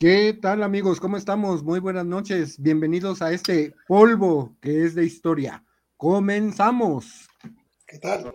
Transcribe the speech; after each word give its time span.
¿Qué 0.00 0.32
tal 0.32 0.62
amigos? 0.62 1.00
¿Cómo 1.00 1.16
estamos? 1.16 1.64
Muy 1.64 1.80
buenas 1.80 2.06
noches. 2.06 2.62
Bienvenidos 2.62 3.20
a 3.20 3.32
este 3.32 3.74
polvo 3.88 4.56
que 4.60 4.84
es 4.84 4.94
de 4.94 5.04
historia. 5.04 5.64
Comenzamos. 5.96 7.28
¿Qué 7.84 7.98
tal? 7.98 8.32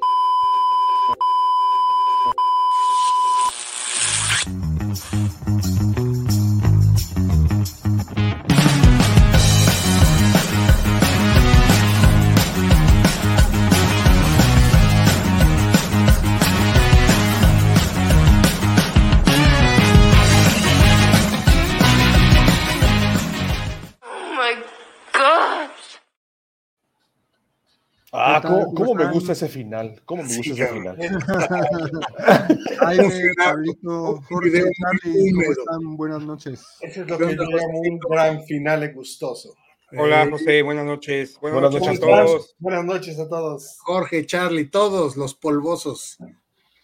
¿Cómo, 28.76 28.96
me 28.96 29.12
gusta 29.12 29.34
ese 29.34 29.48
final? 29.48 30.02
¿Cómo 30.06 30.24
me 30.24 30.36
gusta 30.36 30.54
ese 30.54 30.68
final? 30.68 30.98
Ay, 32.82 32.98
Pablito, 33.38 34.22
Jorge, 34.28 34.64
Charlie, 34.80 35.32
¿cómo 35.32 35.52
están? 35.52 35.98
Buenas 35.98 36.24
noches. 36.24 36.66
Ese 36.82 37.02
es 37.02 37.08
lo 37.08 37.18
que 37.18 37.36
yo 37.36 37.44
llamo 37.44 37.80
un 37.80 38.00
gran 38.00 38.44
final 38.44 38.94
gustoso. 38.94 39.56
Hola, 39.96 40.28
José, 40.30 40.64
buenas 40.64 40.86
noches. 40.86 41.38
Buenas, 41.40 41.62
noches, 41.72 41.98
a 41.98 42.00
todos. 42.00 42.56
Buenas 42.58 42.84
noches 42.84 43.20
a 43.20 43.30
todos. 43.30 43.78
Jorge, 43.80 44.26
Charlie, 44.26 44.66
todos 44.66 45.16
los 45.18 45.36
polvosos. 45.36 46.18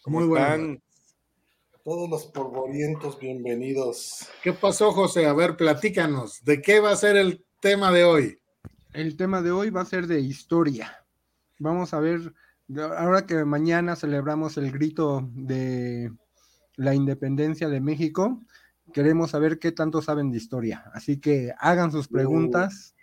¿Cómo 0.03 0.21
Muy 0.21 0.37
están? 0.37 0.81
Todos 1.84 2.07
los 2.07 2.26
polvorientos, 2.27 3.17
bienvenidos. 3.17 4.27
¿Qué 4.43 4.53
pasó, 4.53 4.91
José? 4.91 5.26
A 5.26 5.34
ver, 5.34 5.57
platícanos. 5.57 6.43
¿De 6.43 6.62
qué 6.62 6.79
va 6.79 6.91
a 6.91 6.95
ser 6.95 7.17
el 7.17 7.43
tema 7.62 7.91
de 7.91 8.03
hoy? 8.03 8.40
El 8.93 9.15
tema 9.18 9.41
de 9.41 9.51
hoy 9.51 9.71
va 9.71 9.81
a 9.81 9.85
ser 9.85 10.05
de 10.05 10.20
historia. 10.20 11.03
Vamos 11.60 11.93
a 11.93 11.99
ver, 11.99 12.34
ahora 12.98 13.26
que 13.26 13.46
mañana 13.46 13.96
celebramos 13.96 14.57
el 14.57 14.71
grito 14.71 15.29
de 15.34 16.12
la 16.76 16.96
independencia 16.96 17.68
de 17.68 17.82
México, 17.82 18.41
queremos 18.93 19.32
saber 19.32 19.60
qué 19.60 19.71
tanto 19.71 20.02
saben 20.02 20.32
de 20.32 20.37
historia. 20.37 20.85
Así 20.93 21.20
que 21.20 21.54
hagan 21.60 21.91
sus 21.91 22.07
preguntas. 22.07 22.96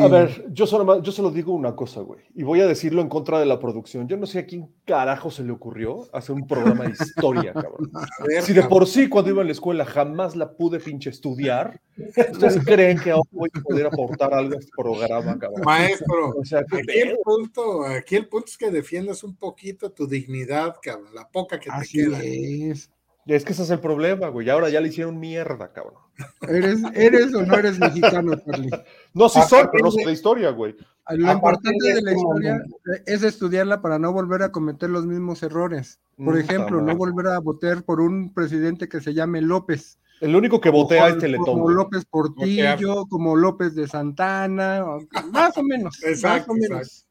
A 0.00 0.08
ver, 0.08 0.46
yo 0.52 0.66
solo, 0.66 1.02
yo 1.02 1.10
solo 1.10 1.30
digo 1.30 1.54
una 1.54 1.74
cosa, 1.74 2.00
güey, 2.00 2.20
y 2.34 2.42
voy 2.42 2.60
a 2.60 2.66
decirlo 2.66 3.00
en 3.00 3.08
contra 3.08 3.40
de 3.40 3.46
la 3.46 3.58
producción. 3.58 4.06
Yo 4.08 4.18
no 4.18 4.26
sé 4.26 4.40
a 4.40 4.46
quién 4.46 4.70
carajo 4.84 5.30
se 5.30 5.42
le 5.42 5.52
ocurrió 5.52 6.06
hacer 6.12 6.34
un 6.34 6.46
programa 6.46 6.84
de 6.84 6.90
historia, 6.90 7.54
cabrón. 7.54 7.90
si 8.42 8.52
de 8.52 8.62
por 8.64 8.86
sí 8.86 9.08
cuando 9.08 9.30
iba 9.30 9.40
a 9.40 9.44
la 9.44 9.52
escuela 9.52 9.86
jamás 9.86 10.36
la 10.36 10.52
pude 10.52 10.80
pinche 10.80 11.08
estudiar, 11.08 11.80
¿ustedes 11.96 12.62
creen 12.64 12.98
que 12.98 13.10
ahora 13.10 13.28
voy 13.32 13.48
a 13.54 13.60
poder 13.60 13.86
aportar 13.86 14.34
algo 14.34 14.54
a 14.54 14.58
este 14.58 14.70
programa, 14.76 15.38
cabrón? 15.38 15.62
Maestro, 15.64 16.34
aquí, 16.40 16.98
el 16.98 17.16
punto, 17.24 17.84
aquí 17.86 18.16
el 18.16 18.28
punto 18.28 18.48
es 18.48 18.58
que 18.58 18.70
defiendas 18.70 19.24
un 19.24 19.34
poquito 19.34 19.90
tu 19.92 20.06
dignidad, 20.06 20.76
cabrón, 20.82 21.14
la 21.14 21.26
poca 21.26 21.58
que 21.58 21.70
te 21.70 21.88
queda. 21.90 22.20
Es. 22.22 22.90
Es 23.26 23.44
que 23.44 23.52
ese 23.52 23.62
es 23.62 23.70
el 23.70 23.80
problema, 23.80 24.28
güey. 24.28 24.48
Ahora 24.50 24.70
ya 24.70 24.80
le 24.80 24.88
hicieron 24.88 25.18
mierda, 25.20 25.72
cabrón. 25.72 26.00
¿Eres, 26.48 26.80
eres 26.94 27.34
o 27.34 27.42
no 27.42 27.54
eres 27.54 27.78
mexicano, 27.78 28.34
Charlie? 28.36 28.70
No, 29.14 29.28
sí 29.28 29.40
soy, 29.48 29.66
pero 29.70 29.84
no 29.84 29.90
sé 29.90 30.04
de 30.04 30.12
historia, 30.12 30.50
güey. 30.50 30.74
Lo 31.10 31.32
importante 31.32 31.94
de 31.94 32.02
la 32.02 32.12
historia 32.12 32.62
es 33.06 33.22
estudiarla 33.22 33.82
para 33.82 33.98
no 33.98 34.12
volver 34.12 34.42
a 34.42 34.52
cometer 34.52 34.90
los 34.90 35.06
mismos 35.06 35.42
errores. 35.42 36.00
Por 36.16 36.38
ejemplo, 36.38 36.80
no 36.80 36.96
volver 36.96 37.28
a 37.28 37.38
votar 37.38 37.82
por 37.82 38.00
un 38.00 38.32
presidente 38.32 38.88
que 38.88 39.00
se 39.00 39.14
llame 39.14 39.40
López. 39.40 39.98
El 40.20 40.36
único 40.36 40.60
que 40.60 40.70
voté 40.70 41.00
a 41.00 41.08
este 41.08 41.20
Teletón. 41.22 41.46
Como 41.46 41.70
López 41.70 42.04
Portillo, 42.04 43.06
como 43.08 43.36
López 43.36 43.74
de 43.74 43.88
Santana, 43.88 44.84
más 45.32 45.56
o 45.56 45.62
menos. 45.62 46.02
Exacto, 46.04 46.52
menos. 46.52 47.08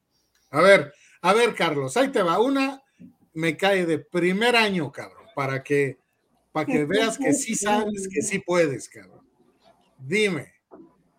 A 0.51 0.61
ver, 0.61 0.94
a 1.22 1.34
ver, 1.34 1.55
Carlos, 1.55 1.97
ahí 1.97 2.09
te 2.09 2.22
va. 2.22 2.39
Una 2.39 2.81
me 3.34 3.57
cae 3.57 3.85
de 3.85 4.00
primer 4.00 4.55
año, 4.55 4.91
cabrón, 4.91 5.19
para 5.39 5.63
que 5.63 5.97
para 6.51 6.66
que 6.66 6.83
veas 6.83 7.17
que 7.17 7.31
sí 7.31 7.55
sabes, 7.55 8.09
que 8.11 8.22
sí 8.22 8.39
puedes, 8.39 8.89
cabrón. 8.89 9.25
Dime, 9.97 10.51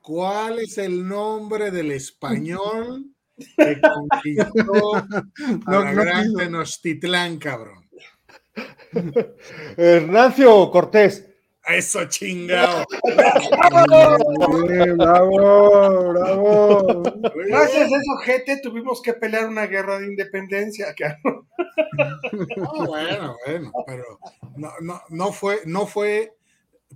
¿cuál 0.03 0.59
es 0.59 0.77
el 0.77 1.09
nombre 1.09 1.71
del 1.71 1.91
español 1.93 3.15
que 3.57 3.81
conquistó 3.81 5.07
no, 5.67 5.85
la 5.85 5.93
gran 5.95 6.35
Tenochtitlán, 6.35 7.39
cabrón? 7.39 7.89
Hernacio 9.79 10.71
Cortés. 10.71 11.30
Eso 11.73 12.05
chingado. 12.07 12.85
bravo, 14.97 16.13
bravo. 16.13 17.03
Gracias 17.47 17.83
a 17.83 17.97
eso, 17.97 18.17
gente, 18.25 18.61
tuvimos 18.63 19.01
que 19.03 19.15
pelear 19.15 19.47
una 19.47 19.67
guerra 19.67 19.99
de 19.99 20.07
independencia, 20.07 20.95
cabrón. 20.99 21.47
bueno, 22.87 23.37
bueno, 23.47 23.73
pero 23.87 24.05
no, 24.57 24.73
no, 24.81 25.03
no, 25.09 25.33
fue, 25.33 25.61
no 25.65 25.87
fue 25.87 26.35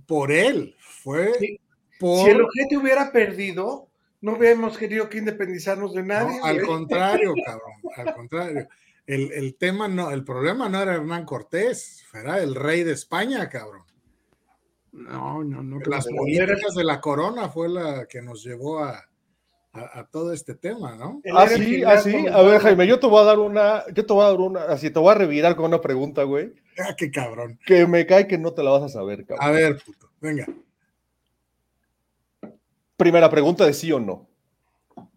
por 0.05 0.31
él, 0.31 0.75
fue 0.79 1.59
por. 1.99 2.25
Si 2.25 2.31
el 2.31 2.41
objeto 2.41 2.79
hubiera 2.79 3.11
perdido, 3.11 3.87
no 4.21 4.33
hubiéramos 4.33 4.77
querido 4.77 5.09
que 5.09 5.19
independizarnos 5.19 5.93
de 5.93 6.03
nadie. 6.03 6.39
al 6.43 6.61
contrario, 6.61 7.33
cabrón, 7.45 7.73
al 7.95 8.13
contrario. 8.13 8.67
El, 9.07 9.31
el, 9.33 9.55
tema 9.55 9.87
no, 9.87 10.09
el 10.09 10.23
problema 10.23 10.67
no 10.67 10.81
era 10.81 10.95
Hernán 10.95 11.25
Cortés, 11.25 12.03
era 12.11 12.39
el 12.41 12.55
rey 12.55 12.83
de 12.83 12.93
España, 12.93 13.47
cabrón. 13.49 13.83
No, 14.95 15.43
no, 15.43 15.61
no. 15.61 15.79
Las 15.85 16.07
políticas 16.07 16.73
de 16.73 16.83
la 16.83 17.01
corona 17.01 17.49
fue 17.49 17.67
la 17.67 18.05
que 18.07 18.21
nos 18.21 18.43
llevó 18.43 18.79
a, 18.79 19.03
a, 19.73 20.07
todo 20.09 20.31
este 20.31 20.55
tema, 20.55 20.95
¿no? 20.95 21.21
Así, 21.35 21.83
ah, 21.83 21.91
así. 21.91 22.27
Ah, 22.27 22.37
a 22.37 22.41
ver, 22.43 22.61
Jaime, 22.61 22.87
yo 22.87 22.97
te 22.97 23.07
voy 23.07 23.21
a 23.21 23.25
dar 23.25 23.39
una, 23.39 23.83
yo 23.93 24.05
te 24.05 24.13
voy 24.13 24.23
a 24.23 24.27
dar 24.29 24.39
una, 24.39 24.63
así 24.63 24.89
te 24.89 24.99
voy 24.99 25.11
a 25.11 25.15
revirar 25.15 25.55
con 25.57 25.65
una 25.65 25.81
pregunta, 25.81 26.23
güey. 26.23 26.53
Ah, 26.79 26.95
qué 26.97 27.11
cabrón. 27.11 27.59
Que 27.65 27.85
me 27.85 28.05
cae 28.05 28.25
que 28.25 28.37
no 28.37 28.53
te 28.53 28.63
la 28.63 28.71
vas 28.71 28.83
a 28.83 28.89
saber, 28.89 29.25
cabrón. 29.25 29.45
A 29.45 29.51
ver, 29.51 29.81
puto, 29.85 30.09
venga. 30.21 30.45
Primera 32.95 33.29
pregunta 33.29 33.65
de 33.65 33.73
sí 33.73 33.91
o 33.91 33.99
no. 33.99 34.29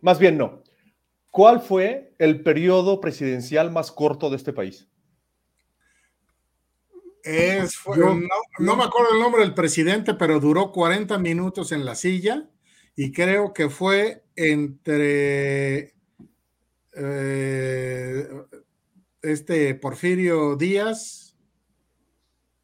Más 0.01 0.19
bien 0.19 0.37
no. 0.37 0.65
¿Cuál 1.31 1.61
fue 1.61 2.15
el 2.19 2.43
periodo 2.43 3.01
presidencial 3.01 3.71
más 3.71 3.93
corto 3.93 4.29
de 4.29 4.37
este 4.37 4.53
país? 4.53 4.88
Es, 7.29 7.79
no, 7.87 8.15
me 8.77 8.85
acuerdo 8.85 9.13
el 9.13 9.21
nombre 9.21 9.43
del 9.43 9.53
presidente, 9.53 10.15
pero 10.15 10.41
duró 10.41 10.73
40 10.73 11.19
minutos 11.19 11.73
en 11.73 11.85
la 11.85 11.95
silla 11.95 12.49
y 12.97 13.13
creo 13.13 13.53
que 13.53 13.69
fue 13.69 14.25
entre 14.35 15.93
eh, 16.95 18.29
este 19.21 19.75
Porfirio 19.75 20.57
Díaz 20.57 21.37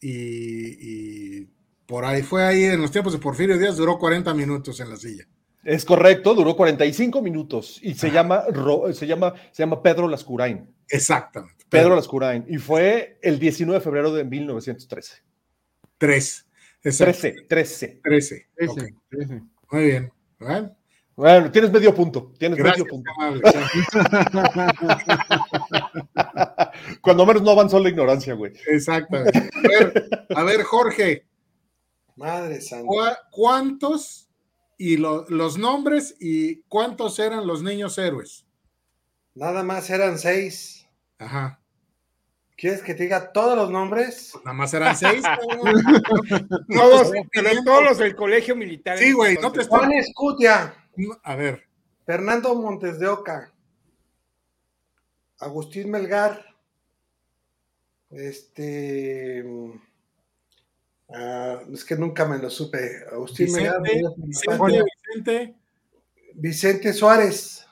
y, 0.00 1.44
por 1.84 2.06
ahí 2.06 2.22
fue 2.22 2.44
ahí 2.44 2.64
en 2.64 2.80
los 2.80 2.90
tiempos 2.90 3.12
de 3.12 3.18
Porfirio 3.18 3.58
Díaz 3.58 3.76
duró 3.76 3.98
40 3.98 4.32
minutos 4.32 4.80
en 4.80 4.88
la 4.88 4.96
silla. 4.96 5.28
Es 5.62 5.84
correcto, 5.84 6.34
duró 6.34 6.56
45 6.56 7.20
minutos 7.20 7.80
y 7.82 7.92
se 7.92 8.10
llama, 8.10 8.44
se 8.94 9.06
llama, 9.06 9.34
se 9.52 9.62
llama 9.62 9.82
Pedro 9.82 10.08
Lascurain. 10.08 10.74
Exactamente. 10.88 11.63
Pedro 11.80 11.96
Lascurain. 11.96 12.44
Y 12.48 12.58
fue 12.58 13.18
el 13.22 13.38
19 13.38 13.78
de 13.78 13.84
febrero 13.84 14.12
de 14.12 14.24
1913. 14.24 15.22
Tres. 15.98 16.46
13, 16.82 17.46
13. 17.48 18.00
13. 18.02 18.48
Muy 19.70 19.84
bien. 19.84 20.12
Bueno. 21.16 21.50
tienes 21.50 21.72
medio 21.72 21.94
punto. 21.94 22.34
Tienes 22.38 22.58
medio 22.58 22.84
punto. 22.84 23.10
Cuando 27.00 27.24
menos 27.24 27.42
no 27.42 27.52
avanzó 27.52 27.78
la 27.78 27.88
ignorancia, 27.88 28.34
güey. 28.34 28.52
A 28.88 29.06
ver, 29.62 30.08
a 30.34 30.42
ver 30.42 30.62
Jorge. 30.62 31.24
Madre 32.16 32.60
santa. 32.60 33.18
¿Cuántos 33.30 34.24
y 34.76 34.96
los 34.96 35.58
nombres 35.58 36.16
y 36.20 36.62
cuántos 36.62 37.18
eran 37.18 37.46
los 37.46 37.62
niños 37.62 37.98
héroes. 37.98 38.46
Nada 39.34 39.62
más 39.62 39.90
eran 39.90 40.18
seis. 40.18 40.86
Ajá. 41.18 41.60
¿Quieres 42.56 42.82
que 42.82 42.94
te 42.94 43.04
diga 43.04 43.32
todos 43.32 43.56
los 43.56 43.70
nombres? 43.70 44.32
Nada 44.44 44.52
más 44.52 44.72
eran 44.74 44.96
seis. 44.96 45.22
todos, 46.72 47.12
todos 47.64 47.84
los 47.84 47.98
del 47.98 48.14
colegio 48.14 48.54
militar. 48.54 48.96
Sí, 48.96 49.12
güey, 49.12 49.36
no 49.40 49.50
te 49.50 49.64
Juan 49.64 49.92
Escutia. 49.92 50.74
A 51.24 51.34
ver. 51.34 51.64
Fernando 52.06 52.54
Montes 52.54 53.00
de 53.00 53.08
Oca. 53.08 53.52
Agustín 55.40 55.90
Melgar. 55.90 56.44
Este. 58.10 59.44
Ah, 61.12 61.60
es 61.72 61.84
que 61.84 61.96
nunca 61.96 62.24
me 62.24 62.38
lo 62.38 62.50
supe. 62.50 63.04
Agustín 63.10 63.46
Vicente, 63.46 65.56
Vicente, 66.34 66.92
Suárez. 66.92 67.66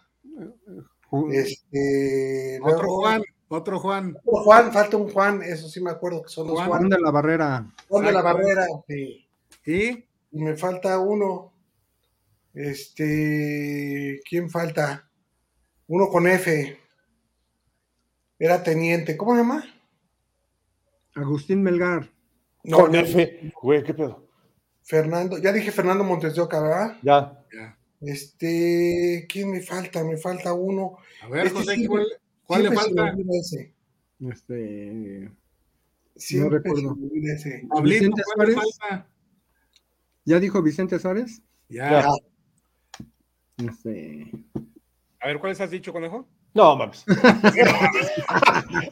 Este, 1.30 2.58
otro 2.62 2.96
Juan, 2.96 3.22
otro 3.52 3.78
Juan. 3.78 4.16
Juan, 4.24 4.72
falta 4.72 4.96
un 4.96 5.10
Juan, 5.10 5.42
eso 5.42 5.68
sí 5.68 5.80
me 5.80 5.90
acuerdo 5.90 6.22
que 6.22 6.28
son 6.28 6.48
los 6.48 6.60
Juan. 6.60 6.88
de 6.88 7.00
la 7.00 7.10
Barrera. 7.10 7.66
Juan 7.88 8.04
de 8.04 8.12
la 8.12 8.22
Barrera, 8.22 8.66
sí. 8.86 9.26
¿Y? 9.66 10.04
me 10.32 10.56
falta 10.56 10.98
uno. 10.98 11.52
Este, 12.54 14.20
¿quién 14.28 14.50
falta? 14.50 15.08
Uno 15.88 16.08
con 16.08 16.26
F. 16.26 16.78
Era 18.38 18.62
teniente. 18.62 19.16
¿Cómo 19.16 19.32
se 19.32 19.38
llama? 19.38 19.64
Agustín 21.14 21.62
Melgar. 21.62 22.10
No, 22.64 22.78
con 22.78 22.94
F. 22.94 23.52
Güey, 23.60 23.82
¿qué 23.82 23.94
pedo? 23.94 24.26
Fernando, 24.82 25.38
ya 25.38 25.52
dije 25.52 25.70
Fernando 25.70 26.02
Montes 26.04 26.34
de 26.34 26.40
Oca, 26.40 26.60
¿verdad? 26.60 26.98
Ya. 27.02 27.44
Ya. 27.52 27.78
Este, 28.00 29.26
¿quién 29.28 29.50
me 29.50 29.60
falta? 29.60 30.02
Me 30.02 30.16
falta 30.16 30.52
uno. 30.52 30.98
A 31.22 31.28
ver, 31.28 31.46
Este 31.46 31.58
José, 31.58 31.86
¿cuál, 31.86 32.06
cuál 32.46 32.62
le 32.64 32.72
falta? 32.72 33.14
ese. 33.40 33.74
Este, 34.20 35.30
Siempre 36.16 36.58
recuerdo. 36.58 36.94
me 36.94 37.06
olvida 37.06 37.34
ese. 37.34 37.66
Pablito, 37.68 37.98
Vicente 38.00 38.22
¿cuál 38.34 38.48
le 38.48 38.54
Suárez. 38.54 38.78
falta? 38.78 39.06
¿Ya 40.24 40.40
dijo 40.40 40.62
Vicente 40.62 40.98
Suárez? 40.98 41.42
Ya. 41.68 41.90
Ya. 42.02 42.06
Este, 43.68 44.30
A 45.20 45.26
ver, 45.26 45.38
¿cuáles 45.38 45.60
has 45.60 45.70
dicho, 45.70 45.92
conejo? 45.92 46.26
No, 46.54 46.76
mames. 46.76 47.04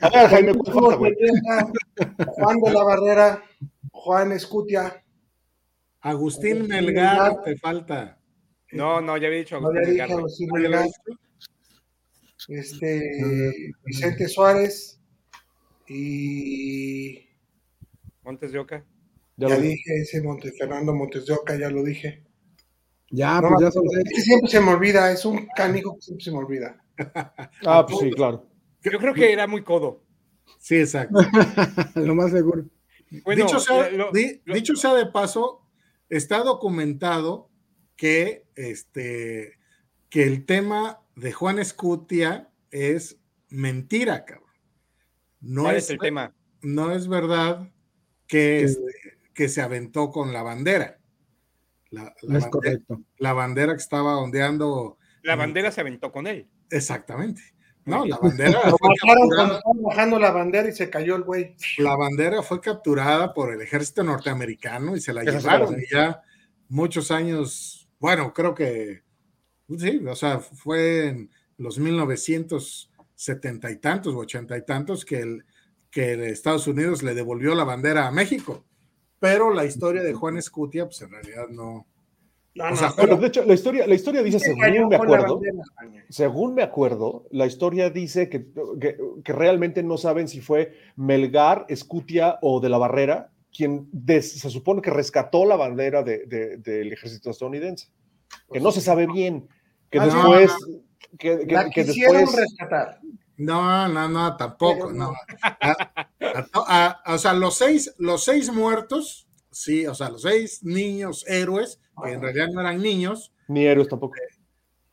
A 0.01 0.09
ver, 0.11 0.29
Jaime, 0.29 0.55
¿cuál 0.55 0.75
falta, 0.75 0.97
güey? 0.97 1.15
Juan 2.27 2.57
de 2.61 2.73
la 2.73 2.83
Barrera, 2.85 3.43
Juan 3.93 4.33
Escutia, 4.33 5.05
Agustín 6.01 6.67
Melgar 6.67 7.43
te 7.43 7.57
falta. 7.59 8.19
No, 8.73 9.01
no, 9.01 9.17
ya 9.19 9.27
había 9.27 9.41
dicho 9.41 9.61
no 9.61 9.69
Agustín 9.69 9.89
Melgar, 9.91 10.09
güey. 10.09 10.19
Agustín 10.21 10.49
¿Ya 10.49 10.57
lo 10.59 10.63
Melgar? 10.63 10.89
Este, 12.49 13.73
Vicente 13.85 14.29
Suárez 14.29 15.01
y 15.89 17.29
Montes 18.23 18.53
de 18.53 18.59
Oca. 18.59 18.85
Ya 19.37 19.49
ya 19.49 19.57
lo- 19.57 19.61
dije 19.63 19.97
ese 20.03 20.23
Monte, 20.23 20.53
Fernando 20.53 20.95
Montes 20.95 21.27
de 21.27 21.33
Oca, 21.35 21.57
ya 21.59 21.71
lo 21.71 21.83
dije. 21.83 22.25
ya, 23.11 23.41
No, 23.41 23.49
pues 23.49 23.61
ya 23.63 23.71
son 23.71 23.85
es 23.87 24.13
que 24.15 24.21
siempre 24.21 24.51
se 24.51 24.61
me 24.61 24.71
olvida, 24.71 25.11
es 25.11 25.25
un 25.25 25.47
canijo 25.57 25.95
que 25.97 26.03
siempre 26.03 26.25
se 26.25 26.31
me 26.31 26.39
olvida. 26.39 26.83
Ah, 27.67 27.85
pues 27.87 27.99
sí, 28.01 28.11
claro. 28.11 28.47
Yo 28.83 28.99
creo 28.99 29.15
que 29.15 29.33
era 29.33 29.47
muy 29.47 29.63
codo. 29.65 30.05
Sí, 30.59 30.77
exacto. 30.77 31.19
lo 31.97 32.15
más 32.15 32.31
seguro. 32.31 32.67
Bueno, 33.25 33.45
dicho, 33.47 33.59
sea, 33.59 33.91
lo- 33.91 34.13
di- 34.13 34.41
lo- 34.45 34.55
dicho 34.55 34.77
sea 34.77 34.95
de 34.95 35.07
paso, 35.07 35.67
está 36.09 36.39
documentado 36.45 37.51
que, 37.97 38.45
este, 38.55 39.55
que 40.09 40.23
el 40.25 40.45
tema 40.45 41.00
de 41.21 41.33
Juan 41.33 41.59
Escutia 41.59 42.51
es 42.71 43.19
mentira, 43.51 44.25
cabrón. 44.25 44.49
No 45.41 45.63
¿cuál 45.65 45.77
es, 45.77 45.91
el 45.91 45.99
tema? 45.99 46.35
no 46.63 46.93
es 46.93 47.09
verdad 47.09 47.71
que, 48.27 48.63
este, 48.63 48.93
que 49.35 49.49
se 49.49 49.61
aventó 49.61 50.11
con 50.11 50.33
la 50.33 50.43
bandera. 50.43 50.99
La, 51.91 52.05
la 52.05 52.09
es 52.11 52.23
bandera, 52.23 52.51
correcto. 52.51 53.03
la 53.19 53.33
bandera 53.35 53.73
que 53.75 53.83
estaba 53.83 54.19
ondeando. 54.19 54.99
La 55.23 55.37
bandera 55.37 55.71
se 55.71 55.83
aventó 55.83 56.11
con 56.11 56.27
él. 56.27 56.49
Exactamente. 56.71 57.43
No, 57.85 58.07
la 58.07 58.17
bandera 58.19 58.53
Lo 58.53 58.79
fue 58.79 58.89
bajaron 58.89 59.29
cuando 59.29 59.37
capturada, 59.37 59.59
estaban 59.59 59.83
bajando 59.83 60.19
la 60.19 60.31
bandera 60.31 60.69
y 60.69 60.73
se 60.73 60.91
cayó 60.91 61.17
el 61.17 61.25
güey. 61.25 61.57
la 61.79 61.97
bandera 61.97 62.43
fue 62.43 62.61
capturada 62.61 63.35
por 63.35 63.53
el 63.53 63.61
ejército 63.61 64.03
norteamericano 64.03 64.97
y 64.97 65.01
se 65.01 65.13
la 65.13 65.23
llevaron. 65.23 65.79
Y 65.81 65.93
ya 65.93 66.23
muchos 66.69 67.11
años, 67.11 67.91
bueno, 67.99 68.33
creo 68.33 68.55
que 68.55 69.03
sí, 69.79 70.01
o 70.07 70.15
sea, 70.15 70.41
fue 70.41 71.09
en 71.09 71.31
los 71.59 71.79
1970 71.79 73.71
y 73.71 73.77
tantos, 73.77 74.15
ochenta 74.15 74.57
y 74.57 74.65
tantos, 74.65 75.05
que 75.05 75.21
el, 75.21 75.45
que 75.91 76.13
el 76.13 76.23
Estados 76.23 76.67
Unidos 76.67 77.03
le 77.03 77.15
devolvió 77.15 77.55
la 77.55 77.65
bandera 77.65 78.07
a 78.07 78.11
México. 78.11 78.65
Pero 79.19 79.53
la 79.53 79.65
historia 79.65 80.03
de 80.03 80.15
Juan 80.15 80.39
Escutia, 80.39 80.87
pues 80.87 81.03
en 81.03 81.11
realidad 81.11 81.49
no. 81.51 81.87
No, 82.55 82.65
O 82.65 82.71
no, 82.71 82.95
Bueno, 82.97 83.17
de 83.17 83.27
hecho, 83.29 83.45
la 83.45 83.55
historia, 83.55 83.87
la 83.87 83.95
historia 83.95 84.23
dice, 84.25 84.41
según 84.41 84.89
me 84.89 84.97
acuerdo, 84.97 85.41
según 86.09 86.55
me 86.55 86.63
acuerdo, 86.63 87.27
la 87.31 87.47
historia 87.47 87.91
dice 87.91 88.29
que, 88.29 88.47
que, 88.81 88.99
que 89.23 89.33
realmente 89.33 89.83
no 89.85 89.97
saben 89.99 90.27
si 90.27 90.41
fue 90.41 90.75
Melgar, 90.97 91.67
Escutia 91.69 92.39
o 92.43 92.61
de 92.61 92.69
la 92.69 92.79
Barrera 92.79 93.31
quien 93.57 93.89
des- 93.93 94.33
se 94.41 94.49
supone 94.51 94.81
que 94.81 94.91
rescató 94.91 95.45
la 95.45 95.57
bandera 95.57 96.03
de- 96.05 96.25
de- 96.27 96.57
del 96.57 96.93
ejército 96.93 97.31
estadounidense. 97.31 97.89
Que 98.53 98.61
no 98.61 98.71
se 98.73 98.81
sabe 98.81 99.07
bien, 99.07 99.49
que 99.91 99.99
Ah, 99.99 100.07
no, 100.07 100.33
después... 100.33 100.53
Que, 101.19 101.39
que- 101.47 101.53
La 101.55 101.69
que 101.71 101.85
quisieron 101.85 102.19
después 102.19 102.37
rescatar. 102.49 103.01
No, 103.37 103.89
no, 103.89 104.09
no, 104.09 104.37
tampoco, 104.37 104.89
Pero 104.89 104.93
no. 104.93 105.11
no. 105.11 105.15
A- 105.43 105.91
a- 106.67 107.03
a- 107.05 107.15
o 107.15 107.19
sea, 107.19 107.33
los 107.35 107.57
seis, 107.57 107.95
los 107.99 108.23
seis 108.25 108.53
muertos, 108.53 109.27
sí, 109.51 109.87
o 109.87 109.95
sea, 109.95 110.11
los 110.11 110.23
seis 110.23 110.63
niños 110.63 111.25
héroes, 111.27 111.81
que 112.05 112.13
en 112.13 112.23
realidad 112.23 112.49
no 112.53 112.61
eran 112.61 112.81
niños, 112.83 113.33
ni 113.49 113.67
héroes 113.67 113.89
tampoco. 113.89 114.15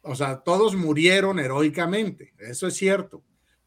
o 0.02 0.16
sea, 0.16 0.40
todos 0.40 0.76
murieron 0.76 1.40
heroicamente, 1.40 2.34
eso 2.40 2.68
es 2.68 2.76
cierto. 2.76 3.22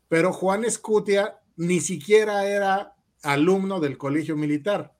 Pero 0.08 0.32
Juan 0.32 0.64
Escutia 0.64 1.38
ni 1.56 1.80
siquiera 1.80 2.46
era 2.46 2.94
alumno 3.22 3.78
del 3.80 3.96
colegio 3.98 4.34
militar. 4.36 4.94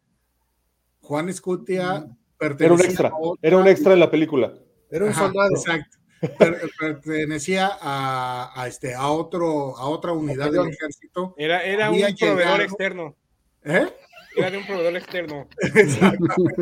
Juan 1.01 1.29
Escutia 1.31 2.07
pertenecía 2.39 2.67
Era 2.67 2.75
un 2.75 2.81
extra, 2.83 3.09
a 3.09 3.13
otra- 3.19 3.49
era 3.49 3.57
un 3.57 3.67
extra 3.67 3.93
en 3.95 4.01
la 4.01 4.11
película. 4.11 4.55
Era 4.91 5.05
un 5.07 5.11
Ajá, 5.11 5.25
soldado. 5.27 5.51
Exacto. 5.51 5.99
Per- 6.39 6.71
pertenecía 6.79 7.71
a, 7.81 8.53
a 8.55 8.67
este, 8.69 8.95
a, 8.95 9.09
otro, 9.09 9.77
a 9.77 9.87
otra 9.89 10.13
unidad 10.13 10.51
del 10.53 10.69
ejército. 10.69 11.35
Era, 11.39 11.65
era 11.65 11.89
un 11.91 11.95
Había 12.03 12.15
proveedor 12.15 12.39
llegado- 12.59 12.63
externo. 12.63 13.17
¿Eh? 13.65 13.87
Era 14.37 14.49
de 14.51 14.59
un 14.59 14.67
proveedor 14.67 14.97
externo. 14.97 15.49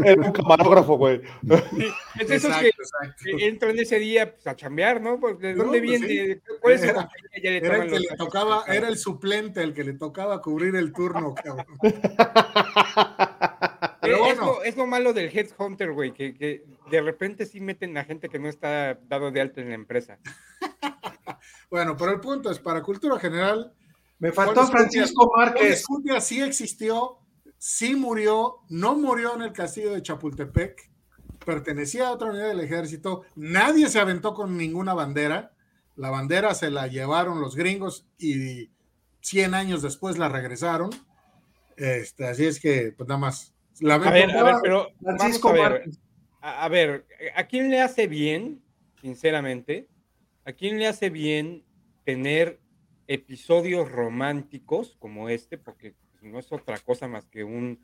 Era 0.03 0.23
un 0.23 0.33
camarógrafo, 0.33 0.97
güey. 0.97 1.21
Sí, 1.21 1.87
es 2.19 2.31
esos 2.31 2.51
Exacto, 2.51 2.61
que, 2.63 2.69
exacto. 2.69 3.45
entran 3.45 3.79
ese 3.79 3.99
día 3.99 4.33
pues, 4.33 4.47
a 4.47 4.57
chambear, 4.57 5.03
¿no? 5.03 5.21
Pues, 5.21 5.39
¿De 5.39 5.53
No, 5.55 5.65
dónde 5.65 5.83
pues, 5.83 6.01
viene? 6.01 6.41
¿Cuál 6.63 6.75
es 6.75 6.83
Era-? 6.83 7.09
Ya 7.43 7.51
le 7.51 7.57
Era 7.59 7.77
el 7.85 7.91
que 7.91 8.01
le 8.01 8.17
tocaba, 8.17 8.65
era 8.69 8.89
el 8.89 8.97
suplente, 8.97 9.63
el 9.63 9.75
que 9.75 9.85
le 9.85 9.93
tocaba 9.95 10.41
cubrir 10.41 10.77
el 10.77 10.93
turno, 10.95 11.35
cabrón. 11.35 11.67
Eh, 14.09 14.13
Pero 14.13 14.27
es, 14.27 14.39
lo, 14.39 14.63
es 14.63 14.77
lo 14.77 14.87
malo 14.87 15.13
del 15.13 15.37
Headhunter, 15.37 15.93
güey, 15.93 16.13
que, 16.13 16.35
que 16.35 16.65
de 16.91 17.03
repente 17.03 17.47
sí 17.47 17.61
meten 17.61 17.97
a 17.97 18.05
gente 18.05 18.29
que 18.29 18.39
no 18.39 18.49
está 18.49 18.99
dado 19.09 19.31
de 19.31 19.41
alta 19.41 19.61
en 19.61 19.69
la 19.69 19.75
empresa. 19.75 20.19
bueno, 21.71 21.97
pero 21.97 22.13
el 22.13 22.21
punto 22.21 22.51
es, 22.51 22.59
para 22.59 22.83
cultura 22.83 23.19
general, 23.19 23.73
Me 24.19 24.33
faltó 24.33 24.67
Francisco 24.67 25.31
Márquez. 25.37 25.81
Escutia 25.81 26.21
sí 26.21 26.41
existió, 26.41 27.19
sí 27.59 27.95
murió, 27.95 28.59
no 28.69 28.97
murió 28.97 29.35
en 29.35 29.43
el 29.43 29.53
castillo 29.53 29.93
de 29.93 30.03
Chapultepec, 30.03 30.91
pertenecía 31.45 32.09
a 32.09 32.12
otra 32.12 32.31
unidad 32.31 32.49
del 32.49 32.61
ejército, 32.61 33.23
nadie 33.37 33.88
se 33.88 34.00
aventó 34.00 34.35
con 34.35 34.57
ninguna 34.57 34.95
bandera, 34.95 35.53
la 35.97 36.11
bandera 36.11 36.55
se 36.55 36.71
la 36.71 36.87
llevaron 36.87 37.41
los 37.41 37.57
gringos 37.57 38.07
y 38.19 38.71
100 39.21 39.55
años 39.55 39.83
después 39.83 40.17
la 40.17 40.29
regresaron. 40.29 40.91
Este, 41.77 42.27
así 42.27 42.47
es 42.47 42.61
que, 42.61 42.93
pues 42.97 43.09
nada 43.09 43.21
más. 43.21 43.55
La 43.80 43.94
A 43.94 44.11
ver, 44.11 44.30
a 44.37 44.42
ver, 44.42 44.54
pero 44.62 44.88
Francisco 45.00 45.49
vamos 45.49 45.66
a 45.66 45.68
ver. 45.70 45.90
A, 46.40 46.64
a 46.64 46.68
ver, 46.68 47.06
¿a 47.35 47.44
quién 47.47 47.70
le 47.70 47.80
hace 47.80 48.06
bien, 48.06 48.62
sinceramente? 49.00 49.88
¿A 50.44 50.52
quién 50.52 50.78
le 50.78 50.87
hace 50.87 51.11
bien 51.11 51.64
tener 52.04 52.61
episodios 53.06 53.90
románticos 53.90 54.97
como 54.99 55.28
este? 55.28 55.58
Porque 55.58 55.94
no 56.23 56.38
es 56.38 56.50
otra 56.52 56.78
cosa 56.78 57.08
más 57.08 57.26
que 57.26 57.44
un, 57.44 57.80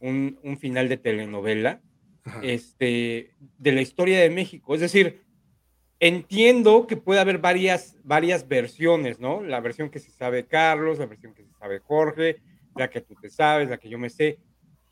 un, 0.00 0.38
un 0.42 0.58
final 0.58 0.88
de 0.88 0.96
telenovela 0.96 1.82
Ajá. 2.24 2.40
este, 2.42 3.30
de 3.58 3.72
la 3.72 3.80
historia 3.80 4.20
de 4.20 4.30
México. 4.30 4.74
Es 4.74 4.80
decir, 4.80 5.24
entiendo 6.00 6.86
que 6.86 6.96
puede 6.96 7.20
haber 7.20 7.38
varias, 7.38 7.96
varias 8.02 8.48
versiones, 8.48 9.20
¿no? 9.20 9.42
La 9.42 9.60
versión 9.60 9.90
que 9.90 9.98
se 9.98 10.10
sabe 10.10 10.46
Carlos, 10.46 10.98
la 10.98 11.06
versión 11.06 11.34
que 11.34 11.44
se 11.44 11.52
sabe 11.54 11.80
Jorge, 11.80 12.38
la 12.74 12.90
que 12.90 13.00
tú 13.00 13.14
te 13.14 13.30
sabes, 13.30 13.68
la 13.68 13.78
que 13.78 13.88
yo 13.88 13.98
me 13.98 14.10
sé, 14.10 14.38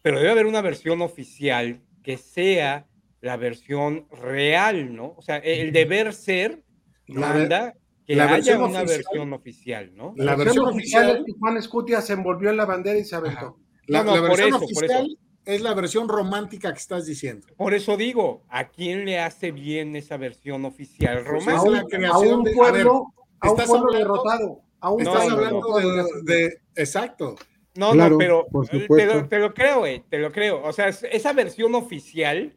pero 0.04 0.18
debe 0.18 0.32
haber 0.32 0.44
una 0.44 0.60
versión 0.60 1.00
oficial 1.00 1.80
que 2.02 2.18
sea 2.18 2.86
la 3.22 3.38
versión 3.38 4.06
real, 4.10 4.94
¿no? 4.94 5.14
O 5.16 5.22
sea, 5.22 5.38
el 5.38 5.72
deber 5.72 6.12
ser 6.12 6.62
La 7.06 7.32
ver- 7.32 7.38
manda 7.38 7.74
que 8.06 8.14
la 8.14 8.34
haya 8.34 8.58
una 8.58 8.66
oficial- 8.82 8.86
versión 8.86 9.32
oficial, 9.32 9.92
¿no? 9.94 10.12
La 10.18 10.36
versión 10.36 10.66
oficial, 10.66 11.08
es 11.16 11.24
que 11.24 11.32
Juan 11.40 11.56
Escutia 11.56 12.02
se 12.02 12.12
envolvió 12.12 12.50
en 12.50 12.58
la 12.58 12.66
bandera 12.66 12.98
y 12.98 13.04
se 13.06 13.16
aventó. 13.16 13.58
la, 13.86 14.02
No, 14.04 14.10
no, 14.10 14.14
la 14.16 14.20
por 14.20 14.28
versión 14.28 14.48
eso, 14.48 14.58
por 14.58 14.64
oficial 14.84 15.06
eso. 15.06 15.16
es 15.46 15.60
la 15.62 15.72
versión 15.72 16.08
romántica 16.10 16.70
que 16.74 16.78
estás 16.80 17.06
diciendo. 17.06 17.46
Por 17.56 17.72
eso 17.72 17.96
digo, 17.96 18.42
¿a 18.50 18.68
quién 18.68 19.06
le 19.06 19.20
hace 19.20 19.52
bien 19.52 19.96
esa 19.96 20.18
versión 20.18 20.66
oficial 20.66 21.24
Pues 21.26 21.46
es 21.46 21.46
romántica? 21.46 21.62
A 21.62 21.70
la 21.70 21.82
un, 21.82 21.88
creación 21.88 22.32
a 22.34 22.36
un 22.36 22.44
de- 22.44 22.50
a 22.50 22.54
pueblo, 22.54 23.06
a, 23.40 23.50
un 23.50 23.56
pueblo 23.56 23.74
hablando- 23.74 23.98
derrotado. 23.98 24.60
A 24.80 24.90
un 24.90 25.02
No, 25.02 25.10
Estás 25.12 25.24
pueblo 25.34 25.50
no, 25.50 25.74
hablando 25.76 26.22
de, 26.24 26.34
de- 26.34 26.58
Exacto. 26.76 27.36
No, 27.76 27.92
Claro, 27.92 28.12
no, 28.12 28.18
pero 28.18 28.46
eh, 28.72 28.86
te 28.88 29.06
lo, 29.06 29.28
te 29.28 29.38
lo 29.38 29.52
creo, 29.52 29.80
güey, 29.80 30.00
te 30.08 30.18
lo 30.18 30.30
creo. 30.30 30.62
O 30.62 30.72
sea, 30.72 30.88
es- 30.88 31.02
esa 31.10 31.32
versión 31.32 31.74
oficial 31.74 32.54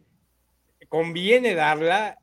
conviene 0.90 1.56
darla 1.56 2.18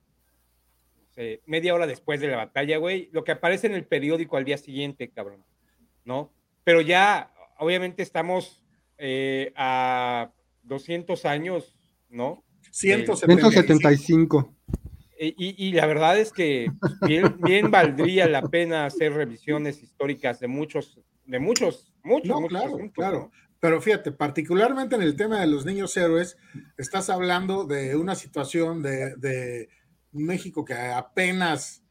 no 0.96 1.02
sé, 1.12 1.42
media 1.46 1.74
hora 1.74 1.86
después 1.86 2.20
de 2.20 2.28
la 2.28 2.36
batalla, 2.36 2.78
güey. 2.78 3.08
Lo 3.12 3.24
que 3.24 3.32
aparece 3.32 3.66
en 3.66 3.74
el 3.74 3.84
periódico 3.84 4.36
al 4.36 4.44
día 4.44 4.58
siguiente, 4.58 5.10
cabrón, 5.10 5.44
¿no? 6.04 6.32
Pero 6.62 6.80
ya, 6.80 7.32
obviamente, 7.58 8.02
estamos 8.02 8.62
eh, 8.98 9.52
a 9.56 10.30
200 10.62 11.24
años, 11.24 11.76
¿no? 12.08 12.44
175. 12.70 14.54
Y, 15.18 15.68
y, 15.68 15.72
la 15.72 15.86
verdad 15.86 16.18
es 16.18 16.32
que 16.32 16.70
bien, 17.06 17.36
bien, 17.38 17.70
valdría 17.70 18.26
la 18.26 18.42
pena 18.42 18.84
hacer 18.84 19.12
revisiones 19.14 19.82
históricas 19.82 20.40
de 20.40 20.48
muchos, 20.48 21.00
de 21.24 21.38
muchos, 21.38 21.93
muchos, 22.04 22.40
muchos 22.40 22.48
claro, 22.48 22.78
claro. 22.92 23.30
Pero 23.60 23.80
fíjate, 23.80 24.12
particularmente 24.12 24.94
en 24.94 25.02
el 25.02 25.16
tema 25.16 25.40
de 25.40 25.46
los 25.46 25.64
niños 25.64 25.96
héroes, 25.96 26.36
estás 26.76 27.10
hablando 27.10 27.64
de 27.64 27.96
una 27.96 28.14
situación 28.14 28.82
de, 28.82 29.16
de 29.16 29.68
México 30.12 30.64
que 30.64 30.74
apenas 30.74 31.84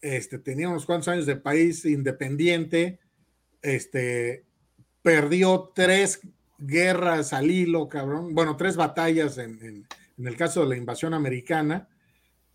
este, 0.00 0.38
tenía 0.38 0.68
unos 0.68 0.86
cuantos 0.86 1.08
años 1.08 1.26
de 1.26 1.36
país 1.36 1.84
independiente, 1.84 3.00
este, 3.62 4.44
perdió 5.02 5.72
tres 5.74 6.20
guerras 6.58 7.32
al 7.32 7.50
hilo, 7.50 7.88
cabrón, 7.88 8.34
bueno, 8.34 8.56
tres 8.56 8.76
batallas 8.76 9.38
en, 9.38 9.86
el 10.18 10.36
caso 10.36 10.62
de 10.62 10.68
la 10.68 10.76
invasión 10.76 11.14
americana, 11.14 11.88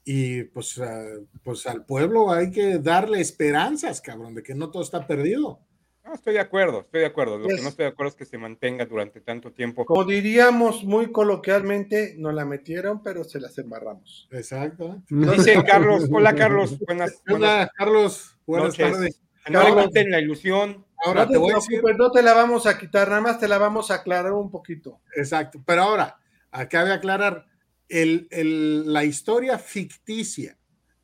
y 0.06 0.44
pues, 0.44 0.78
ah, 0.80 1.04
pues 1.44 1.66
al 1.66 1.86
pueblo 1.86 2.32
hay 2.32 2.52
que 2.52 2.80
darle 2.80 3.22
esperanzas, 3.22 4.02
cabrón, 4.02 4.36
de 4.36 4.44
que 4.44 4.54
no 4.54 4.70
todo 4.70 4.84
está 4.84 5.08
perdido. 5.08 5.62
No, 6.04 6.14
estoy 6.14 6.34
de 6.34 6.42
acuerdo, 6.42 6.82
estoy 6.82 7.02
de 7.02 7.06
acuerdo. 7.08 7.38
Lo 7.38 7.48
que 7.48 7.62
no 7.62 7.70
estoy 7.70 7.86
de 7.86 7.92
acuerdo 7.92 8.10
es 8.10 8.16
que 8.16 8.26
se 8.26 8.38
mantenga 8.38 8.86
durante 8.86 9.22
tanto 9.22 9.54
tiempo. 9.54 9.86
Como 9.86 10.04
diríamos 10.04 10.84
muy 10.84 11.12
coloquialmente, 11.12 12.16
no 12.18 12.32
la 12.34 12.44
metieron, 12.44 13.02
pero 13.02 13.24
se 13.24 13.40
las 13.40 13.58
embarramos. 13.58 14.28
Exacto. 14.32 15.02
Dice 15.10 15.64
Carlos, 15.66 16.10
hola 16.12 16.36
Carlos, 16.36 16.78
buenas, 16.80 17.22
Hola 17.30 17.72
Carlos, 17.78 18.38
buenas 18.46 18.76
tardes. 18.76 19.22
No 19.50 19.90
en 19.94 20.12
la 20.12 20.20
ilusión. 20.20 20.86
Ahora 21.06 21.28
te, 21.28 21.38
voy 21.38 21.52
a 21.52 21.56
decir... 21.56 21.82
no 21.98 22.12
te 22.12 22.22
la 22.22 22.34
vamos 22.34 22.66
a 22.66 22.78
quitar, 22.78 23.10
nada 23.10 23.22
más 23.22 23.40
te 23.40 23.48
la 23.48 23.58
vamos 23.58 23.92
a 23.92 23.96
aclarar 23.96 24.34
un 24.34 24.50
poquito. 24.50 25.02
Exacto, 25.16 25.62
pero 25.66 25.84
ahora, 25.84 26.18
acá 26.52 26.86
de 26.86 26.94
aclarar, 26.94 27.46
el, 27.90 28.28
el, 28.32 28.92
la 28.92 29.04
historia 29.04 29.58
ficticia 29.58 30.58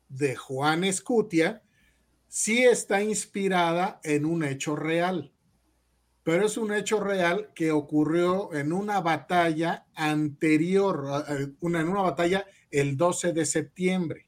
de 0.08 0.36
Juan 0.36 0.84
Escutia 0.84 1.62
sí 2.30 2.62
está 2.62 3.02
inspirada 3.02 4.00
en 4.04 4.24
un 4.24 4.44
hecho 4.44 4.76
real, 4.76 5.32
pero 6.22 6.46
es 6.46 6.56
un 6.56 6.72
hecho 6.72 7.00
real 7.00 7.50
que 7.54 7.72
ocurrió 7.72 8.54
en 8.54 8.72
una 8.72 9.00
batalla 9.00 9.84
anterior, 9.94 11.24
una, 11.60 11.80
en 11.80 11.88
una 11.88 12.02
batalla 12.02 12.46
el 12.70 12.96
12 12.96 13.32
de 13.32 13.44
septiembre. 13.44 14.26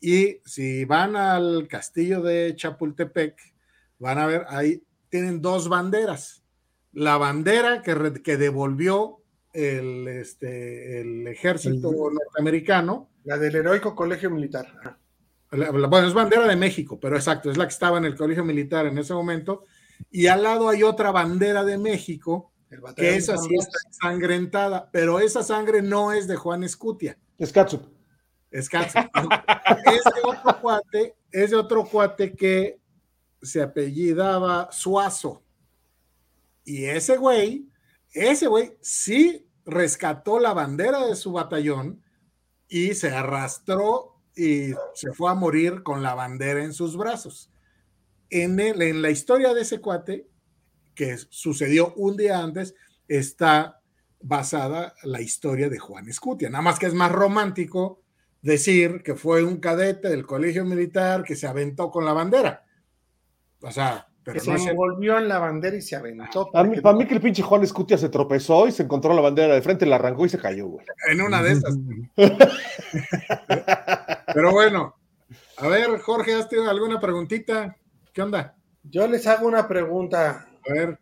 Y 0.00 0.40
si 0.44 0.84
van 0.84 1.14
al 1.14 1.68
castillo 1.68 2.22
de 2.22 2.54
Chapultepec, 2.56 3.38
van 4.00 4.18
a 4.18 4.26
ver, 4.26 4.44
ahí 4.48 4.82
tienen 5.08 5.40
dos 5.40 5.68
banderas. 5.68 6.42
La 6.92 7.18
bandera 7.18 7.82
que, 7.82 8.20
que 8.24 8.36
devolvió 8.36 9.22
el, 9.52 10.08
este, 10.08 11.00
el 11.00 11.26
ejército 11.28 11.92
norteamericano. 11.92 13.10
La 13.24 13.38
del 13.38 13.56
heroico 13.56 13.94
colegio 13.94 14.30
militar 14.30 14.98
bueno, 15.50 16.06
es 16.06 16.14
bandera 16.14 16.46
de 16.46 16.56
México, 16.56 16.98
pero 17.00 17.16
exacto, 17.16 17.50
es 17.50 17.56
la 17.56 17.66
que 17.66 17.72
estaba 17.72 17.98
en 17.98 18.04
el 18.04 18.16
colegio 18.16 18.44
militar 18.44 18.86
en 18.86 18.98
ese 18.98 19.14
momento. 19.14 19.64
Y 20.10 20.26
al 20.26 20.42
lado 20.42 20.68
hay 20.68 20.82
otra 20.82 21.10
bandera 21.10 21.64
de 21.64 21.78
México, 21.78 22.52
que 22.96 23.16
esa 23.16 23.36
sí 23.38 23.54
está 23.54 23.78
ensangrentada, 23.86 24.90
pero 24.90 25.20
esa 25.20 25.42
sangre 25.42 25.82
no 25.82 26.12
es 26.12 26.26
de 26.26 26.36
Juan 26.36 26.64
Escutia. 26.64 27.18
Es 27.38 27.52
Katsup. 27.52 27.82
Es 28.50 28.68
Katsup. 28.68 29.08
es 29.86 30.04
de 30.04 30.20
otro 30.24 30.60
cuate, 30.60 31.16
es 31.30 31.50
de 31.50 31.56
otro 31.56 31.84
cuate 31.84 32.34
que 32.34 32.80
se 33.42 33.62
apellidaba 33.62 34.70
Suazo. 34.72 35.42
Y 36.64 36.84
ese 36.84 37.16
güey, 37.16 37.68
ese 38.12 38.48
güey 38.48 38.76
sí 38.80 39.48
rescató 39.64 40.38
la 40.38 40.52
bandera 40.52 41.06
de 41.06 41.16
su 41.16 41.32
batallón 41.32 42.02
y 42.68 42.94
se 42.94 43.10
arrastró 43.10 44.15
y 44.36 44.74
se 44.94 45.12
fue 45.12 45.30
a 45.30 45.34
morir 45.34 45.82
con 45.82 46.02
la 46.02 46.14
bandera 46.14 46.62
en 46.62 46.74
sus 46.74 46.96
brazos. 46.96 47.50
En, 48.28 48.60
el, 48.60 48.82
en 48.82 49.00
la 49.00 49.10
historia 49.10 49.54
de 49.54 49.62
ese 49.62 49.80
cuate, 49.80 50.28
que 50.94 51.16
sucedió 51.30 51.94
un 51.94 52.16
día 52.16 52.40
antes, 52.40 52.74
está 53.08 53.80
basada 54.20 54.94
la 55.04 55.20
historia 55.20 55.68
de 55.68 55.78
Juan 55.78 56.08
Escutia. 56.08 56.50
Nada 56.50 56.62
más 56.62 56.78
que 56.78 56.86
es 56.86 56.94
más 56.94 57.12
romántico 57.12 58.02
decir 58.42 59.02
que 59.02 59.14
fue 59.14 59.42
un 59.42 59.58
cadete 59.58 60.08
del 60.08 60.26
colegio 60.26 60.64
militar 60.64 61.24
que 61.24 61.36
se 61.36 61.46
aventó 61.46 61.90
con 61.90 62.04
la 62.04 62.12
bandera. 62.12 62.64
O 63.60 63.70
sea, 63.70 64.06
pero 64.26 64.40
se 64.40 64.70
envolvió 64.70 65.18
en 65.18 65.28
la 65.28 65.38
bandera 65.38 65.76
y 65.76 65.82
se 65.82 65.94
aventó. 65.94 66.50
Para 66.50 66.68
mí, 66.68 66.80
para 66.80 66.98
mí 66.98 67.06
que 67.06 67.14
el 67.14 67.20
pinche 67.20 67.42
Juan 67.42 67.62
Escutia 67.62 67.96
se 67.96 68.08
tropezó 68.08 68.66
y 68.66 68.72
se 68.72 68.82
encontró 68.82 69.14
la 69.14 69.20
bandera 69.20 69.54
de 69.54 69.62
frente, 69.62 69.86
la 69.86 69.94
arrancó 69.96 70.26
y 70.26 70.28
se 70.28 70.38
cayó, 70.38 70.66
güey. 70.66 70.84
En 71.08 71.20
una 71.20 71.40
de 71.42 71.52
esas. 71.52 71.76
Pero 74.36 74.52
bueno, 74.52 74.94
a 75.56 75.66
ver, 75.66 75.98
Jorge, 76.00 76.34
¿has 76.34 76.46
tenido 76.46 76.68
alguna 76.68 77.00
preguntita? 77.00 77.74
¿Qué 78.12 78.20
onda? 78.20 78.54
Yo 78.82 79.08
les 79.08 79.26
hago 79.26 79.48
una 79.48 79.66
pregunta. 79.66 80.46
A 80.68 80.72
ver. 80.74 80.98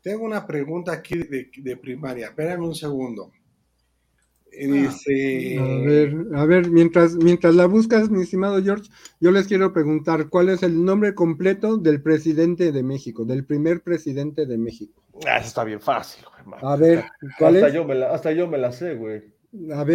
Tengo 0.00 0.24
una 0.24 0.46
pregunta 0.46 0.92
aquí 0.92 1.18
de, 1.18 1.76
primaria. 1.78 2.28
Espérame 2.28 2.64
un 2.64 2.76
segundo. 2.76 3.32
Ah, 3.32 4.50
dice... 4.52 5.58
A 5.58 5.84
ver, 5.84 6.16
a 6.36 6.44
ver, 6.44 6.70
mientras, 6.70 7.16
mientras 7.16 7.56
la 7.56 7.66
buscas, 7.66 8.08
mi 8.08 8.22
estimado 8.22 8.62
George, 8.62 8.88
yo 9.18 9.32
les 9.32 9.48
quiero 9.48 9.72
preguntar 9.72 10.28
cuál 10.28 10.50
es 10.50 10.62
el 10.62 10.84
nombre 10.84 11.12
completo 11.16 11.78
del 11.78 12.00
presidente 12.00 12.70
de 12.70 12.84
México, 12.84 13.24
del 13.24 13.44
primer 13.44 13.82
presidente 13.82 14.46
de 14.46 14.58
México. 14.58 15.02
Ah, 15.26 15.38
eso 15.38 15.48
está 15.48 15.64
bien 15.64 15.80
fácil. 15.80 16.24
A 16.62 16.76
ver, 16.76 17.04
¿cuál 17.36 17.56
hasta 17.56 17.70
Yo 17.70 17.84
me 17.84 17.96
la, 17.96 18.12
hasta 18.12 18.30
yo 18.30 18.46
me 18.46 18.58
la 18.58 18.70
sé, 18.70 18.94
güey. 18.94 19.34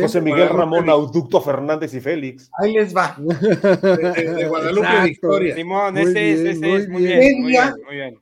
José 0.02 0.22
Miguel 0.22 0.50
Ramón 0.50 0.90
Auducto 0.90 1.42
Fernández 1.42 1.94
y 1.94 2.02
Félix. 2.02 2.50
Ahí 2.60 2.74
les 2.74 2.96
va. 2.96 3.16
De, 3.20 4.48
Guadalupe 4.48 5.04
Victoria. 5.06 5.56
Simón, 5.56 5.98
ese, 5.98 6.34
es, 6.34 6.40
ese 6.40 6.76
es 6.76 6.90
muy 6.90 7.04
bien, 7.04 7.42
muy 7.42 7.52
bien, 7.52 7.74
muy 7.86 7.96
bien. 7.96 8.20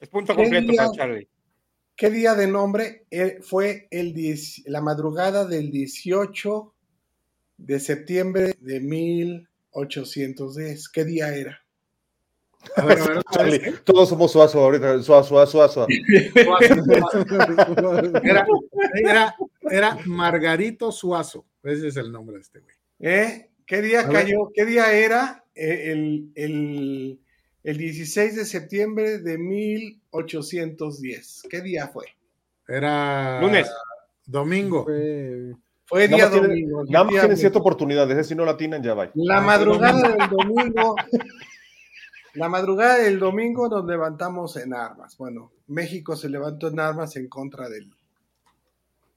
Es 0.00 0.08
punto 0.08 0.34
completo 0.34 0.72
para 0.76 0.90
Charlie. 0.92 1.28
¿Qué 1.96 2.10
día 2.10 2.34
de 2.34 2.46
nombre 2.46 3.06
eh, 3.10 3.38
fue 3.42 3.88
el 3.90 4.14
la 4.66 4.80
madrugada 4.80 5.44
del 5.44 5.72
18 5.72 6.74
de 7.56 7.80
septiembre 7.80 8.54
de 8.60 8.78
1810? 8.78 10.88
¿Qué 10.90 11.04
día 11.04 11.34
era? 11.34 11.58
A 12.76 12.84
ver, 12.84 12.98
a 12.98 13.06
ver, 13.06 13.22
Charlie, 13.32 13.60
todos 13.84 14.08
somos 14.08 14.32
suazo 14.32 14.60
ahorita, 14.60 15.02
suazo, 15.02 15.46
suazo, 15.46 15.68
suazo. 15.68 15.86
Era, 18.22 18.46
era, 18.94 19.34
era, 19.70 19.98
Margarito 20.06 20.90
Suazo, 20.92 21.44
ese 21.62 21.88
es 21.88 21.96
el 21.96 22.12
nombre 22.12 22.36
de 22.36 22.42
este 22.42 22.60
güey. 22.60 22.74
¿Eh? 23.00 23.50
¿Qué 23.66 23.82
día 23.82 24.08
cayó? 24.08 24.50
¿Qué 24.54 24.64
día 24.64 24.92
era 24.92 25.44
eh, 25.54 25.92
el, 25.92 26.30
el, 26.34 27.20
el, 27.62 27.76
16 27.76 28.36
de 28.36 28.46
septiembre 28.46 29.18
de 29.18 29.36
1810? 29.36 31.42
¿Qué 31.50 31.60
día 31.60 31.88
fue? 31.88 32.06
Era 32.66 33.42
lunes. 33.42 33.70
Domingo. 34.24 34.84
Fue, 34.84 36.08
día 36.08 36.28
domingo. 36.28 36.84
Nada 36.88 37.04
más 37.04 37.14
tienen 37.14 37.36
cierta 37.36 37.58
oportunidad, 37.58 38.22
si 38.22 38.34
no 38.34 38.44
la 38.44 38.56
tienen 38.56 38.82
ya 38.82 38.94
va. 38.94 39.10
La 39.14 39.40
madrugada 39.40 40.16
del 40.16 40.28
domingo 40.28 40.96
la 42.38 42.48
madrugada 42.48 42.98
del 42.98 43.18
domingo 43.18 43.68
nos 43.68 43.84
levantamos 43.84 44.56
en 44.56 44.72
armas. 44.72 45.16
Bueno, 45.16 45.50
México 45.66 46.14
se 46.14 46.28
levantó 46.28 46.68
en 46.68 46.78
armas 46.78 47.16
en 47.16 47.28
contra 47.28 47.68
del. 47.68 47.92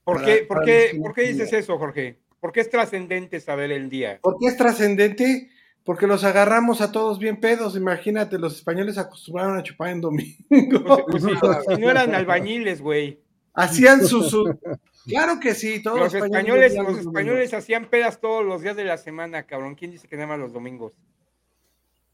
¿Por, 0.04 0.26
qué, 0.26 0.44
por, 0.48 0.66
qué, 0.66 0.98
¿por 1.00 1.14
qué 1.14 1.22
dices 1.22 1.54
eso, 1.54 1.78
Jorge? 1.78 2.18
¿Por 2.40 2.52
qué 2.52 2.62
es 2.62 2.70
trascendente 2.72 3.40
saber 3.40 3.72
el 3.72 3.90
día? 3.90 4.20
¿Por 4.24 4.38
qué 4.40 4.48
es 4.48 4.58
trascendente? 4.58 5.52
Porque 5.84 6.08
los 6.08 6.24
agarramos 6.24 6.82
a 6.82 6.92
todos 6.92 7.20
bien 7.20 7.40
pedos. 7.40 7.76
Imagínate, 7.76 8.40
los 8.40 8.56
españoles 8.56 8.98
acostumbraron 8.98 9.58
a 9.58 9.64
chupar 9.64 9.90
en 9.90 10.02
domingo. 10.02 11.06
Pues, 11.08 11.24
pues 11.24 11.24
no 11.80 11.92
eran 11.92 12.16
albañiles, 12.16 12.82
güey. 12.82 13.20
Hacían 13.54 14.06
su, 14.06 14.58
Claro 15.06 15.40
que 15.40 15.54
sí, 15.54 15.82
todos 15.84 16.00
los 16.00 16.14
españoles, 16.14 16.76
los 16.76 16.98
españoles 17.00 17.54
hacían 17.54 17.86
pedas 17.86 18.20
todos 18.20 18.44
los 18.44 18.62
días 18.62 18.76
de 18.76 18.86
la 18.86 18.98
semana, 18.98 19.44
cabrón. 19.44 19.76
¿Quién 19.76 19.92
dice 19.92 20.08
que 20.08 20.16
nada 20.16 20.28
más 20.28 20.40
los 20.40 20.54
domingos? 20.54 20.94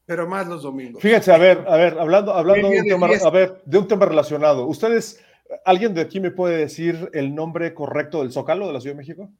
Pero 0.08 0.26
más 0.26 0.48
los 0.48 0.62
domingos. 0.62 1.00
Fíjense, 1.02 1.30
a 1.30 1.36
ver, 1.36 1.66
a 1.68 1.76
ver, 1.76 1.98
hablando, 1.98 2.32
hablando 2.32 2.70
de 2.70 2.80
un, 2.80 2.88
tema, 2.88 3.08
a 3.08 3.30
ver, 3.30 3.60
de 3.66 3.76
un 3.76 3.86
tema 3.86 4.06
relacionado. 4.06 4.64
¿Ustedes, 4.64 5.22
alguien 5.66 5.92
de 5.92 6.00
aquí 6.00 6.18
me 6.18 6.30
puede 6.30 6.56
decir 6.56 7.10
el 7.12 7.34
nombre 7.34 7.74
correcto 7.74 8.22
del 8.22 8.32
Zócalo 8.32 8.68
de 8.68 8.72
la 8.72 8.80
Ciudad 8.80 8.94
de 8.94 9.02
México? 9.02 9.30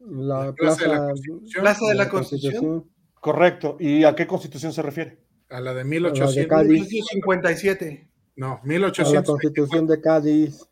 La, 0.00 0.52
Plaza, 0.52 1.12
de 1.86 1.94
la 1.94 2.08
Constitución. 2.08 2.90
Correcto. 3.14 3.76
¿Y 3.78 4.02
a 4.02 4.16
qué 4.16 4.26
constitución 4.26 4.72
se 4.72 4.82
refiere? 4.82 5.20
A 5.48 5.60
la 5.60 5.72
de 5.74 5.84
1857. 5.84 8.08
No, 8.34 8.60
1800. 8.64 9.14
A 9.14 9.20
la 9.20 9.24
Constitución 9.24 9.86
de 9.86 10.00
Cádiz. 10.00 10.66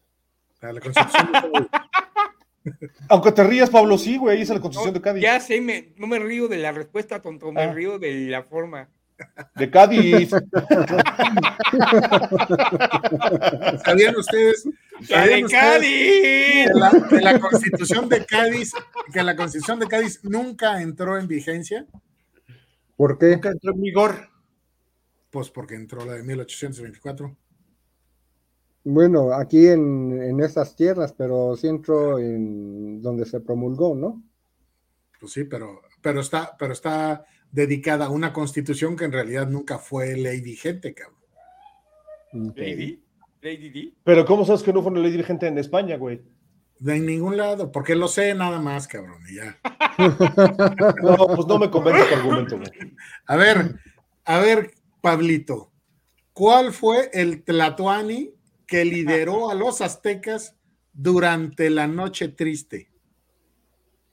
A 0.62 0.72
la 0.72 0.80
Constitución 0.80 1.26
de 1.26 1.32
Cádiz. 1.32 1.68
Aunque 3.08 3.30
te 3.30 3.44
rías, 3.44 3.70
Pablo, 3.70 3.98
sí, 3.98 4.16
güey, 4.16 4.42
es 4.42 4.48
la 4.48 4.58
Constitución 4.58 4.94
de 4.94 5.00
Cádiz. 5.00 5.22
Ya 5.22 5.38
sé, 5.38 5.60
me, 5.60 5.92
no 5.96 6.08
me 6.08 6.18
río 6.18 6.48
de 6.48 6.58
la 6.58 6.72
respuesta, 6.72 7.22
tonto, 7.22 7.52
me 7.52 7.62
ah. 7.62 7.72
río 7.72 8.00
de 8.00 8.26
la 8.26 8.42
forma. 8.42 8.88
De 9.54 9.70
Cádiz. 9.70 10.30
¿Sabían 13.84 14.16
ustedes, 14.16 14.68
de 15.00 15.46
Cádiz! 15.50 16.70
Que 17.08 17.20
la, 17.20 17.38
constitución 17.40 18.08
de 18.08 18.26
Cádiz, 18.26 18.72
que 19.12 19.22
la 19.22 19.36
constitución 19.36 19.78
de 19.78 19.86
Cádiz 19.86 20.20
nunca 20.24 20.82
entró 20.82 21.18
en 21.18 21.26
vigencia. 21.26 21.86
¿Por 22.96 23.18
qué? 23.18 23.32
Nunca 23.32 23.50
entró 23.50 23.72
en 23.72 23.80
vigor. 23.80 24.28
Pues 25.30 25.50
porque 25.50 25.74
entró 25.74 26.04
la 26.04 26.14
de 26.14 26.22
1824. 26.22 27.36
Bueno, 28.84 29.32
aquí 29.32 29.66
en, 29.66 30.22
en 30.22 30.40
estas 30.40 30.76
tierras, 30.76 31.12
pero 31.12 31.56
sí 31.56 31.66
entró 31.66 32.18
en 32.18 33.02
donde 33.02 33.24
se 33.26 33.40
promulgó, 33.40 33.96
¿no? 33.96 34.22
Pues 35.18 35.32
sí, 35.32 35.44
pero, 35.44 35.82
pero 36.00 36.20
está, 36.20 36.54
pero 36.58 36.72
está 36.72 37.24
dedicada 37.50 38.06
a 38.06 38.10
una 38.10 38.32
constitución 38.32 38.96
que 38.96 39.04
en 39.04 39.12
realidad 39.12 39.48
nunca 39.48 39.78
fue 39.78 40.16
ley 40.16 40.40
vigente, 40.40 40.94
cabrón. 40.94 41.16
¿Lady? 42.54 43.02
¿Lady 43.40 43.70
D? 43.70 43.92
Pero 44.04 44.24
¿cómo 44.24 44.44
sabes 44.44 44.62
que 44.62 44.72
no 44.72 44.82
fue 44.82 44.92
una 44.92 45.00
ley 45.00 45.16
vigente 45.16 45.46
en 45.46 45.58
España, 45.58 45.96
güey? 45.96 46.20
De 46.78 46.98
ningún 46.98 47.36
lado, 47.36 47.72
porque 47.72 47.94
lo 47.94 48.08
sé 48.08 48.34
nada 48.34 48.60
más, 48.60 48.86
cabrón, 48.86 49.22
y 49.30 49.36
ya. 49.36 49.58
no, 51.02 51.16
pues 51.28 51.46
no 51.46 51.58
me 51.58 51.70
convence 51.70 52.04
tu 52.08 52.14
argumento, 52.14 52.58
güey. 52.58 52.70
A 53.26 53.36
ver, 53.36 53.76
a 54.24 54.38
ver, 54.40 54.72
Pablito, 55.00 55.72
¿cuál 56.32 56.72
fue 56.72 57.10
el 57.14 57.42
Tlatoani 57.44 58.34
que 58.66 58.84
lideró 58.84 59.50
a 59.50 59.54
los 59.54 59.80
aztecas 59.80 60.56
durante 60.92 61.70
la 61.70 61.86
noche 61.86 62.28
triste. 62.28 62.90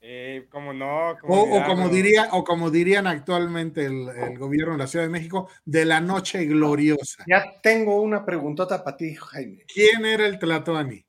Eh, 0.06 0.46
¿Cómo 0.50 0.74
no? 0.74 1.12
o, 1.22 1.64
como 1.64 1.88
diría, 1.88 2.28
o 2.32 2.44
como 2.44 2.70
dirían 2.70 3.06
actualmente 3.06 3.86
el, 3.86 4.38
gobierno 4.38 4.72
de 4.72 4.78
la 4.78 4.86
Ciudad 4.86 5.06
de 5.06 5.10
México, 5.10 5.48
de 5.64 5.86
la 5.86 6.02
noche 6.02 6.44
gloriosa. 6.44 7.24
Ya 7.26 7.58
tengo 7.62 8.02
una 8.02 8.22
preguntota 8.22 8.84
para 8.84 8.98
ti, 8.98 9.14
Jaime. 9.14 9.64
¿Quién 9.72 10.04
era 10.04 10.26
el 10.26 10.38
Tlatoani? 10.38 11.06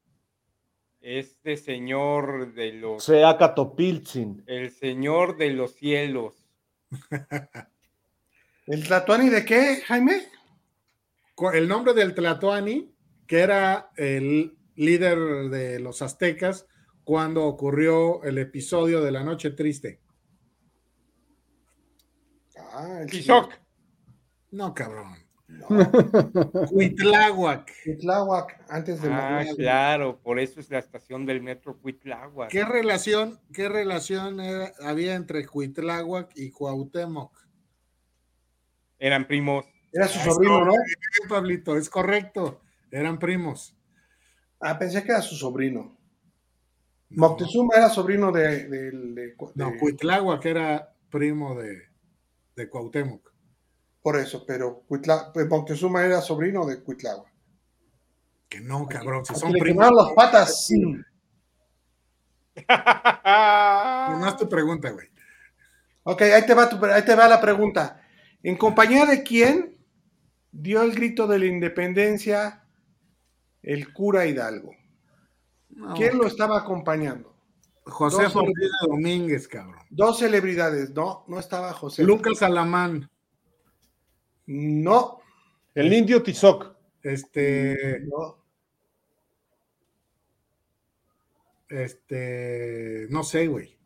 Este 1.01 1.57
señor 1.57 2.53
de 2.53 2.71
los. 2.71 3.03
Seacatopiltzin. 3.03 4.45
El 4.47 4.71
señor 4.71 5.35
de 5.35 5.49
los 5.49 5.75
cielos. 5.75 6.45
¿El 8.65 8.87
Tlatoani 8.87 9.27
de 9.29 9.43
qué, 9.43 9.83
Jaime? 9.85 10.21
El 11.53 11.67
nombre 11.67 11.93
del 11.93 12.15
Tlatoani 12.15 12.95
que 13.27 13.39
era 13.39 13.91
el 13.97 14.57
líder 14.75 15.49
de 15.49 15.79
los 15.79 16.01
aztecas 16.01 16.67
cuando 17.05 17.45
ocurrió 17.45 18.23
el 18.23 18.39
episodio 18.39 19.01
de 19.01 19.11
la 19.11 19.23
noche 19.23 19.51
triste. 19.51 20.01
Ah, 22.73 23.01
el 23.01 23.25
No, 24.51 24.73
cabrón. 24.73 25.15
No. 25.47 25.67
Huitláhuac. 26.71 27.71
antes 28.67 29.01
de 29.01 29.09
Ah, 29.11 29.45
claro, 29.55 30.19
por 30.19 30.39
eso 30.39 30.59
es 30.59 30.69
la 30.71 30.79
estación 30.79 31.25
del 31.27 31.41
metro 31.41 31.79
Huitláhuac. 31.81 32.49
¿Qué 32.49 32.65
relación, 32.65 33.39
qué 33.53 33.69
relación 33.69 34.39
había 34.81 35.13
entre 35.13 35.45
Huitláhuac 35.47 36.31
y 36.35 36.49
Cuauhtémoc? 36.49 37.31
Eran 38.97 39.27
primos. 39.27 39.65
Era 39.93 40.07
su 40.07 40.19
sobrino, 40.19 40.65
¿no? 40.65 40.73
Pablito, 41.29 41.77
es 41.77 41.89
correcto. 41.89 42.61
Eran 42.89 43.19
primos. 43.19 43.77
Ah, 44.59 44.79
pensé 44.79 45.03
que 45.03 45.11
era 45.11 45.21
su 45.21 45.35
sobrino. 45.35 45.94
Moctezuma 47.09 47.75
era 47.75 47.89
sobrino 47.89 48.31
de, 48.31 48.67
de, 48.67 49.35
No, 49.55 49.77
Cuitláhuac 49.79 50.41
que 50.41 50.49
era 50.49 50.93
primo 51.09 51.55
de, 51.55 51.83
de 52.55 52.69
Cuauhtémoc. 52.69 53.31
Por 54.01 54.17
eso, 54.17 54.45
pero 54.45 54.83
Cuitla, 54.87 55.31
pues, 55.33 55.47
Moctezuma 55.47 56.03
era 56.03 56.21
sobrino 56.21 56.65
de 56.65 56.81
Cuitláhuac. 56.83 57.31
Que 58.49 58.59
no, 58.61 58.87
cabrón, 58.87 59.25
si 59.25 59.35
son 59.35 59.51
primos. 59.53 59.91
las 59.91 60.13
patas. 60.13 60.69
no 64.19 64.27
es 64.27 64.37
tu 64.37 64.47
pregunta, 64.47 64.91
güey. 64.91 65.07
Ok, 66.03 66.21
ahí 66.21 66.45
te, 66.45 66.53
va 66.53 66.69
ahí 66.93 67.03
te 67.03 67.15
va 67.15 67.27
la 67.27 67.41
pregunta. 67.41 68.01
¿En 68.43 68.55
compañía 68.57 69.05
de 69.05 69.23
quién 69.23 69.75
dio 70.51 70.83
el 70.83 70.93
grito 70.93 71.27
de 71.27 71.39
la 71.39 71.45
independencia 71.47 72.65
el 73.65 73.91
cura 73.91 74.25
Hidalgo. 74.25 74.75
¿Quién 75.95 76.17
lo 76.17 76.27
estaba 76.27 76.57
acompañando? 76.57 77.35
José 77.85 78.25
Ortiz 78.33 78.71
Domínguez, 78.87 79.47
cabrón. 79.47 79.83
Dos 79.89 80.19
celebridades, 80.19 80.91
no, 80.91 81.23
no 81.27 81.39
estaba 81.39 81.71
José. 81.73 82.03
Lucas 82.03 82.41
Alamán. 82.41 83.09
No. 84.47 85.19
El 85.73 85.93
indio 85.93 86.23
Tizoc. 86.23 86.75
Este. 87.03 88.01
No. 88.05 88.37
Este. 91.69 93.07
No 93.09 93.23
sé, 93.23 93.47
güey. 93.47 93.77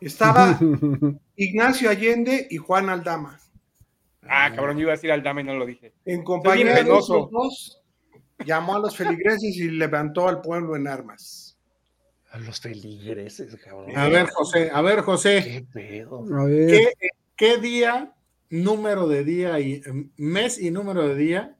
Estaba 0.00 0.58
Ignacio 1.36 1.90
Allende 1.90 2.48
y 2.50 2.56
Juan 2.56 2.88
Aldama. 2.88 3.38
Ah, 4.22 4.52
cabrón, 4.54 4.76
yo 4.76 4.82
iba 4.82 4.92
a 4.92 4.96
decir 4.96 5.12
Aldama 5.12 5.40
y 5.40 5.44
no 5.44 5.54
lo 5.54 5.66
dije. 5.66 5.92
En 6.04 6.22
compañía 6.22 6.74
de 6.74 6.84
los 6.84 7.08
dos, 7.08 7.79
llamó 8.44 8.76
a 8.76 8.78
los 8.78 8.96
feligreses 8.96 9.56
y 9.56 9.70
levantó 9.70 10.28
al 10.28 10.40
pueblo 10.40 10.76
en 10.76 10.88
armas. 10.88 11.58
A 12.30 12.38
los 12.38 12.60
feligreses, 12.60 13.56
cabrón. 13.56 13.96
A 13.96 14.08
ver, 14.08 14.28
José, 14.28 14.70
a 14.72 14.80
ver, 14.82 15.00
José. 15.00 15.42
¿Qué 15.42 15.66
pedo? 15.72 16.24
¿Qué, 17.36 17.58
día, 17.58 18.14
número 18.50 19.08
de 19.08 19.24
día 19.24 19.58
y 19.58 19.82
mes 20.16 20.60
y 20.60 20.70
número 20.70 21.08
de 21.08 21.16
día 21.16 21.56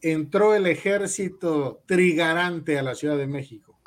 entró 0.00 0.54
el 0.54 0.66
ejército 0.66 1.82
trigarante 1.86 2.78
a 2.78 2.82
la 2.82 2.94
Ciudad 2.94 3.16
de 3.16 3.26
México? 3.26 3.78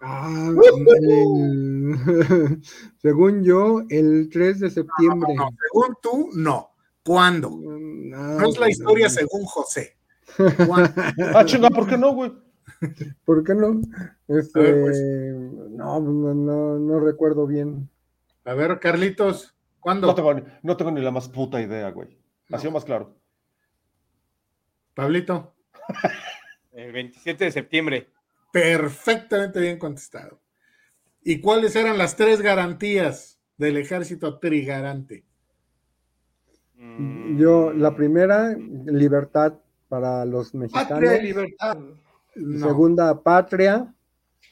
Ah, 0.00 0.52
según 3.02 3.42
yo, 3.42 3.82
el 3.88 4.28
3 4.30 4.60
de 4.60 4.70
septiembre. 4.70 5.34
según 5.72 5.96
tú, 6.00 6.30
no. 6.34 6.70
¿Cuándo? 7.04 7.50
no 7.50 8.48
es 8.48 8.58
la 8.58 8.68
historia 8.68 9.08
según 9.08 9.44
José 9.44 9.97
ah, 11.34 11.44
chinga, 11.44 11.70
¿por 11.70 11.88
qué 11.88 11.96
no, 11.96 12.12
güey? 12.12 12.32
¿Por 13.24 13.44
qué 13.44 13.54
no? 13.54 13.80
Este, 14.28 14.74
pues. 14.74 15.02
no, 15.70 16.00
no, 16.00 16.78
no, 16.78 17.00
recuerdo 17.00 17.46
bien. 17.46 17.88
A 18.44 18.54
ver, 18.54 18.78
Carlitos, 18.78 19.56
¿cuándo? 19.80 20.06
No 20.06 20.14
tengo, 20.14 20.34
no 20.62 20.76
tengo 20.76 20.90
ni 20.90 21.00
la 21.00 21.10
más 21.10 21.28
puta 21.28 21.60
idea, 21.60 21.90
güey. 21.90 22.18
Ha 22.50 22.58
sido 22.58 22.72
más 22.72 22.84
claro. 22.84 23.16
Pablito. 24.94 25.54
El 26.72 26.92
27 26.92 27.44
de 27.44 27.52
septiembre. 27.52 28.10
Perfectamente 28.52 29.60
bien 29.60 29.78
contestado. 29.78 30.40
¿Y 31.22 31.40
cuáles 31.40 31.76
eran 31.76 31.98
las 31.98 32.16
tres 32.16 32.40
garantías 32.40 33.38
del 33.56 33.76
ejército 33.76 34.38
trigarante? 34.38 35.24
Yo, 37.36 37.72
la 37.72 37.94
primera, 37.94 38.56
libertad 38.86 39.54
para 39.88 40.24
los 40.24 40.54
mexicanos. 40.54 40.90
Patria 40.90 41.18
y 41.18 41.22
libertad. 41.22 41.78
Segunda, 42.34 43.20
patria, 43.20 43.92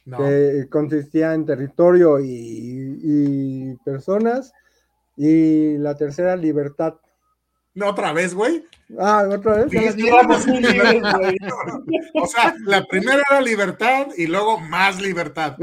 que 0.05 0.67
consistía 0.71 1.35
en 1.35 1.47
territorio 1.47 2.19
y, 2.21 3.77
personas. 3.85 4.53
Y 5.17 5.79
la 5.79 5.97
tercera, 5.97 6.37
libertad. 6.37 6.95
No, 7.75 7.91
otra 7.91 8.13
vez, 8.13 8.35
güey. 8.35 8.65
Ah, 8.99 9.25
otra 9.31 9.65
vez. 9.65 9.73
o 12.15 12.27
sea, 12.27 12.55
la 12.65 12.85
primera 12.87 13.23
era 13.31 13.41
libertad 13.41 14.09
y 14.17 14.27
luego 14.27 14.59
más 14.59 15.01
libertad. 15.01 15.57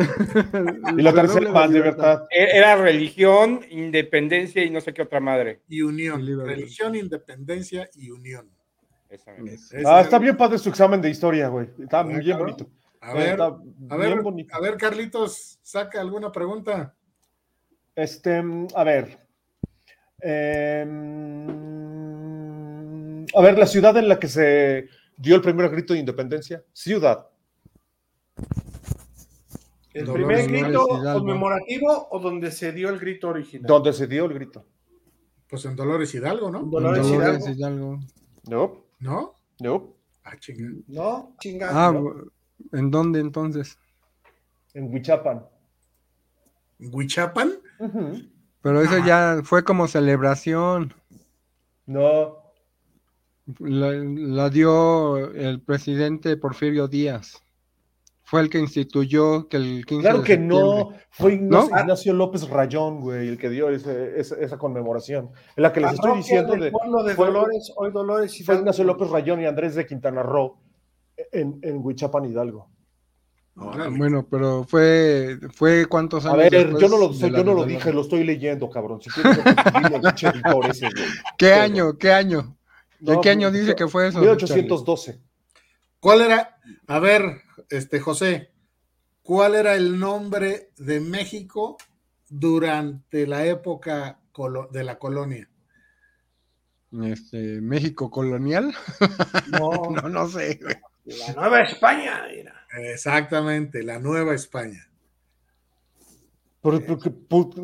y 0.98 1.02
la 1.02 1.14
tercera 1.14 1.52
más 1.52 1.70
libertad. 1.72 2.24
E-, 2.30 2.58
era 2.58 2.76
religión, 2.76 3.62
independencia 3.70 4.64
y 4.64 4.70
no 4.70 4.82
sé 4.82 4.94
qué 4.94 5.04
otra 5.04 5.20
madre. 5.20 5.62
Y 5.68 5.82
unión. 5.82 6.26
religión, 6.46 6.96
independencia 6.96 7.90
y 7.96 8.12
unión. 8.12 8.50
Ah, 9.86 10.02
está 10.02 10.20
bien 10.20 10.36
padre 10.38 10.58
su 10.58 10.70
examen 10.70 11.02
de 11.02 11.10
historia, 11.10 11.48
güey. 11.48 11.70
Está 11.80 12.00
ah, 12.00 12.04
bien 12.04 12.38
bonito. 12.38 12.68
A 13.02 13.14
ver, 13.14 13.42
a 13.42 13.50
ver, 13.98 14.24
a 14.52 14.60
ver, 14.60 14.78
Carlitos, 14.78 15.60
saca 15.62 16.00
alguna 16.00 16.32
pregunta. 16.32 16.96
Este, 17.96 18.42
a 18.76 18.84
ver. 18.84 19.20
Em, 20.22 21.48
a 23.36 23.42
ver, 23.42 23.58
la 23.58 23.66
ciudad 23.66 23.98
en 23.98 24.08
la 24.08 24.18
que 24.18 24.30
se 24.30 24.88
dio 25.18 25.36
el 25.36 25.42
primer 25.42 25.70
grito 25.70 25.94
de 25.94 26.00
independencia. 26.00 26.64
Ciudad. 26.72 27.28
¿El 29.94 30.12
primer 30.12 30.48
grito 30.48 30.88
conmemorativo 30.88 32.08
o 32.10 32.20
donde 32.20 32.52
se 32.52 32.72
dio 32.72 32.90
el 32.90 33.00
grito 33.00 33.28
original? 33.30 33.68
Donde 33.68 33.94
se 33.94 34.08
dio 34.08 34.26
el 34.26 34.34
grito. 34.34 34.66
Pues 35.48 35.66
en 35.66 35.76
Dolores 35.76 36.16
Hidalgo, 36.16 36.50
¿no? 36.50 36.64
Dolores, 36.64 37.06
Hidalgo. 37.06 37.50
Hidalgo. 37.50 38.00
No. 38.50 38.86
¿No? 39.04 39.36
No. 39.60 39.98
Ah, 40.24 40.38
chingada. 40.40 40.72
No, 40.88 41.36
chingada. 41.42 41.90
Ah, 41.90 41.94
¿en 42.72 42.90
dónde 42.90 43.20
entonces? 43.20 43.78
En 44.74 44.94
Huichapan. 44.94 45.46
¿En 46.80 46.96
Huichapan? 46.96 47.52
Pero 48.62 48.82
eso 48.82 48.96
ah. 48.96 49.06
ya 49.06 49.42
fue 49.44 49.66
como 49.66 49.90
celebración. 49.90 50.94
No. 51.86 52.54
La, 53.60 54.50
dio 54.50 55.18
el 55.34 55.62
presidente 55.62 56.38
Porfirio 56.38 56.88
Díaz. 56.88 57.43
Fue 58.24 58.42
el 58.42 58.50
que 58.50 58.60
instituyó 58.60 59.48
que 59.48 59.58
el 59.58 59.86
15 59.86 60.02
Claro 60.02 60.24
que 60.24 60.38
no, 60.38 60.92
fue 61.12 61.34
Ignacio, 61.34 62.14
López 62.14 62.50
Rayón, 62.50 63.02
güey, 63.02 63.28
el 63.28 63.38
que 63.38 63.50
dio 63.50 63.70
esa 63.70 64.58
conmemoración. 64.58 65.32
En 65.56 65.64
la 65.64 65.74
que 65.74 65.82
les 65.82 65.94
estoy 65.94 66.18
diciendo 66.18 66.54
de, 66.54 66.72
de 66.72 67.16
Dolores, 67.16 67.72
hoy 67.76 67.92
Dolores 67.92 68.40
y 68.40 68.44
fue 68.44 68.56
Ignacio 68.56 68.84
López 68.84 69.10
Rayón 69.10 69.42
y 69.42 69.46
Andrés 69.46 69.76
de 69.76 69.86
Quintana 69.86 70.24
Roo 70.24 70.58
en, 71.32 71.60
en 71.62 71.78
Huichapan 71.84 72.26
Hidalgo. 72.26 72.70
Ah, 73.56 73.88
bueno, 73.96 74.26
pero 74.28 74.64
fue, 74.64 75.38
fue 75.54 75.86
cuántos 75.86 76.26
años. 76.26 76.34
A 76.34 76.38
ver, 76.38 76.76
yo 76.76 76.90
no 76.90 76.98
lo, 76.98 77.12
yo 77.14 77.44
no 77.44 77.54
lo 77.54 77.66
dije, 77.66 77.94
lo 77.94 78.02
estoy 78.02 78.24
leyendo, 78.24 78.68
cabrón. 78.70 79.00
Si 79.00 79.12
quieres, 79.12 79.38
ese, 80.72 80.90
¿Qué 81.38 81.54
año? 81.54 81.98
¿Qué 81.98 82.12
año? 82.12 82.58
¿De 83.00 83.20
qué 83.22 83.30
año 83.30 83.52
dice 83.52 83.76
que 83.76 83.88
fue 83.88 84.08
eso? 84.08 84.20
1812. 84.20 85.20
¿Cuál 86.00 86.22
era? 86.22 86.58
A 86.88 87.00
ver, 87.00 87.42
este 87.78 88.00
José, 88.00 88.52
¿cuál 89.22 89.56
era 89.56 89.76
el 89.76 90.00
nombre 90.00 90.70
de 90.78 91.00
México 91.00 91.78
durante 92.30 93.28
la 93.28 93.46
época 93.46 94.20
de 94.72 94.84
la 94.84 95.00
colonia? 95.00 95.50
Este, 97.04 97.60
México 97.62 98.12
colonial. 98.12 98.74
No, 99.52 99.72
no, 100.02 100.10
no 100.10 100.28
sé. 100.28 100.60
La 101.06 101.34
Nueva 101.34 101.62
España. 101.62 102.24
Exactamente, 102.92 103.84
la 103.84 104.00
Nueva 104.00 104.36
España. 104.36 104.88
Por, 106.62 106.82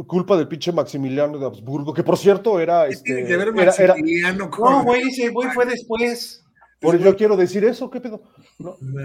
culpa 0.06 0.36
del 0.36 0.50
pinche 0.50 0.74
Maximiliano 0.74 1.38
de 1.38 1.45
Habsburgo, 1.45 1.93
que 1.93 2.04
por 2.04 2.17
cierto 2.17 2.60
era. 2.60 2.88
Este, 2.88 3.26
que 3.26 3.38
ver 3.38 3.54
Maximiliano 3.54 4.50
No, 4.60 4.84
güey, 4.84 5.08
ese 5.08 5.30
güey 5.30 5.50
fue 5.52 5.65
después. 5.65 6.43
Por 6.80 6.98
yo 6.98 7.15
quiero 7.15 7.36
decir 7.36 7.63
eso, 7.65 7.89
¿qué 7.89 8.00
pedo? 8.00 8.22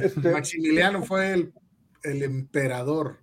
Este 0.03 0.31
Maximiliano 0.31 1.03
fue 1.03 1.33
el, 1.33 1.53
el 2.05 2.23
emperador. 2.23 3.19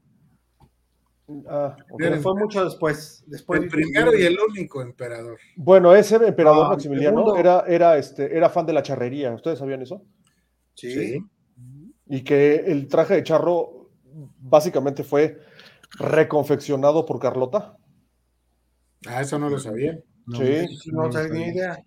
Ah, 1.47 1.77
fue 2.21 2.35
mucho 2.35 2.65
después. 2.65 3.23
después 3.27 3.61
el 3.61 3.69
primero 3.69 4.17
y 4.17 4.23
el 4.23 4.37
único 4.39 4.81
emperador. 4.81 5.39
Bueno, 5.55 5.95
ese 5.95 6.15
emperador 6.15 6.69
Maximiliano 6.69 7.37
era, 7.37 7.63
era, 7.67 7.97
este, 7.97 8.35
era 8.35 8.49
fan 8.49 8.65
de 8.65 8.73
la 8.73 8.83
charrería. 8.83 9.33
¿Ustedes 9.33 9.59
sabían 9.59 9.81
eso? 9.81 10.03
Sí. 10.75 11.23
Y 12.07 12.21
que 12.23 12.55
el 12.55 12.87
traje 12.87 13.15
de 13.15 13.23
charro 13.23 13.89
básicamente 14.39 15.03
fue 15.03 15.39
reconfeccionado 15.97 17.05
por 17.05 17.19
Carlota. 17.19 17.77
Ah, 19.07 19.21
eso 19.21 19.39
no 19.39 19.49
lo 19.49 19.59
sabía. 19.59 19.97
sí. 20.37 20.91
No, 20.91 21.09
tenía 21.09 21.29
ni 21.29 21.43
idea. 21.45 21.83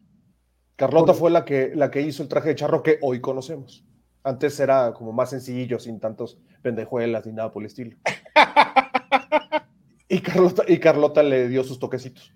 Carlota 0.77 1.15
fue 1.15 1.31
la 1.31 1.45
que, 1.45 1.73
la 1.75 1.91
que 1.91 2.03
hizo 2.03 2.23
el 2.23 2.29
traje 2.29 2.51
de 2.51 2.55
charro 2.57 2.83
que 2.83 2.99
hoy 3.03 3.21
conocemos. 3.21 3.85
Antes 4.23 4.59
era 4.59 4.93
como 4.93 5.13
más 5.13 5.31
sencillo, 5.31 5.79
sin 5.79 6.01
tantos 6.01 6.39
pendejuelas 6.63 7.27
ni 7.27 7.33
nada 7.33 7.53
por 7.53 7.63
el 7.63 7.67
estilo. 7.67 7.97
y, 10.09 10.21
Carlota, 10.21 10.65
y 10.67 10.79
Carlota 10.79 11.23
le 11.23 11.49
dio 11.49 11.63
sus 11.63 11.79
toquecitos. 11.79 12.33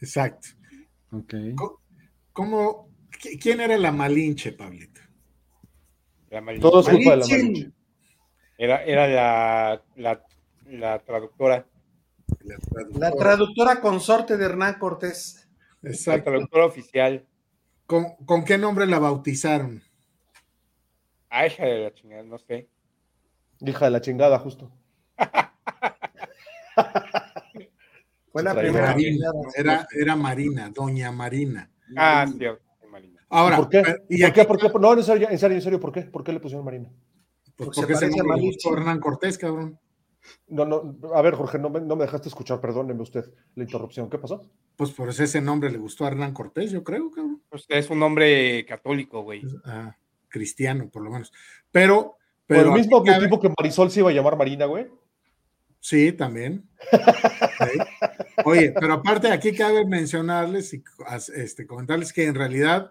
Exacto. 0.00 0.48
Okay. 1.10 1.54
¿Cómo, 2.32 2.90
¿Quién 3.40 3.60
era 3.60 3.76
la 3.78 3.92
Malinche, 3.92 4.52
Pablito? 4.52 5.00
Todo 6.60 6.80
es 6.80 6.88
culpa 6.88 7.10
de 7.12 7.16
la 7.16 7.26
Malinche. 7.26 7.72
Era, 8.58 8.84
era 8.84 9.06
la, 9.06 9.82
la, 9.96 10.22
la 10.66 10.98
traductora. 11.00 11.66
La 12.94 13.12
traductora. 13.12 13.80
consorte 13.80 14.36
de 14.36 14.44
Hernán 14.44 14.78
Cortés. 14.78 15.48
Exacto. 15.82 16.30
La 16.30 16.36
traductora 16.36 16.66
oficial. 16.66 17.26
¿Con, 17.86 18.44
qué 18.44 18.58
nombre 18.58 18.86
la 18.86 18.98
bautizaron? 18.98 19.82
Ah, 21.30 21.46
hija 21.46 21.64
de 21.64 21.84
la 21.84 21.94
chingada, 21.94 22.22
no 22.24 22.38
sé. 22.38 22.68
Hija 23.60 23.84
de 23.84 23.90
la 23.90 24.00
chingada, 24.00 24.38
justo. 24.38 24.70
Fue 28.32 28.42
la 28.42 28.54
primera. 28.54 28.88
Marina, 28.88 29.30
era, 29.56 29.86
era 29.98 30.16
Marina, 30.16 30.70
Doña 30.74 31.12
Marina. 31.12 31.70
Ah, 31.96 32.26
sí, 32.26 32.44
Marina. 32.90 33.24
Ahora, 33.28 33.56
¿por 33.56 33.68
qué? 33.68 33.82
¿Y 34.08 34.22
¿Por, 34.22 34.32
qué? 34.32 34.44
¿Por 34.44 34.58
qué? 34.58 34.78
No, 34.78 34.92
en 34.92 35.04
serio, 35.04 35.28
en 35.30 35.38
serio, 35.38 35.56
en 35.56 35.62
serio, 35.62 35.80
¿por 35.80 35.92
qué? 35.92 36.02
¿Por 36.02 36.24
qué 36.24 36.32
le 36.32 36.40
pusieron 36.40 36.64
Marina? 36.64 36.90
Pues 37.54 37.70
porque, 37.74 37.94
se 37.94 38.10
llama 38.10 38.34
Hernán 38.36 39.00
Cortés, 39.00 39.38
cabrón. 39.38 39.78
No, 40.48 40.64
no, 40.64 40.98
a 41.14 41.22
ver, 41.22 41.34
Jorge, 41.34 41.58
no 41.58 41.70
me, 41.70 41.80
no 41.80 41.94
me 41.94 42.04
dejaste 42.04 42.28
escuchar, 42.28 42.60
perdóneme 42.60 43.00
usted 43.00 43.32
la 43.54 43.62
interrupción. 43.62 44.10
¿Qué 44.10 44.18
pasó? 44.18 44.42
Pues 44.76 44.90
por 44.90 45.08
ese 45.08 45.40
nombre 45.40 45.70
le 45.70 45.78
gustó 45.78 46.04
a 46.04 46.08
Hernán 46.08 46.34
Cortés, 46.34 46.72
yo 46.72 46.82
creo, 46.82 47.10
cabrón. 47.10 47.35
Pues 47.66 47.84
es 47.84 47.90
un 47.90 48.00
nombre 48.00 48.64
católico, 48.66 49.22
güey. 49.22 49.42
Ah, 49.64 49.96
cristiano, 50.28 50.88
por 50.90 51.02
lo 51.02 51.10
menos. 51.10 51.32
Pero. 51.70 52.16
pero 52.46 52.74
¿El 52.74 52.80
mismo 52.80 52.98
objetivo 52.98 53.40
que 53.40 53.52
Marisol 53.56 53.90
se 53.90 54.00
iba 54.00 54.10
a 54.10 54.12
llamar 54.12 54.36
Marina, 54.36 54.66
güey? 54.66 54.86
Sí, 55.80 56.12
también. 56.12 56.68
Oye, 58.44 58.72
pero 58.78 58.94
aparte 58.94 59.30
aquí 59.30 59.54
cabe 59.54 59.86
mencionarles 59.86 60.74
y 60.74 60.82
este, 61.34 61.66
comentarles 61.66 62.12
que 62.12 62.26
en 62.26 62.34
realidad 62.34 62.90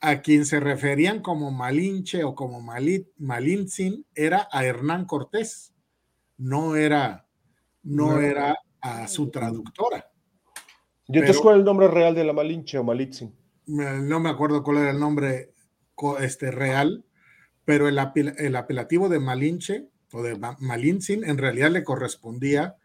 a 0.00 0.22
quien 0.22 0.46
se 0.46 0.60
referían 0.60 1.20
como 1.20 1.50
Malinche 1.50 2.22
o 2.22 2.34
como 2.34 2.60
Malit, 2.60 3.08
Malintzin 3.18 4.06
era 4.14 4.48
a 4.52 4.64
Hernán 4.64 5.04
Cortés 5.04 5.74
no 6.38 6.76
era, 6.76 7.26
no 7.82 8.20
era 8.20 8.56
a 8.80 9.06
su 9.08 9.30
traductora. 9.30 10.10
¿Y 11.08 11.18
entonces 11.18 11.42
cuál 11.42 11.56
es 11.56 11.58
el 11.60 11.64
nombre 11.64 11.88
real 11.88 12.14
de 12.14 12.24
la 12.24 12.32
Malinche 12.32 12.78
o 12.78 12.84
Malitzin? 12.84 13.34
No 13.68 14.18
me 14.18 14.30
acuerdo 14.30 14.62
cuál 14.62 14.78
era 14.78 14.90
el 14.90 14.98
nombre 14.98 15.52
este, 16.20 16.50
real, 16.50 17.04
pero 17.64 17.88
el, 17.88 17.98
apelativo 17.98 19.08
de 19.08 19.20
Malinche 19.20 19.88
o 20.12 20.22
de 20.22 20.38
Malintzin 20.58 21.22
en 21.24 21.38
realidad 21.38 21.70
le 21.70 21.84
correspondía 21.84 22.76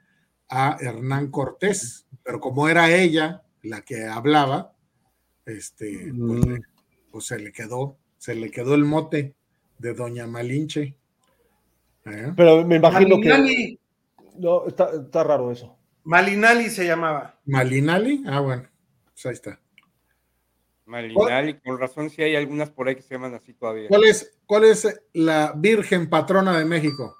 a 0.49 0.77
Hernán 0.79 1.31
Cortés, 1.31 2.05
pero 2.21 2.39
como 2.39 2.67
era 2.67 2.91
ella 2.91 3.43
la 3.61 3.81
que 3.81 4.05
hablaba, 4.05 4.73
este, 5.45 6.13
pues, 6.13 6.45
mm. 6.45 6.55
pues 7.11 7.25
se 7.25 7.39
le 7.39 7.53
quedó, 7.53 7.97
se 8.17 8.35
le 8.35 8.51
quedó 8.51 8.75
el 8.75 8.83
mote 8.83 9.35
de 9.79 9.93
Doña 9.93 10.27
Malinche. 10.27 10.95
¿Eh? 12.05 12.33
Pero 12.35 12.65
me 12.65 12.75
imagino 12.75 13.21
que. 13.21 13.79
No, 14.37 14.67
está, 14.67 15.23
raro 15.23 15.51
eso. 15.51 15.77
Malinali 16.03 16.69
se 16.69 16.85
llamaba. 16.85 17.39
¿Malinali? 17.45 18.23
Ah, 18.25 18.41
bueno, 18.41 18.67
pues 19.13 19.25
ahí 19.27 19.33
está. 19.33 19.62
Malinali, 20.93 21.59
con 21.59 21.79
razón 21.79 22.09
si 22.11 22.21
hay 22.21 22.35
algunas 22.35 22.69
por 22.69 22.87
ahí 22.87 22.95
que 22.95 23.01
se 23.01 23.15
llaman 23.15 23.33
así 23.33 23.53
todavía. 23.53 23.87
¿Cuál 23.87 24.03
es, 24.03 24.37
cuál 24.45 24.63
es 24.65 25.01
la 25.13 25.53
Virgen 25.55 26.07
patrona 26.07 26.57
de 26.57 26.65
México? 26.65 27.17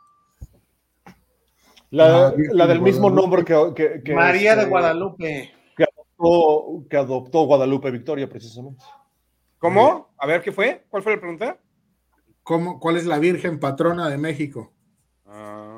La, 1.90 2.32
del 2.32 2.82
mismo 2.82 3.10
nombre 3.10 3.44
que, 3.44 4.14
María 4.14 4.56
de 4.56 4.62
este, 4.62 4.70
Guadalupe. 4.70 5.54
Que 5.76 5.84
adoptó, 5.84 6.88
que 6.90 6.98
adoptó 6.98 7.46
Guadalupe 7.46 7.92
Victoria, 7.92 8.30
precisamente. 8.30 8.84
¿Cómo? 9.58 10.14
A 10.18 10.28
ver, 10.28 10.42
¿qué 10.42 10.52
fue? 10.52 10.86
¿Cuál 10.90 11.02
fue 11.02 11.16
la 11.16 11.20
pregunta? 11.20 11.58
¿Cómo, 12.44 12.80
¿Cuál 12.80 12.98
es 12.98 13.06
la 13.06 13.18
Virgen 13.18 13.60
patrona 13.60 14.10
de 14.10 14.18
México? 14.18 14.72
Ah. 15.26 15.73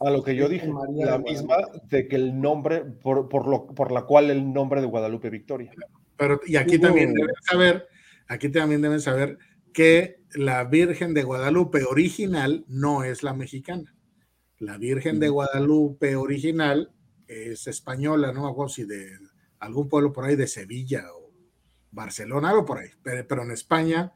A 0.00 0.10
lo 0.10 0.22
que 0.22 0.36
yo 0.36 0.48
dije, 0.48 0.68
la 0.96 1.18
misma 1.18 1.56
de 1.88 2.08
que 2.08 2.16
el 2.16 2.40
nombre, 2.40 2.84
por, 2.84 3.28
por, 3.28 3.46
lo, 3.46 3.66
por 3.66 3.92
la 3.92 4.02
cual 4.02 4.30
el 4.30 4.52
nombre 4.52 4.80
de 4.80 4.86
Guadalupe 4.86 5.30
Victoria. 5.30 5.72
Pero, 6.16 6.40
y 6.46 6.56
aquí 6.56 6.78
también 6.78 7.14
deben 7.14 7.34
saber, 7.42 7.88
aquí 8.28 8.48
también 8.48 8.82
deben 8.82 9.00
saber 9.00 9.38
que 9.72 10.20
la 10.34 10.64
Virgen 10.64 11.14
de 11.14 11.22
Guadalupe 11.22 11.84
original 11.84 12.64
no 12.68 13.04
es 13.04 13.22
la 13.22 13.34
mexicana. 13.34 13.94
La 14.58 14.78
Virgen 14.78 15.20
de 15.20 15.28
Guadalupe 15.28 16.16
original 16.16 16.92
es 17.26 17.66
española, 17.66 18.32
no 18.32 18.54
me 18.54 18.68
si 18.68 18.84
de 18.84 19.10
algún 19.58 19.88
pueblo 19.88 20.12
por 20.12 20.24
ahí 20.24 20.36
de 20.36 20.46
Sevilla 20.46 21.04
o 21.12 21.32
Barcelona, 21.90 22.50
algo 22.50 22.64
por 22.64 22.78
ahí, 22.78 22.90
pero, 23.02 23.26
pero 23.26 23.42
en 23.42 23.50
España 23.52 24.12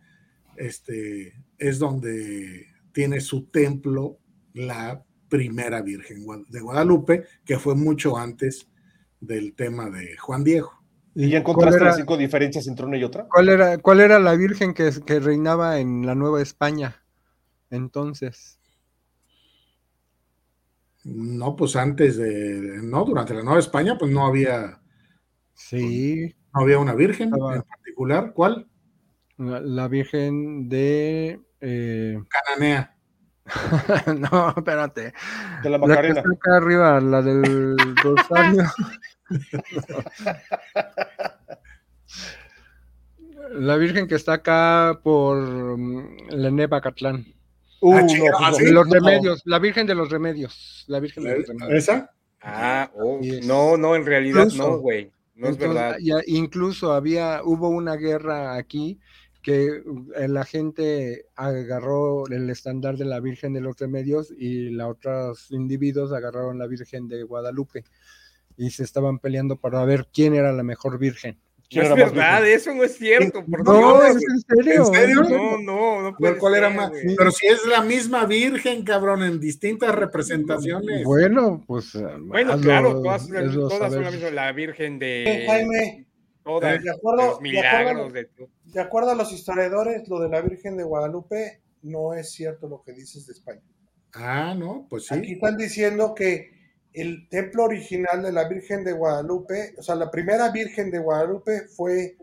este, 0.57 1.35
es 1.57 1.79
donde 1.79 2.67
tiene 2.93 3.21
su 3.21 3.47
templo 3.47 4.19
la 4.55 5.05
primera 5.29 5.83
Virgen 5.83 6.25
de 6.49 6.61
Guadalupe, 6.61 7.25
que 7.45 7.59
fue 7.59 7.75
mucho 7.75 8.17
antes 8.17 8.69
del 9.21 9.55
tema 9.55 9.91
de 9.91 10.17
Juan 10.17 10.45
Diego. 10.45 10.73
¿Y 11.14 11.31
ya 11.31 11.38
encontraste 11.38 11.83
las 11.83 11.97
cinco 11.97 12.17
diferencias 12.17 12.69
entre 12.69 12.87
una 12.87 12.97
y 12.97 13.05
otra? 13.05 13.27
¿Cuál 13.29 13.49
era, 13.49 13.79
cuál 13.79 14.01
era 14.01 14.19
la 14.19 14.35
Virgen 14.35 14.75
que, 14.75 14.91
que 15.05 15.21
reinaba 15.21 15.81
en 15.81 16.07
la 16.07 16.14
Nueva 16.14 16.41
España 16.41 17.03
entonces? 17.71 18.59
No, 21.05 21.57
pues 21.57 21.75
antes 21.77 22.17
de, 22.17 22.81
no, 22.83 23.05
durante 23.05 23.35
la 23.35 23.43
Nueva 23.43 23.61
España, 23.61 23.97
pues 23.99 24.12
no 24.12 24.27
había. 24.27 24.81
Sí. 25.55 26.35
No 26.55 26.62
había 26.62 26.79
una 26.79 26.95
virgen 26.95 27.31
en 27.35 27.62
particular. 27.62 28.33
¿Cuál? 28.35 28.69
La, 29.38 29.88
Virgen 29.88 30.69
de. 30.69 31.41
Eh... 31.61 32.21
Cananea. 32.29 32.98
no, 34.19 34.55
espérate. 34.57 35.13
De 35.63 35.71
la 35.71 35.79
Macarena. 35.79 36.15
La 36.15 36.23
que 36.23 36.29
está 36.29 36.33
acá 36.33 36.57
arriba, 36.57 37.01
la 37.01 37.23
del 37.23 37.77
Rosario. 38.03 38.65
la 43.53 43.77
Virgen 43.77 44.09
que 44.09 44.15
está 44.15 44.35
acá 44.35 45.01
por 45.03 45.39
mm, 45.39 46.29
Lené 46.31 46.69
Catlán. 46.69 47.27
Uh, 47.81 47.95
ah, 47.95 48.03
no, 48.03 48.09
pues, 48.51 48.71
los 48.73 48.91
remedios, 48.91 49.43
la 49.45 49.61
Virgen 49.61 49.87
de 49.87 49.95
los 49.95 50.11
Remedios. 50.11 50.85
La 50.89 50.99
Virgen 50.99 51.23
de 51.25 51.39
los 51.39 51.47
Remedios. 51.47 51.79
¿Esa? 51.79 52.11
Ah, 52.43 52.91
oh, 52.95 53.21
no, 53.45 53.77
no, 53.77 53.95
en 53.95 54.05
realidad 54.05 54.49
no, 54.57 54.79
güey. 54.79 55.13
No 55.35 55.49
es 55.49 55.57
verdad. 55.57 55.97
incluso 56.27 56.93
había, 56.93 57.43
hubo 57.45 57.69
una 57.69 57.95
guerra 57.95 58.57
aquí 58.57 58.99
que 59.49 59.83
eh, 60.17 60.29
la 60.29 60.45
gente 60.45 61.25
agarró 61.35 62.27
el 62.27 62.51
estándar 62.51 62.99
de 62.99 63.07
la 63.07 63.19
Virgen 63.19 63.55
de 63.55 63.63
los 63.63 63.79
Remedios 63.79 64.31
y 64.31 64.69
los 64.69 64.91
otros 64.91 65.51
individuos 65.51 66.13
agarraron 66.13 66.59
la 66.59 66.67
Virgen 66.67 67.09
de 67.09 67.23
Guadalupe 67.23 67.83
y 68.59 68.69
se 68.69 68.85
estaban 68.85 69.19
peleando 69.19 69.57
para 69.57 69.83
ver 69.87 70.07
quién 70.13 70.35
era 70.35 70.53
la 70.53 70.63
mejor 70.63 70.99
virgen. 70.99 71.39
No 71.75 71.83
es 71.83 71.95
verdad, 71.95 72.47
eso 72.47 72.75
no 72.75 72.85
es 72.85 72.99
cierto. 72.99 73.43
no, 73.47 74.05
es 74.05 74.17
en 74.17 74.41
serio. 74.41 74.87
¿En 74.87 74.95
serio? 74.95 75.23
No, 75.23 75.59
no, 75.59 76.03
no 76.03 76.17
puede 76.17 76.37
¿Cuál 76.37 76.55
era 76.55 76.69
más? 76.69 76.93
Pero 77.17 77.31
si 77.31 77.47
es 77.47 77.65
la 77.67 77.83
misma 77.83 78.27
Virgen, 78.27 78.85
cabrón, 78.85 79.23
en 79.23 79.41
distintas 79.41 79.95
representaciones. 79.95 81.05
Bueno, 81.05 81.65
pues. 81.67 81.95
Eh, 81.95 82.05
bueno, 82.21 82.59
claro, 82.61 83.01
todas, 83.03 83.29
todas 83.29 83.93
son 83.93 84.03
la 84.03 84.11
misma. 84.11 84.31
La 84.31 84.53
Virgen 84.53 84.99
de. 84.99 85.45
Jaime, 85.47 86.08
todas, 86.49 86.83
de, 86.83 86.91
acuerdo, 86.91 87.27
los 87.27 87.41
milagros 87.41 88.13
de, 88.13 88.21
acuerdo, 88.21 88.53
de 88.65 88.81
acuerdo 88.81 89.11
a 89.11 89.15
los 89.15 89.33
historiadores, 89.33 90.09
lo 90.09 90.21
de 90.21 90.31
la 90.31 90.41
Virgen 90.41 90.77
de 90.77 90.85
Guadalupe 90.85 91.61
no 91.83 92.15
es 92.15 92.33
cierto 92.33 92.69
lo 92.69 92.83
que 92.83 92.93
dices 92.93 93.27
de 93.27 93.35
España. 93.35 93.63
Ah, 94.15 94.55
no, 94.59 94.87
pues 94.89 95.07
sí. 95.07 95.15
Aquí 95.15 95.33
están 95.33 95.57
diciendo 95.57 96.15
que 96.15 96.51
el 96.93 97.29
templo 97.29 97.65
original 97.65 98.23
de 98.23 98.33
la 98.33 98.49
Virgen 98.49 98.83
de 98.83 98.93
Guadalupe, 98.93 99.75
o 99.77 99.83
sea, 99.83 99.95
la 99.95 100.11
primera 100.11 100.51
Virgen 100.51 100.91
de 100.91 100.99
Guadalupe 100.99 101.69
fue 101.69 102.17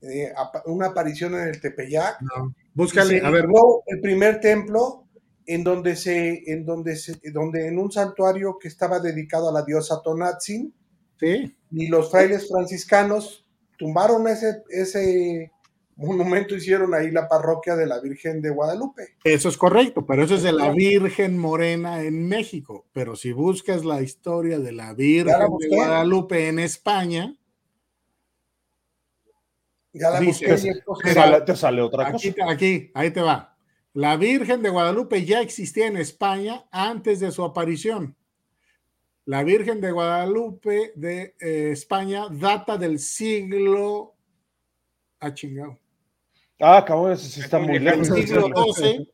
eh, 0.00 0.32
una 0.66 0.86
aparición 0.86 1.34
en 1.34 1.48
el 1.48 1.60
Tepeyac. 1.60 2.20
No. 2.22 2.54
Búscale, 2.74 3.20
a 3.22 3.30
ver. 3.30 3.46
El 3.86 4.00
primer 4.00 4.40
templo 4.40 5.06
en 5.46 5.62
donde 5.62 5.96
se, 5.96 6.42
en 6.50 6.64
donde 6.64 6.96
se, 6.96 7.18
donde 7.32 7.68
en 7.68 7.78
un 7.78 7.92
santuario 7.92 8.58
que 8.58 8.68
estaba 8.68 8.98
dedicado 8.98 9.48
a 9.48 9.52
la 9.52 9.62
diosa 9.62 10.02
Tonatzin. 10.02 10.74
Sí. 11.20 11.56
Y 11.70 11.86
los 11.88 12.10
frailes 12.10 12.48
franciscanos 12.48 13.45
tumbaron 13.76 14.26
ese, 14.28 14.62
ese 14.70 15.52
monumento 15.96 16.54
hicieron 16.54 16.94
ahí 16.94 17.10
la 17.10 17.28
parroquia 17.28 17.74
de 17.74 17.86
la 17.86 18.00
Virgen 18.00 18.42
de 18.42 18.50
Guadalupe. 18.50 19.16
Eso 19.24 19.48
es 19.48 19.56
correcto, 19.56 20.04
pero 20.04 20.22
eso 20.22 20.34
es 20.34 20.42
de 20.42 20.52
la 20.52 20.70
Virgen 20.70 21.38
Morena 21.38 22.02
en 22.02 22.28
México. 22.28 22.86
Pero 22.92 23.16
si 23.16 23.32
buscas 23.32 23.84
la 23.84 24.02
historia 24.02 24.58
de 24.58 24.72
la 24.72 24.92
Virgen 24.92 25.56
de 25.58 25.68
Guadalupe 25.68 26.48
en 26.48 26.58
España, 26.58 27.34
ya 29.92 30.10
la 30.10 30.20
te, 31.44 31.56
sale, 31.56 31.80
otra 31.80 32.12
cosa. 32.12 32.28
Aquí, 32.50 32.90
ahí 32.92 33.10
te 33.10 33.22
va. 33.22 33.56
La 33.94 34.18
Virgen 34.18 34.62
de 34.62 34.68
Guadalupe 34.68 35.24
ya 35.24 35.40
existía 35.40 35.86
en 35.86 35.96
España 35.96 36.66
antes 36.70 37.18
de 37.18 37.32
su 37.32 37.42
aparición. 37.42 38.14
La 39.26 39.42
Virgen 39.42 39.80
de 39.80 39.90
Guadalupe 39.90 40.92
de 40.94 41.34
eh, 41.40 41.70
España 41.72 42.28
data 42.30 42.78
del 42.78 43.00
siglo. 43.00 44.14
Ah, 45.18 45.34
chingado. 45.34 45.78
Ah, 46.60 46.84
cabrón, 46.86 47.12
eso 47.12 47.28
sí 47.28 47.40
está 47.40 47.58
muy 47.58 47.80
lejos. 47.80 48.08
Del 48.08 48.26
siglo 48.26 48.48
XII. 48.72 49.10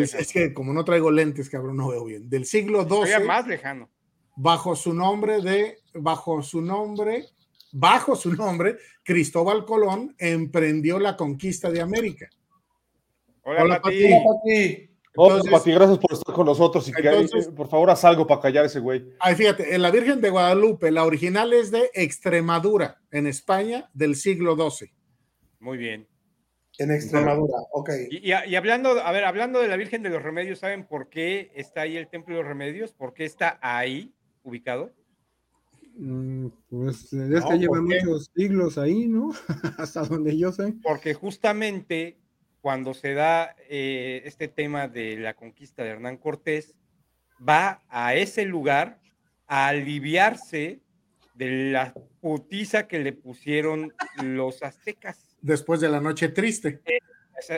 es 0.00 0.32
que 0.32 0.54
como 0.54 0.72
no 0.72 0.84
traigo 0.84 1.10
lentes, 1.10 1.50
cabrón, 1.50 1.76
no 1.76 1.88
veo 1.88 2.04
bien. 2.04 2.30
Del 2.30 2.44
siglo 2.44 2.88
XII. 2.88 3.24
más 3.26 3.48
lejano. 3.48 3.90
Bajo 4.36 4.76
su 4.76 4.94
nombre 4.94 5.42
de, 5.42 5.78
bajo 5.92 6.40
su 6.40 6.62
nombre, 6.62 7.24
bajo 7.72 8.14
su 8.14 8.32
nombre, 8.32 8.76
Cristóbal 9.02 9.64
Colón 9.64 10.14
emprendió 10.18 11.00
la 11.00 11.16
conquista 11.16 11.68
de 11.68 11.80
América. 11.80 12.28
Hola, 13.42 13.64
Hola 13.64 13.82
Pati. 13.82 14.88
Pati. 15.50 15.72
gracias 15.72 15.98
por 15.98 16.12
estar 16.12 16.34
con 16.34 16.46
nosotros. 16.46 16.88
Y 16.88 16.92
que, 16.92 17.28
por 17.56 17.68
favor, 17.68 17.90
haz 17.90 18.04
algo 18.04 18.26
para 18.26 18.40
callar 18.40 18.64
a 18.64 18.66
ese 18.66 18.80
güey. 18.80 19.04
Ay, 19.18 19.34
fíjate, 19.34 19.74
en 19.74 19.82
la 19.82 19.90
Virgen 19.90 20.20
de 20.20 20.30
Guadalupe, 20.30 20.90
la 20.90 21.04
original 21.04 21.52
es 21.52 21.70
de 21.70 21.90
Extremadura, 21.94 23.00
en 23.10 23.26
España, 23.26 23.90
del 23.94 24.16
siglo 24.16 24.56
XII. 24.56 24.92
Muy 25.60 25.76
bien. 25.76 26.06
En 26.78 26.92
Extremadura, 26.92 27.58
ok. 27.72 27.90
Y, 28.08 28.32
hablando, 28.32 28.90
a 28.90 29.10
ver, 29.10 29.24
hablando 29.24 29.60
de 29.60 29.66
la 29.66 29.76
Virgen 29.76 30.04
de 30.04 30.10
los 30.10 30.22
Remedios, 30.22 30.60
¿saben 30.60 30.86
por 30.86 31.08
qué 31.08 31.50
está 31.56 31.80
ahí 31.80 31.96
el 31.96 32.08
Templo 32.08 32.36
de 32.36 32.42
los 32.42 32.48
Remedios? 32.48 32.92
¿Por 32.92 33.14
qué 33.14 33.24
está 33.24 33.58
ahí 33.60 34.14
ubicado? 34.44 34.92
Mm, 35.96 36.46
pues 36.70 37.12
es 37.12 37.44
que 37.44 37.58
lleva 37.58 37.82
muchos 37.82 38.30
siglos 38.36 38.78
ahí, 38.78 39.08
¿no? 39.08 39.30
Hasta 39.78 40.04
donde 40.04 40.38
yo 40.38 40.52
sé. 40.52 40.74
Porque 40.80 41.14
justamente 41.14 42.16
cuando 42.60 42.94
se 42.94 43.14
da 43.14 43.54
eh, 43.68 44.22
este 44.24 44.48
tema 44.48 44.88
de 44.88 45.16
la 45.16 45.34
conquista 45.34 45.82
de 45.82 45.90
Hernán 45.90 46.16
Cortés, 46.16 46.74
va 47.46 47.82
a 47.88 48.14
ese 48.14 48.44
lugar 48.44 49.00
a 49.46 49.68
aliviarse 49.68 50.80
de 51.34 51.70
la 51.72 51.94
putiza 52.20 52.88
que 52.88 52.98
le 52.98 53.12
pusieron 53.12 53.94
los 54.22 54.62
aztecas 54.62 55.28
después 55.40 55.80
de 55.80 55.88
la 55.88 56.00
noche 56.00 56.28
triste. 56.28 56.80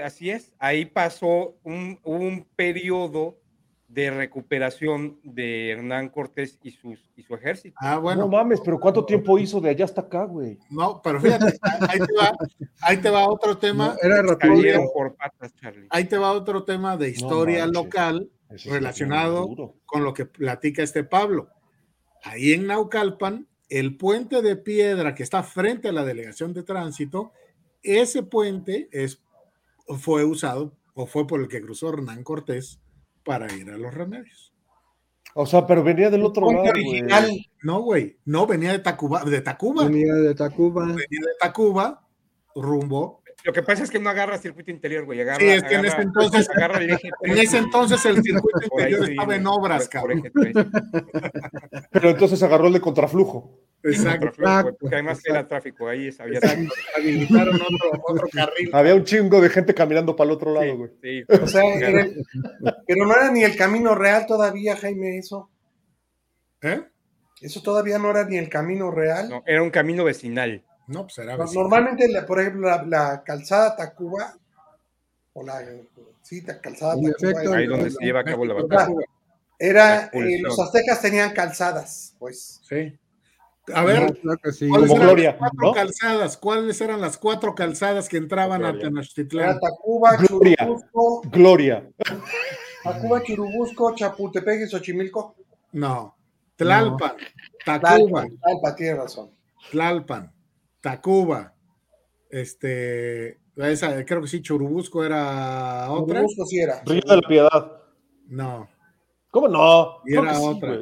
Así 0.05 0.31
es, 0.31 0.53
ahí 0.59 0.85
pasó 0.85 1.57
un, 1.63 1.99
un 2.05 2.47
periodo 2.55 3.40
de 3.91 4.09
recuperación 4.11 5.19
de 5.25 5.71
Hernán 5.71 6.11
Cortés 6.11 6.59
y, 6.63 6.71
sus, 6.71 7.05
y 7.17 7.25
su 7.25 7.35
ejército. 7.35 7.77
Ah, 7.81 7.99
bueno. 7.99 8.23
No 8.23 8.29
mames, 8.29 8.61
pero 8.61 8.79
¿cuánto 8.79 9.05
tiempo 9.05 9.37
hizo 9.37 9.61
de 9.61 9.71
allá 9.71 9.85
hasta 9.85 10.03
acá, 10.03 10.25
güey? 10.25 10.59
No, 10.71 11.01
pero 11.03 11.21
fíjate, 11.21 11.59
ahí 11.89 11.99
te 11.99 12.13
va, 12.17 12.33
ahí 12.83 12.97
te 12.99 13.11
va 13.11 13.29
otro 13.29 13.59
tema. 13.59 13.97
era 14.01 14.23
por 14.95 15.17
patas, 15.17 15.53
Charlie. 15.57 15.89
Ahí 15.91 16.05
te 16.05 16.17
va 16.17 16.33
otro 16.33 16.63
tema 16.63 16.97
de 16.97 17.11
historia 17.11 17.67
local 17.67 18.31
relacionado 18.65 19.75
con 19.85 20.05
lo 20.05 20.15
que 20.15 20.25
platica 20.25 20.85
este 20.85 21.03
Pablo. 21.03 21.49
Ahí 22.23 22.53
en 22.53 22.69
Naucalpan, 22.69 23.49
el 23.69 23.97
puente 23.97 24.41
de 24.41 24.55
piedra 24.55 25.17
que 25.17 25.25
está 25.25 25.43
frente 25.43 25.89
a 25.89 25.93
la 25.93 26.05
delegación 26.05 26.53
de 26.53 26.63
tránsito 26.63 27.33
ese 27.83 28.23
puente 28.23 28.89
es, 28.93 29.23
fue 29.99 30.25
usado 30.25 30.77
o 30.95 31.07
fue 31.07 31.27
por 31.27 31.41
el 31.41 31.49
que 31.49 31.63
cruzó 31.63 31.89
Hernán 31.89 32.23
Cortés 32.23 32.79
para 33.25 33.53
ir 33.53 33.71
a 33.71 33.77
los 33.77 33.93
remedios. 33.95 34.53
O 35.35 35.47
sea, 35.47 35.67
pero 35.67 35.85
venía 35.85 36.11
del 36.11 36.25
otro 36.25 36.51
lado. 36.51 36.65
Original. 36.71 37.31
No, 37.63 37.81
güey. 37.83 38.19
No, 38.25 38.47
venía 38.47 38.73
de 38.73 38.81
Tacuba, 38.81 39.25
de 39.25 39.41
Tacuba. 39.41 39.85
Venía 39.85 40.15
de 40.15 40.35
Tacuba. 40.35 40.87
Venía 40.87 40.99
de 41.05 41.37
Tacuba, 41.39 42.07
rumbo. 42.55 43.20
Lo 43.45 43.53
que 43.53 43.63
pasa 43.63 43.85
es 43.85 43.91
que 43.91 43.99
no 43.99 44.11
agarra 44.11 44.39
circuito 44.39 44.71
interior, 44.71 45.05
güey. 45.05 45.21
Agarra, 45.21 45.39
sí, 45.39 45.47
es 45.47 45.63
que 45.63 45.75
en 45.75 45.85
ese 45.87 46.03
entonces, 46.03 46.49
el 46.55 46.91
en 47.23 47.39
ese 47.39 47.59
entonces 47.59 48.05
el 48.05 48.23
circuito 48.23 48.59
interior 48.71 49.11
estaba 49.11 49.37
en 49.37 49.47
obras, 49.47 49.89
cabrón. 49.89 50.23
Pero 51.91 52.11
entonces 52.11 52.43
agarró 52.43 52.67
el 52.67 52.75
de 52.75 52.81
contraflujo. 52.81 53.59
Exacto. 53.83 54.33
Porque 54.79 54.95
además 54.95 55.21
era 55.25 55.49
tráfico, 55.49 55.89
ahí 55.89 56.11
había 56.19 56.41
habilitaron 56.97 57.55
otro, 57.55 58.03
otro, 58.07 58.29
carril. 58.31 58.71
Había 58.75 58.95
un 58.95 59.05
chingo 59.05 59.41
de 59.41 59.49
gente 59.49 59.73
caminando 59.73 60.15
para 60.15 60.31
el 60.31 60.37
otro 60.37 60.53
lado, 60.53 60.77
güey. 60.77 60.91
Sí, 61.03 61.25
o 61.29 61.47
sea, 61.47 61.63
pero 62.87 63.07
no 63.07 63.17
era 63.17 63.31
ni 63.31 63.43
el 63.43 63.57
camino 63.57 63.95
real 63.95 64.27
todavía, 64.27 64.77
Jaime, 64.77 65.19
eso. 65.19 65.51
¿Eh? 66.63 66.83
Eso 67.41 67.63
todavía 67.63 67.99
no 67.99 68.11
era 68.11 68.25
ni 68.25 68.37
el 68.37 68.51
camino 68.51 68.91
real. 68.91 69.31
No, 69.31 69.43
era 69.47 69.63
un 69.63 69.71
camino 69.71 70.05
vecinal. 70.05 70.63
No, 70.91 71.05
pues 71.05 71.19
era. 71.19 71.37
Normalmente, 71.37 72.09
por 72.27 72.41
ejemplo, 72.41 72.69
la, 72.85 73.23
calzada 73.25 73.77
Tacuba, 73.77 74.35
o 75.33 75.45
la, 75.45 75.63
sí, 76.21 76.41
la 76.43 76.61
calzada 76.61 76.97
Tacuba. 76.97 77.57
Ahí 77.57 77.67
donde 77.67 77.91
se 77.91 78.05
lleva 78.05 78.21
a 78.21 78.25
cabo 78.25 78.45
la 78.45 78.55
batalla. 78.55 78.89
Era, 79.57 80.11
eh, 80.13 80.41
los 80.43 80.59
aztecas 80.59 81.01
tenían 81.01 81.33
calzadas, 81.33 82.17
pues. 82.19 82.61
Sí. 82.69 82.99
A 83.73 83.85
ver, 83.85 84.19
¿cuáles, 84.21 84.63
eran 84.63 84.87
Gloria, 84.89 85.39
cuatro 85.39 85.73
calzadas? 85.73 86.37
¿cuáles 86.37 86.81
eran 86.81 87.01
las 87.01 87.19
cuatro 87.19 87.55
calzadas 87.55 88.09
que 88.09 88.17
entraban 88.17 88.65
a 88.65 88.77
Tenochtitlán? 88.77 89.61
Tacuba, 89.61 90.17
Gloria. 90.17 90.57
Churubusco. 90.59 91.23
Gloria. 91.31 91.91
Tacuba, 92.83 93.23
Churubusco, 93.23 93.95
Chapultepec 93.95 94.63
y 94.63 94.69
Xochimilco. 94.69 95.37
No. 95.73 96.17
Tlalpan, 96.57 97.13
Tacuba. 97.65 98.27
Tlalpan, 98.43 98.77
tiene 98.77 98.97
razón. 98.97 99.31
Tlalpan, 99.71 100.33
Tacuba. 100.81 101.55
Este, 102.31 103.41
esa, 103.57 104.05
creo 104.05 104.23
que 104.23 104.29
sí, 104.29 104.41
Churubusco 104.41 105.05
era 105.05 105.91
otra. 105.91 106.17
Churubusco 106.17 106.47
sí 106.47 106.61
era. 106.61 106.83
Río 106.85 107.03
de 107.07 107.17
la 107.17 107.29
Piedad. 107.29 107.83
No. 108.29 108.69
¿Cómo 109.31 109.49
no? 109.49 109.99
Y 110.07 110.15
era 110.17 110.39
otra. 110.39 110.79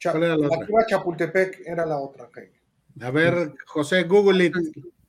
Tacuba 0.00 0.86
Chapultepec 0.86 1.62
era 1.66 1.86
la 1.86 1.98
otra. 1.98 2.28
A 3.00 3.10
ver, 3.10 3.54
José, 3.66 4.04
Google 4.04 4.46
it. 4.46 4.54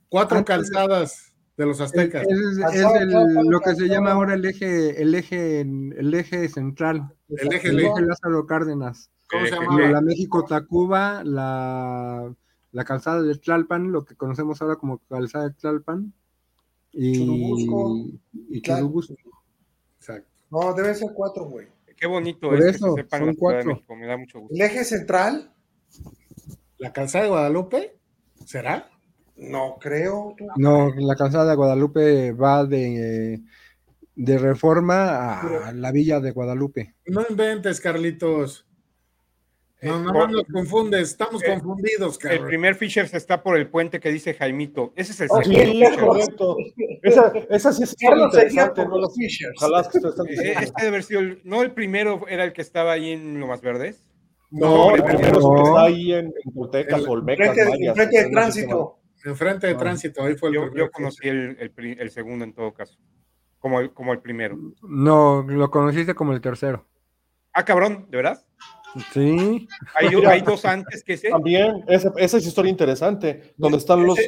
Cuatro 0.08 0.44
calzadas 0.44 1.32
de 1.56 1.66
los 1.66 1.80
aztecas. 1.80 2.26
Es, 2.28 2.84
lo 3.44 3.60
que 3.60 3.74
se 3.74 3.88
llama 3.88 4.12
ahora 4.12 4.34
el 4.34 4.44
eje, 4.44 5.00
el 5.00 5.14
eje, 5.14 5.60
el 5.60 6.14
eje 6.14 6.48
central. 6.48 7.12
El 7.28 7.52
eje, 7.52 7.72
Lázaro 7.72 8.46
Cárdenas. 8.46 9.10
¿Cómo 9.28 9.46
se 9.46 9.52
llama? 9.52 9.90
La 9.90 10.00
México 10.00 10.44
Tacuba, 10.44 11.22
la, 11.24 12.32
la 12.76 12.84
calzada 12.84 13.22
de 13.22 13.34
Tlalpan, 13.36 13.90
lo 13.90 14.04
que 14.04 14.16
conocemos 14.16 14.60
ahora 14.60 14.76
como 14.76 14.98
calzada 15.08 15.48
de 15.48 15.54
Tlalpan. 15.54 16.12
Y 16.92 17.14
Churubusco. 17.14 18.18
Y 18.50 18.60
Churubusco. 18.60 19.14
Exacto. 19.96 20.28
No, 20.50 20.74
debe 20.74 20.94
ser 20.94 21.08
cuatro, 21.14 21.46
güey. 21.46 21.68
Qué 21.96 22.06
bonito 22.06 22.50
Por 22.50 22.58
es 22.58 22.76
eso, 22.76 22.94
que 22.94 23.00
se 23.00 23.06
sepan 23.06 23.20
son 23.20 23.26
la 23.28 23.32
de 23.32 23.38
cuatro. 23.38 23.70
México, 23.70 23.96
me 23.96 24.06
da 24.06 24.18
mucho 24.18 24.40
gusto. 24.40 24.54
El 24.54 24.60
eje 24.60 24.84
central, 24.84 25.54
¿La 26.76 26.92
calzada 26.92 27.24
de 27.24 27.30
Guadalupe? 27.30 27.96
¿Será? 28.44 28.90
no 29.36 29.78
creo. 29.80 30.34
tú. 30.36 30.44
No, 30.56 30.92
la 30.94 31.16
calzada 31.16 31.48
de 31.48 31.56
Guadalupe 31.56 32.32
va 32.32 32.66
de, 32.66 33.40
de 34.14 34.38
reforma 34.38 35.40
a 35.40 35.72
la 35.72 35.92
villa 35.92 36.20
de 36.20 36.32
Guadalupe. 36.32 36.94
No 37.06 37.24
inventes, 37.26 37.80
Carlitos. 37.80 38.65
No, 39.82 39.96
Eh, 39.96 40.00
no, 40.04 40.12
por- 40.12 40.30
nos 40.30 40.44
confundes, 40.44 41.10
estamos 41.10 41.42
Eh, 41.44 41.48
confundidos, 41.48 42.18
El 42.24 42.44
primer 42.46 42.76
Fishers 42.76 43.12
está 43.12 43.42
por 43.42 43.58
el 43.58 43.68
puente 43.68 44.00
que 44.00 44.10
dice 44.10 44.32
Jaimito. 44.32 44.92
Ese 44.96 45.12
es 45.12 45.20
el 45.20 45.28
Oh, 45.30 45.42
segundo 45.42 45.60
Sí, 45.60 45.70
Fishers. 45.70 45.96
correcto. 45.98 46.56
Esa, 47.02 47.32
esa 47.50 47.72
sí 47.72 47.82
es 47.82 47.94
Carlos 48.00 48.32
interesante, 48.32 48.82
por 48.82 48.88
¿no? 48.90 48.98
los 49.00 49.14
Fishers. 49.14 49.54
ojalá 49.58 49.82
que 49.88 49.98
están. 49.98 50.26
Este 50.28 50.72
debe 50.78 50.88
haber 50.88 51.02
sido 51.02 51.20
el- 51.20 51.40
no 51.44 51.62
el 51.62 51.72
primero 51.72 52.26
era 52.26 52.44
el 52.44 52.52
que 52.54 52.62
estaba 52.62 52.92
ahí 52.92 53.10
en 53.10 53.38
Lomas 53.38 53.60
Verdes. 53.60 54.02
No, 54.50 54.94
el 54.94 55.02
primero 55.04 55.18
es 55.28 55.28
el 55.28 55.32
que 55.34 55.40
no. 55.40 55.64
está 55.66 55.82
ahí 55.82 56.12
en, 56.12 56.26
en 56.26 57.06
Olmecas, 57.08 57.56
enfrente 57.58 58.16
de 58.18 58.24
no 58.24 58.30
tránsito. 58.30 58.98
Enfrente 59.24 59.66
de 59.66 59.74
tránsito, 59.74 60.22
ahí 60.22 60.36
fue 60.36 60.48
el 60.50 60.54
Yo, 60.54 60.72
yo 60.74 60.90
conocí 60.90 61.28
el, 61.28 61.56
el 61.60 61.70
pri- 61.70 61.96
el 61.98 62.10
segundo 62.10 62.44
en 62.44 62.54
todo 62.54 62.72
caso. 62.72 62.96
Como 63.58 63.80
el, 63.80 63.92
como 63.92 64.12
el 64.12 64.20
primero. 64.20 64.56
No, 64.82 65.44
lo 65.46 65.70
conociste 65.70 66.14
como 66.14 66.32
el 66.32 66.40
tercero. 66.40 66.86
Ah, 67.52 67.64
cabrón, 67.64 68.06
¿de 68.10 68.16
verdad? 68.18 68.42
Sí, 69.12 69.68
Hay, 69.94 70.08
Mira. 70.08 70.30
hay 70.30 70.40
dos 70.40 70.64
antes 70.64 71.02
que 71.02 71.14
ese. 71.14 71.30
También, 71.30 71.84
esa, 71.88 72.12
esa 72.16 72.36
es 72.38 72.46
historia 72.46 72.70
interesante, 72.70 73.54
donde 73.56 73.78
están 73.78 74.04
los... 74.04 74.18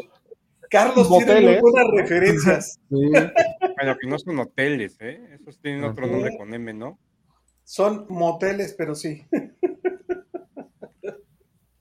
Carlos 0.70 1.08
tiene 1.08 1.40
muy 1.40 1.60
buenas 1.60 1.90
referencias. 1.92 2.80
sí. 2.90 3.10
Bueno, 3.10 3.96
que 3.98 4.06
no 4.06 4.18
son 4.18 4.38
hoteles, 4.38 4.96
¿eh? 5.00 5.36
Esos 5.40 5.58
tienen 5.60 5.84
otro 5.84 6.06
nombre 6.06 6.36
con 6.36 6.52
M, 6.52 6.74
¿no? 6.74 6.98
Son 7.64 8.06
moteles, 8.08 8.74
pero 8.76 8.94
sí. 8.94 9.26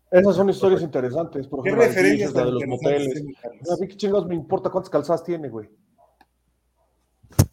Esas 0.10 0.36
son 0.36 0.50
historias 0.50 0.82
interesantes, 0.82 1.48
por 1.48 1.64
¿Qué 1.64 1.70
ejemplo, 1.70 1.86
la 1.86 1.90
de 1.90 1.96
referencias 1.96 2.34
de 2.34 2.46
los 2.46 2.66
moteles. 2.66 3.24
A 3.44 3.82
mí 3.82 3.88
qué 3.88 3.98
chingados 3.98 4.26
me 4.28 4.36
importa 4.36 4.70
cuántas 4.70 4.90
calzadas 4.90 5.24
tiene, 5.24 5.50
güey. 5.50 5.70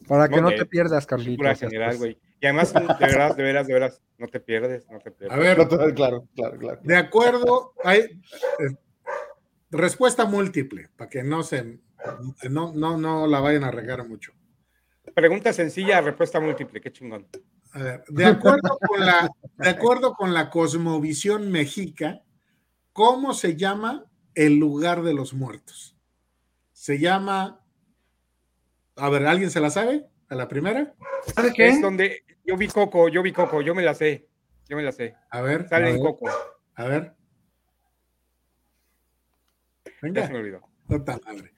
Para 0.07 0.29
que 0.29 0.41
no 0.41 0.49
te 0.49 0.65
pierdas, 0.65 1.07
Cultura 1.07 1.53
Carlitos. 1.53 1.59
general, 1.59 1.97
güey. 1.97 2.17
Y 2.39 2.45
además, 2.45 2.73
de 2.73 2.79
veras, 3.07 3.35
de 3.35 3.43
veras, 3.43 3.67
de 3.67 3.73
veras, 3.73 4.01
no 4.17 4.27
te 4.27 4.39
pierdes, 4.39 4.87
no 4.89 4.99
te 4.99 5.09
A 5.09 5.13
pierdes. 5.13 5.37
ver, 5.39 5.67
Claro, 5.95 6.27
claro, 6.35 6.57
claro. 6.57 6.79
de 6.83 6.95
acuerdo, 6.97 7.73
hay 7.83 7.99
eh, 8.01 8.75
respuesta 9.71 10.25
múltiple, 10.25 10.89
para 10.95 11.09
que 11.09 11.23
no 11.23 11.43
se 11.43 11.79
no, 12.49 12.73
no, 12.73 12.97
no 12.97 13.27
la 13.27 13.39
vayan 13.39 13.63
a 13.63 13.71
regar 13.71 14.07
mucho. 14.07 14.31
Pregunta 15.13 15.53
sencilla, 15.53 16.01
respuesta 16.01 16.39
múltiple, 16.39 16.81
qué 16.81 16.91
chingón. 16.91 17.27
A 17.71 17.79
ver, 17.79 18.03
de 18.07 18.25
acuerdo 18.25 18.77
con 18.79 19.05
la, 19.05 19.29
de 19.57 19.69
acuerdo 19.69 20.13
con 20.13 20.33
la 20.33 20.49
cosmovisión 20.49 21.51
mexica, 21.51 22.21
¿cómo 22.93 23.33
se 23.33 23.55
llama 23.55 24.05
el 24.33 24.57
lugar 24.57 25.03
de 25.03 25.13
los 25.13 25.33
muertos? 25.33 25.95
Se 26.73 26.99
llama. 26.99 27.61
A 28.97 29.09
ver, 29.09 29.25
¿alguien 29.27 29.51
se 29.51 29.59
la 29.59 29.69
sabe? 29.69 30.05
¿A 30.29 30.35
la 30.35 30.47
primera? 30.47 30.93
¿Sabe 31.35 31.53
qué? 31.53 31.67
Es 31.67 31.81
donde 31.81 32.23
yo 32.43 32.57
vi 32.57 32.67
Coco, 32.67 33.09
yo 33.09 33.21
vi 33.21 33.31
Coco, 33.31 33.61
yo 33.61 33.75
me 33.75 33.83
la 33.83 33.93
sé, 33.93 34.27
yo 34.67 34.77
me 34.77 34.83
la 34.83 34.91
sé. 34.91 35.15
A 35.29 35.41
ver, 35.41 35.67
Sale 35.67 35.85
A 35.87 35.89
en 35.89 35.95
ver. 35.95 36.03
Coco, 36.03 36.29
a 36.75 36.83
ver. 36.85 37.13
ya 39.85 39.91
Venga. 40.01 40.27
se 40.27 40.33
me 40.33 40.39
olvidó. 40.39 40.61
Puta 40.87 41.19
madre. 41.25 41.53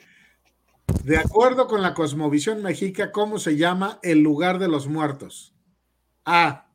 De 1.04 1.18
acuerdo 1.18 1.68
con 1.68 1.82
la 1.82 1.94
cosmovisión 1.94 2.64
mexica, 2.64 3.12
¿cómo 3.12 3.40
se 3.40 3.56
llama 3.58 4.00
el 4.04 4.20
lugar 4.20 4.58
de 4.58 4.68
los 4.70 4.88
muertos? 4.88 5.54
A. 6.26 6.70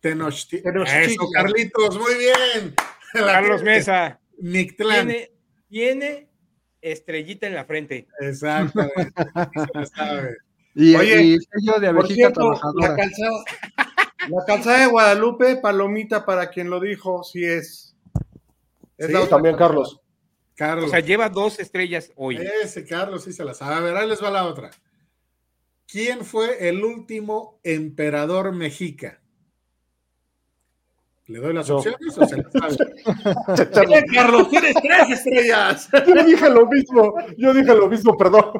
Tenochtitlan. 0.00 0.86
Eso, 0.86 1.28
Carlitos, 1.32 1.98
muy 1.98 2.14
bien. 2.14 2.74
Carlos. 3.12 3.62
Mesa, 3.62 4.20
Mictlán. 4.38 5.08
tiene, 5.08 5.32
tiene 5.68 6.27
estrellita 6.92 7.46
en 7.46 7.54
la 7.54 7.64
frente. 7.64 8.06
Sabe. 8.34 8.70
Y, 10.74 10.94
Oye, 10.94 11.22
y 11.22 11.38
sello 11.38 11.80
de 11.80 11.88
Por 11.88 11.98
abejita 12.04 12.14
cierto, 12.14 12.40
trabajadora. 12.40 12.88
la 12.90 12.96
calzada, 12.96 13.44
la 14.28 14.44
calzada 14.46 14.78
de 14.80 14.86
Guadalupe, 14.86 15.56
palomita 15.56 16.24
para 16.24 16.50
quien 16.50 16.70
lo 16.70 16.78
dijo, 16.78 17.24
sí 17.24 17.44
es. 17.44 17.96
Es 18.96 19.08
Sí, 19.08 19.12
la 19.12 19.26
También. 19.26 19.56
Carlos. 19.56 20.00
Carlos. 20.54 20.86
O 20.86 20.90
sea, 20.90 21.00
lleva 21.00 21.28
dos 21.30 21.58
estrellas 21.58 22.12
hoy. 22.14 22.38
Ese 22.62 22.84
Carlos 22.84 23.24
sí 23.24 23.32
se 23.32 23.44
la 23.44 23.54
sabe. 23.54 23.74
A 23.74 23.80
ver, 23.80 23.96
ahí 23.96 24.08
les 24.08 24.22
va 24.22 24.30
la 24.30 24.44
otra. 24.44 24.70
¿Quién 25.88 26.24
fue 26.24 26.68
el 26.68 26.84
último 26.84 27.58
emperador 27.64 28.52
mexica? 28.52 29.20
¿Le 31.28 31.38
doy 31.40 31.52
las 31.52 31.68
opciones 31.68 32.16
o 32.16 32.24
se 32.26 32.38
las 32.38 32.50
sabe? 32.52 32.76
Carlos, 34.14 34.48
tienes 34.48 34.74
tres 34.82 35.10
estrellas. 35.10 35.90
Yo 36.06 36.24
dije 36.24 36.48
lo 36.48 36.66
mismo, 36.66 37.12
yo 37.36 37.52
dije 37.52 37.74
lo 37.74 37.86
mismo, 37.86 38.16
perdón. 38.16 38.44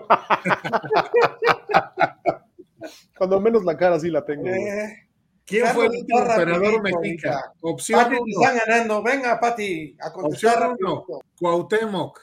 Cuando 3.17 3.41
menos 3.41 3.65
la 3.65 3.75
cara 3.77 3.99
sí 3.99 4.11
la 4.11 4.23
tengo. 4.23 4.47
Eh, 4.49 5.09
¿Quién 5.47 5.65
Carlos, 5.65 5.87
fue 5.87 5.97
el 6.43 6.53
último 6.53 6.83
mexica? 6.83 7.55
Opción 7.63 8.01
Pati, 8.01 8.17
te 8.17 8.21
1, 8.21 8.25
están 8.29 8.59
ganando. 8.67 9.03
Venga, 9.03 9.41
Pati, 9.41 9.97
a 10.01 10.13
contestar 10.13 10.71
Opción 10.71 10.77
uno. 10.79 11.07
Cuauhtémoc. 11.41 12.21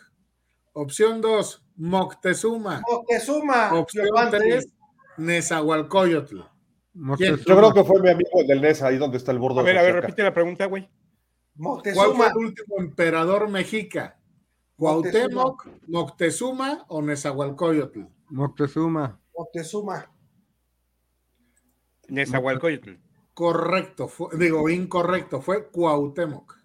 Opción 0.73 1.21
2, 1.21 1.63
Moctezuma. 1.77 2.83
Moctezuma. 2.87 3.73
Opción 3.73 4.05
Giovanni. 4.05 4.37
3, 4.37 4.67
Nezahualcóyotl. 5.17 6.41
Moctezuma. 6.95 7.37
Yo 7.45 7.57
creo 7.57 7.73
que 7.73 7.83
fue 7.83 8.01
mi 8.01 8.09
amigo 8.09 8.29
el 8.41 8.47
del 8.47 8.61
NESA, 8.61 8.87
ahí 8.87 8.97
donde 8.97 9.17
está 9.17 9.31
el 9.31 9.39
bordo. 9.39 9.59
A 9.59 9.63
ver, 9.63 9.77
a 9.77 9.81
ver, 9.81 9.95
repite 9.95 10.23
la 10.23 10.33
pregunta, 10.33 10.65
güey. 10.65 10.83
¿Cuál 10.83 11.81
fue 11.83 11.93
Moctezuma. 11.93 12.27
el 12.27 12.37
último 12.37 12.75
emperador 12.79 13.49
mexica? 13.49 14.19
¿Cuauhtémoc, 14.77 15.67
Moctezuma 15.87 16.85
o 16.89 17.01
Nezahualcóyotl? 17.01 18.01
Moctezuma. 18.29 19.19
Moctezuma. 19.37 20.11
Nezahualcóyotl. 22.09 22.91
Correcto, 23.33 24.07
fue- 24.07 24.37
digo 24.37 24.69
incorrecto, 24.69 25.41
fue 25.41 25.69
Cuauhtémoc. 25.69 26.55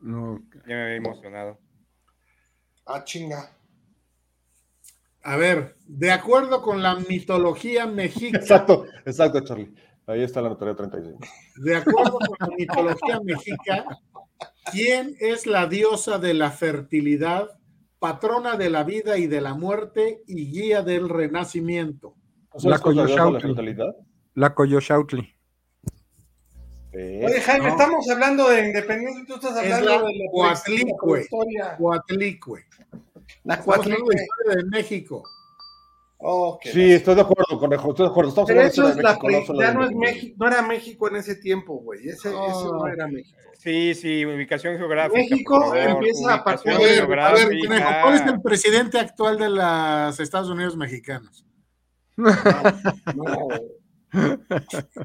No, 0.00 0.40
Ya 0.66 0.74
me 0.76 0.82
había 0.82 0.96
emocionado. 0.96 1.58
Ah, 2.84 3.02
chinga. 3.04 3.56
A 5.28 5.36
ver, 5.36 5.76
de 5.88 6.12
acuerdo 6.12 6.62
con 6.62 6.82
la 6.84 6.94
mitología 7.08 7.84
mexica, 7.86 8.38
Exacto, 8.38 8.84
exacto, 9.04 9.40
Charlie. 9.40 9.74
Ahí 10.06 10.22
está 10.22 10.40
la 10.40 10.50
notaría 10.50 10.76
35. 10.76 11.18
de 11.56 11.74
acuerdo 11.76 12.18
con 12.20 12.36
la 12.38 12.56
mitología 12.56 13.18
mexica, 13.24 13.84
¿quién 14.70 15.16
es 15.18 15.46
la 15.46 15.66
diosa 15.66 16.18
de 16.18 16.32
la 16.32 16.52
fertilidad, 16.52 17.48
patrona 17.98 18.56
de 18.56 18.70
la 18.70 18.84
vida 18.84 19.18
y 19.18 19.26
de 19.26 19.40
la 19.40 19.54
muerte 19.54 20.22
y 20.28 20.48
guía 20.52 20.82
del 20.82 21.08
renacimiento? 21.08 22.14
¿No 22.54 22.60
sabes 22.60 22.64
La 22.70 22.76
es 22.76 22.82
Coyoshautli. 22.82 23.76
la 24.34 24.54
Coyoshautli. 24.54 25.32
Eh, 26.92 27.22
Oye, 27.26 27.40
Jaime, 27.40 27.66
No. 27.66 27.72
estamos 27.72 28.08
hablando 28.10 28.48
de 28.48 28.66
independencia 28.68 29.22
y 29.22 29.26
tú 29.26 29.34
estás 29.34 29.56
Es 29.64 29.72
hablando 29.72 30.02
la 30.02 30.08
de 30.08 30.14
la 30.18 30.30
Coatlicue. 30.30 31.20
historia. 31.22 31.76
Coatlicue. 31.78 32.60
La 33.44 33.54
Estamos 33.54 33.78
hablando 33.78 34.06
de 34.06 34.22
historia 34.22 34.56
de 34.56 34.64
México. 34.70 35.22
Oh, 36.18 36.58
sí, 36.62 36.92
estoy 36.92 37.14
de 37.14 37.20
acuerdo, 37.20 37.58
conejo, 37.58 37.90
estoy 37.90 38.06
de 38.06 38.10
acuerdo. 38.10 38.30
Estamos 38.30 38.48
Pero 38.48 38.62
eso 38.62 38.84
de 38.84 38.90
es 38.90 38.96
la 38.96 39.18
México, 39.22 39.52
no 39.52 39.60
ya 39.60 39.68
de 39.68 39.74
no 39.74 39.84
es 39.84 39.92
México. 39.92 40.36
No 40.40 40.48
era 40.48 40.62
México 40.62 41.08
en 41.08 41.16
ese 41.16 41.36
tiempo, 41.36 41.74
güey. 41.74 42.08
Ese, 42.08 42.30
Oh. 42.30 42.46
ese 42.46 42.72
no 42.72 42.86
era 42.86 43.06
México. 43.06 43.38
Sí, 43.58 43.94
sí, 43.94 44.24
ubicación 44.24 44.78
geográfica. 44.78 45.18
México 45.18 45.60
favor, 45.60 45.76
empieza 45.76 46.34
a 46.34 46.44
partir 46.44 46.72
ver, 46.78 47.18
a 47.20 47.32
ver. 47.32 47.48
Conejo, 47.66 47.90
¿cuál 48.02 48.14
es 48.14 48.22
el 48.22 48.40
presidente 48.40 48.98
actual 48.98 49.38
de 49.38 49.50
los 49.50 50.20
Estados 50.20 50.48
Unidos 50.48 50.76
mexicanos? 50.76 51.44
No, 53.14 53.48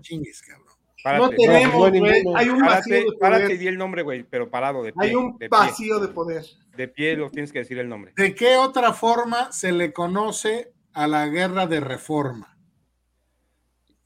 Chingues, 0.01 0.41
cabrón. 0.41 0.61
Párate, 1.03 1.21
no 1.23 1.29
tenemos, 1.29 1.73
no 1.79 1.85
hay 1.85 1.99
güey. 1.99 2.23
Hay 2.35 2.49
un 2.49 2.59
vacío 2.61 2.95
Párate, 2.95 3.11
de 3.11 3.17
párate 3.17 3.43
y 3.43 3.45
poder. 3.47 3.59
di 3.59 3.67
el 3.67 3.77
nombre, 3.77 4.01
güey, 4.03 4.23
pero 4.23 4.49
parado, 4.49 4.83
de 4.83 4.93
pie. 4.93 5.09
Hay 5.09 5.15
un 5.15 5.31
de 5.33 5.37
pie. 5.39 5.47
vacío 5.49 5.99
de 5.99 6.07
poder. 6.09 6.45
De 6.75 6.87
pie 6.87 7.15
lo 7.15 7.29
tienes 7.31 7.51
que 7.51 7.59
decir 7.59 7.77
el 7.79 7.89
nombre. 7.89 8.13
¿De 8.15 8.35
qué 8.35 8.57
otra 8.57 8.93
forma 8.93 9.51
se 9.51 9.71
le 9.71 9.93
conoce 9.93 10.73
a 10.93 11.07
la 11.07 11.27
guerra 11.27 11.65
de 11.67 11.79
reforma? 11.79 12.57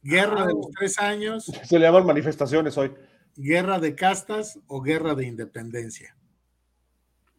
¿Guerra 0.01 0.45
de 0.45 0.53
los 0.53 0.69
tres 0.77 0.99
años, 0.99 1.45
Se 1.63 1.79
le 1.79 1.85
llaman 1.85 2.05
manifestaciones 2.05 2.77
hoy. 2.77 2.93
guerra 3.35 3.79
de 3.79 3.95
castas 3.95 4.59
o 4.67 4.81
guerra 4.81 5.15
de 5.15 5.25
independencia? 5.25 6.15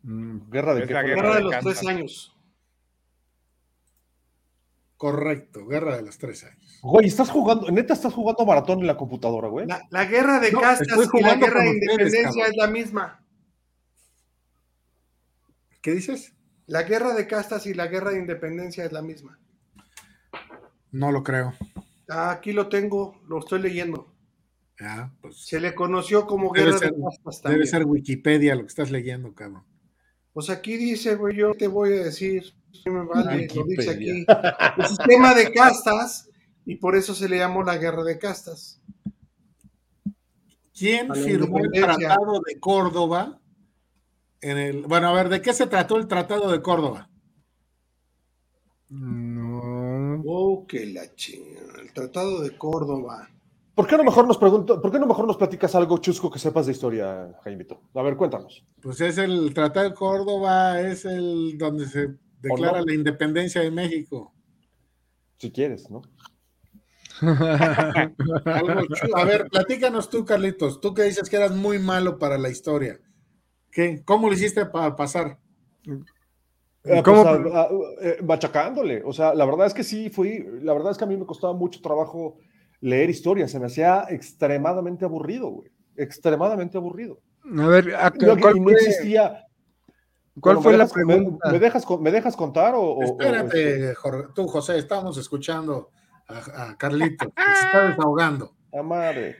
Mm, 0.03 0.51
Guerra 0.51 0.75
de 0.75 0.81
qué 0.83 0.87
guerra 0.89 1.03
Guerra 1.03 1.29
de 1.31 1.35
de 1.37 1.41
los 1.45 1.59
tres 1.65 1.87
años. 1.87 2.36
Correcto, 4.97 5.67
guerra 5.67 5.97
de 5.97 6.03
los 6.03 6.17
tres 6.17 6.45
años. 6.45 6.79
Güey, 6.83 7.07
estás 7.07 7.31
jugando, 7.31 7.71
neta 7.71 7.93
estás 7.93 8.15
jugando 8.15 8.47
maratón 8.47 8.81
en 8.81 8.87
la 8.87 8.97
computadora, 8.97 9.49
güey. 9.49 9.67
La, 9.67 9.87
la 9.91 10.07
guerra 10.07 10.41
de 10.41 10.53
No, 10.53 10.61
castas 10.61 11.09
y 11.13 11.21
la 11.21 11.35
guerra 11.35 11.63
de 11.63 11.71
ustedes, 11.71 11.93
independencia 11.93 12.47
es 12.47 12.57
la 12.57 12.67
misma. 12.67 13.25
¿Qué 15.83 15.93
dices? 15.93 16.35
La 16.67 16.83
guerra 16.83 17.15
de 17.15 17.27
castas 17.27 17.67
y 17.67 17.75
la 17.75 17.87
guerra 17.89 18.11
de 18.11 18.19
independencia 18.19 18.85
es 18.85 18.93
la 18.93 19.03
misma. 19.03 19.39
No 20.91 21.13
lo 21.13 21.23
creo. 21.23 21.53
Ah, 22.09 22.31
aquí 22.31 22.53
lo 22.53 22.69
tengo, 22.69 23.21
lo 23.29 23.39
estoy 23.39 23.61
leyendo. 23.61 24.15
Ah, 24.81 25.13
pues. 25.21 25.47
Se 25.47 25.61
le 25.61 25.75
conoció 25.75 26.27
como 26.27 26.53
debe 26.53 26.67
guerra 26.67 26.79
ser, 26.79 26.93
de 26.93 27.03
castas 27.03 27.43
debe 27.43 27.55
también. 27.55 27.67
ser 27.67 27.85
Wikipedia 27.85 28.55
lo 28.55 28.63
que 28.63 28.69
estás 28.69 28.91
leyendo, 28.91 29.35
cabrón. 29.35 29.65
Pues 30.33 30.51
aquí 30.51 30.77
dice, 30.77 31.15
güey, 31.17 31.37
yo 31.37 31.53
te 31.55 31.67
voy 31.67 31.93
a 31.93 32.05
decir, 32.05 32.55
me 32.87 33.05
vale, 33.05 33.49
lo 33.55 33.65
dice 33.65 33.91
aquí. 33.91 34.27
El 34.79 34.87
sistema 34.87 35.35
de 35.35 35.53
castas, 35.53 36.29
y 36.65 36.77
por 36.77 36.97
eso 36.97 37.15
se 37.15 37.29
le 37.29 37.39
llamó 37.39 37.63
la 37.63 37.77
guerra 37.77 38.05
de 38.05 38.19
castas. 38.19 38.81
¿Quién 40.75 41.15
firmó 41.15 41.59
el. 41.59 41.71
Tratado 41.71 42.41
de 42.45 42.61
Córdoba? 42.61 43.41
En 44.41 44.59
el, 44.59 44.83
bueno, 44.83 45.09
a 45.09 45.13
ver, 45.13 45.29
¿de 45.29 45.41
qué 45.41 45.53
se 45.55 45.67
trató 45.67 45.97
el 45.97 46.07
Tratado 46.07 46.53
de 46.53 46.61
Córdoba? 46.61 47.09
No. 48.91 50.23
Oh, 50.27 50.67
que 50.67 50.87
la 50.87 51.15
chingada. 51.15 51.81
El 51.81 51.93
Tratado 51.93 52.43
de 52.43 52.57
Córdoba. 52.57 53.31
¿Por 53.75 53.87
qué 53.87 53.97
no 53.97 54.05
mejor 54.05 54.27
nos 54.27 54.39
pregunto, 54.39 54.81
por 54.81 54.91
qué 54.91 54.99
no 54.99 55.07
mejor 55.07 55.27
nos 55.27 55.37
platicas 55.37 55.75
algo 55.75 55.99
chusco 55.99 56.31
que 56.31 56.39
sepas 56.39 56.67
de 56.67 56.73
historia, 56.73 57.39
Jaimito? 57.43 57.83
A 57.95 58.03
ver, 58.03 58.17
cuéntanos. 58.17 58.65
Pues 58.81 59.01
es 59.01 59.19
el 59.19 59.53
Tratado 59.53 59.89
de 59.89 59.95
Córdoba, 59.95 60.81
es 60.81 61.05
el 61.05 61.59
donde 61.59 61.87
se 61.87 62.15
declara 62.49 62.81
no? 62.81 62.87
la 62.87 62.95
independencia 62.95 63.61
de 63.61 63.71
México. 63.71 64.33
Si 65.39 65.51
quieres, 65.51 65.91
¿no? 65.91 66.03
A 67.23 69.25
ver, 69.25 69.47
platícanos 69.51 70.11
tú, 70.11 70.25
Carlitos. 70.25 70.81
Tú 70.81 70.95
que 70.95 71.03
dices 71.05 71.29
que 71.29 71.37
eras 71.37 71.53
muy 71.53 71.79
malo 71.79 72.19
para 72.19 72.39
la 72.39 72.51
historia. 72.51 72.99
¿Qué? 73.71 74.03
¿Cómo 74.05 74.29
lo 74.29 74.35
hiciste 74.35 74.67
para 74.67 74.97
pasar? 74.97 75.39
Eh, 76.85 77.03
¿Cómo? 77.05 77.23
pues, 77.25 77.55
a- 77.55 77.63
a- 77.63 77.69
eh, 78.03 78.19
machacándole. 78.23 79.03
O 79.05 79.13
sea, 79.13 79.35
la 79.35 79.45
verdad 79.45 79.67
es 79.67 79.75
que 79.75 79.85
sí, 79.85 80.09
fui. 80.11 80.45
La 80.63 80.73
verdad 80.73 80.93
es 80.93 80.99
que 80.99 81.05
a 81.05 81.09
mí 81.09 81.17
me 81.17 81.27
costaba 81.27 81.53
mucho 81.53 81.81
trabajo 81.81 82.39
leer 82.81 83.11
historia. 83.11 83.49
Se 83.49 83.59
me 83.59 83.67
hacía 83.67 84.05
extremadamente 84.09 85.05
aburrido, 85.05 85.49
güey. 85.49 85.71
Extremadamente 85.97 86.79
aburrido. 86.79 87.21
A 87.59 87.67
ver, 87.67 87.95
¿a- 87.95 88.13
No, 88.21 88.37
¿cuál 88.39 88.57
y 88.57 88.61
no 88.61 88.71
existía. 88.71 89.46
Cuál 90.41 90.59
fue 90.63 90.73
¿me 90.73 90.79
la 90.79 90.87
pregunta? 90.87 91.51
¿Me, 91.53 91.59
dejas, 91.59 91.85
me 92.01 92.11
dejas 92.11 92.37
contar 92.37 92.75
o.? 92.75 92.81
o- 92.81 92.99
o, 92.99 93.03
este, 93.03 93.25
Espérate, 93.27 93.95
Jorge- 93.95 94.29
tú, 94.35 94.47
José, 94.49 94.79
estamos 94.79 95.17
escuchando 95.19 95.91
a, 96.29 96.71
a 96.71 96.77
Carlitos, 96.79 97.29
que 97.35 97.43
se 97.43 97.67
está 97.67 97.83
desahogando. 97.89 98.53
la 98.73 98.83
madre. 98.83 99.37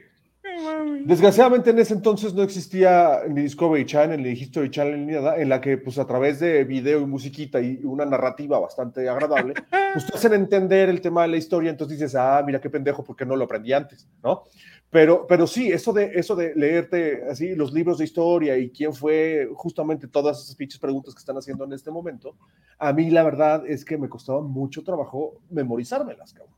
Desgraciadamente 1.05 1.69
en 1.69 1.79
ese 1.79 1.93
entonces 1.93 2.33
no 2.33 2.43
existía 2.43 3.21
ni 3.29 3.41
Discovery 3.41 3.85
Channel 3.85 4.21
ni 4.21 4.29
History 4.29 4.69
Channel 4.69 5.05
ni 5.05 5.13
nada, 5.13 5.37
en 5.37 5.49
la 5.49 5.61
que 5.61 5.77
pues 5.77 5.97
a 5.97 6.05
través 6.05 6.39
de 6.39 6.63
video 6.63 7.01
y 7.01 7.05
musiquita 7.05 7.61
y 7.61 7.79
una 7.83 8.05
narrativa 8.05 8.59
bastante 8.59 9.07
agradable, 9.07 9.53
pues 9.93 10.05
te 10.05 10.17
hacen 10.17 10.33
entender 10.33 10.89
el 10.89 11.01
tema 11.01 11.21
de 11.23 11.29
la 11.29 11.37
historia, 11.37 11.69
entonces 11.69 11.99
dices, 11.99 12.15
ah, 12.15 12.43
mira 12.45 12.59
qué 12.59 12.69
pendejo, 12.69 13.03
porque 13.03 13.25
no 13.25 13.35
lo 13.35 13.45
aprendí 13.45 13.73
antes, 13.73 14.07
¿no? 14.23 14.43
Pero, 14.89 15.27
pero 15.27 15.47
sí, 15.47 15.69
eso 15.71 15.91
de, 15.91 16.11
eso 16.15 16.35
de 16.35 16.55
leerte 16.55 17.23
así 17.29 17.55
los 17.55 17.73
libros 17.73 17.97
de 17.97 18.05
historia 18.05 18.57
y 18.57 18.69
quién 18.69 18.93
fue 18.93 19.49
justamente 19.53 20.07
todas 20.07 20.41
esas 20.41 20.55
pinches 20.55 20.79
preguntas 20.79 21.13
que 21.13 21.19
están 21.19 21.37
haciendo 21.37 21.65
en 21.65 21.73
este 21.73 21.91
momento, 21.91 22.35
a 22.79 22.93
mí 22.93 23.09
la 23.09 23.23
verdad 23.23 23.63
es 23.67 23.83
que 23.83 23.97
me 23.97 24.07
costaba 24.07 24.41
mucho 24.41 24.83
trabajo 24.83 25.41
memorizármelas, 25.49 26.33
cabrón. 26.33 26.55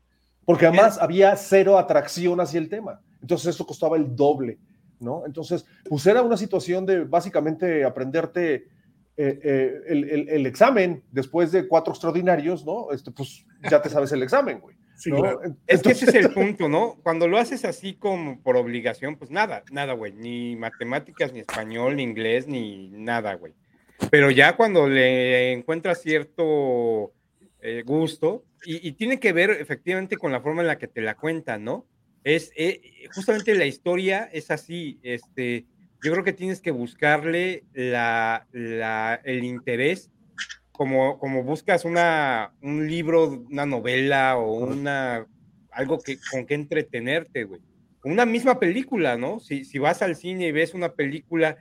Porque 0.50 0.66
además 0.66 0.97
había 1.00 1.36
cero 1.36 1.78
atracción 1.78 2.39
hacia 2.41 2.60
el 2.60 2.70
tema. 2.70 3.02
Entonces 3.22 3.54
eso 3.54 3.68
costaba 3.68 3.97
el 3.97 4.16
doble, 4.16 4.58
¿no? 5.00 5.24
Entonces, 5.28 5.64
pues 5.88 6.08
era 6.08 6.24
una 6.24 6.38
situación 6.38 6.86
de 6.88 7.04
básicamente 7.04 7.86
aprenderte 7.86 8.68
eh, 9.16 9.39
eh, 9.43 9.74
el, 9.88 10.10
el- 10.10 10.30
el 10.30 10.45
examen 10.47 11.04
después 11.12 11.52
de 11.52 11.68
cuatro 11.68 11.91
extraordinarios, 11.93 12.66
¿no? 12.66 12.91
Este, 12.91 13.12
pues 13.12 13.45
ya 13.70 13.80
te 13.82 13.89
sabes 13.89 14.12
el 14.12 14.24
examen, 14.24 14.60
güey. 14.60 14.76
Sí, 15.00 15.12
¿no? 15.12 15.18
claro. 15.22 15.41
Es 15.43 15.82
que 15.82 15.89
Entonces- 15.91 16.08
ese 16.10 16.20
es 16.20 16.26
el 16.26 16.34
punto, 16.34 16.68
¿no? 16.68 16.95
Cuando 17.04 17.28
lo 17.28 17.38
haces 17.38 17.64
así 17.64 17.93
como 17.95 18.41
por 18.41 18.58
obligación, 18.58 19.18
pues 19.18 19.30
nada, 19.32 19.64
nada, 19.72 19.93
güey. 19.93 20.14
Ni 20.14 20.56
matemáticas, 20.56 21.32
ni 21.32 21.39
español, 21.41 21.95
ni 21.97 22.04
inglés, 22.04 22.47
ni 22.47 22.89
nada, 22.89 23.36
güey. 23.36 23.54
Pero 24.10 24.32
ya 24.32 24.56
cuando 24.58 24.88
le 24.89 25.52
encuentras 25.54 26.02
cierto 26.02 27.14
eh, 27.62 27.84
gusto, 27.86 28.43
y, 28.66 28.88
y 28.88 28.91
tiene 28.93 29.20
que 29.20 29.34
ver 29.34 29.51
efectivamente 29.51 30.18
con 30.18 30.32
la 30.32 30.41
forma 30.41 30.62
en 30.62 30.68
la 30.68 30.78
que 30.78 30.88
te 30.88 31.01
la 31.01 31.16
cuentan, 31.16 31.64
¿no? 31.64 31.86
Es 32.24 32.51
eh, 32.55 32.82
justamente 33.16 33.55
la 33.55 33.66
historia 33.66 34.30
es 34.32 34.51
así, 34.51 34.99
este, 35.03 35.66
yo 36.03 36.12
creo 36.12 36.24
que 36.24 36.34
tienes 36.34 36.62
que 36.62 36.72
buscarle 36.72 37.64
la, 37.74 38.47
la- 38.51 39.22
el 39.24 39.43
interés 39.43 40.10
como, 40.72 41.20
como 41.20 41.43
buscas 41.43 41.84
una, 41.86 42.53
un 42.62 42.88
libro, 42.88 43.45
una 43.49 43.66
novela 43.66 44.38
o 44.38 44.53
una, 44.66 45.28
algo 45.72 45.99
que, 45.99 46.18
con 46.32 46.45
que 46.45 46.53
entretenerte, 46.55 47.43
güey. 47.43 47.62
Una 48.03 48.26
misma 48.26 48.60
película, 48.60 49.18
¿no? 49.18 49.41
Si, 49.41 49.66
si 49.66 49.78
vas 49.78 50.01
al 50.01 50.16
cine 50.16 50.47
y 50.47 50.51
ves 50.53 50.74
una 50.74 50.93
película 50.93 51.57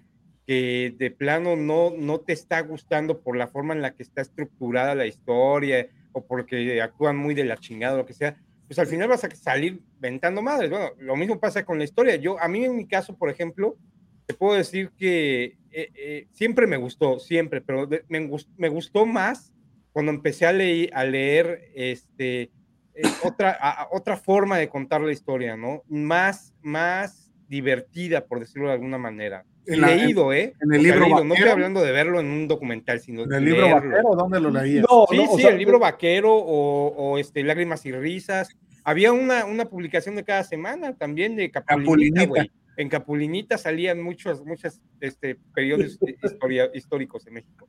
que 0.49 0.95
de 0.97 1.11
plano 1.11 1.57
no, 1.57 1.91
no 1.91 2.21
te 2.21 2.33
está 2.33 2.61
gustando 2.63 3.21
por 3.21 3.37
la 3.37 3.49
forma 3.49 3.75
en 3.75 3.83
la 3.83 3.95
que 3.95 4.03
está 4.03 4.23
estructurada 4.23 4.95
la 4.95 5.05
historia 5.07 5.89
o 6.13 6.25
porque 6.27 6.81
actúan 6.81 7.19
muy 7.19 7.35
de 7.35 7.45
la 7.45 7.59
chingada 7.59 7.95
o 7.95 7.99
lo 7.99 8.07
que 8.07 8.15
sea, 8.15 8.39
pues 8.67 8.79
al 8.79 8.87
final 8.87 9.09
vas 9.09 9.25
a 9.25 9.31
salir 9.37 9.83
ventando 10.01 10.41
madres. 10.41 10.71
Bueno, 10.71 10.89
lo 10.99 11.17
mismo 11.17 11.39
pasa 11.39 11.67
con 11.67 11.77
la 11.77 11.85
historia. 11.85 12.17
Yo, 12.17 12.41
a 12.41 12.49
mí 12.49 12.65
en 12.65 12.77
mi 12.77 12.87
caso, 12.89 13.15
por 13.15 13.29
ejemplo, 13.29 13.77
te 14.25 14.33
puedo 14.33 14.55
decir 14.57 14.91
que 14.97 15.59
eh, 15.71 15.91
eh, 15.95 16.27
siempre 16.33 16.67
me 16.67 16.79
gustó, 16.79 17.19
siempre, 17.19 17.61
pero 17.61 17.87
me, 18.09 18.27
gus- 18.27 18.49
me 18.57 18.71
gustó 18.71 19.05
más 19.05 19.53
cuando 19.93 20.13
empecé 20.13 20.47
a, 20.47 20.53
leer 20.55 20.91
a 20.95 21.05
leer 21.05 21.61
este, 21.75 22.51
eh, 22.95 23.03
otra, 23.23 23.89
otra 23.93 24.17
forma 24.17 24.57
de 24.57 24.71
contar 24.71 25.03
la 25.03 25.13
historia, 25.13 25.59
¿no? 25.59 25.83
Más, 25.89 26.55
más 26.63 27.31
divertida, 27.49 28.27
por 28.27 28.41
decirlo 28.41 28.69
de 28.69 28.75
alguna 28.75 28.97
manera. 28.97 29.45
En 29.67 29.81
la- 29.83 29.89
leído, 29.89 30.33
¿eh? 30.33 30.55
en 30.61 30.73
el 30.75 30.83
libro 30.83 31.01
leído. 31.01 31.25
No 31.25 31.35
estoy 31.35 31.51
hablando 31.51 31.83
de 31.83 31.93
verlo 31.93 32.21
en 32.21 32.27
un 32.27 32.49
documental, 32.49 33.01
sino 33.01 33.25
¿En 33.25 33.33
el 33.33 33.45
libro 33.45 33.63
leerlo. 33.63 33.91
vaquero 33.91 34.15
dónde 34.17 34.41
lo 34.41 34.51
leías? 34.51 34.85
No, 34.89 35.07
Sí, 35.11 35.17
no, 35.17 35.25
o 35.31 35.37
sí, 35.37 35.43
sea, 35.43 35.51
el 35.51 35.59
libro 35.59 35.79
vaquero 35.79 36.35
o, 36.35 36.87
o, 36.89 37.19
este, 37.19 37.43
Lágrimas 37.45 37.85
y 37.87 37.93
Risas. 37.93 38.49
Había 38.85 39.13
una, 39.13 39.45
una 39.45 39.67
publicación 39.67 40.15
de 40.17 40.25
cada 40.25 40.43
semana 40.45 40.95
también 40.97 41.37
de 41.37 41.51
Capulinita, 41.51 41.85
Capulinita. 41.85 42.27
güey. 42.27 42.51
En 42.79 42.89
Capulinita 42.89 43.59
salían 43.59 44.01
muchos, 44.03 44.45
muchos 44.47 44.81
este, 45.01 45.37
periodos 45.55 45.99
historia, 46.23 46.71
históricos 46.73 47.27
en 47.27 47.35
México. 47.35 47.69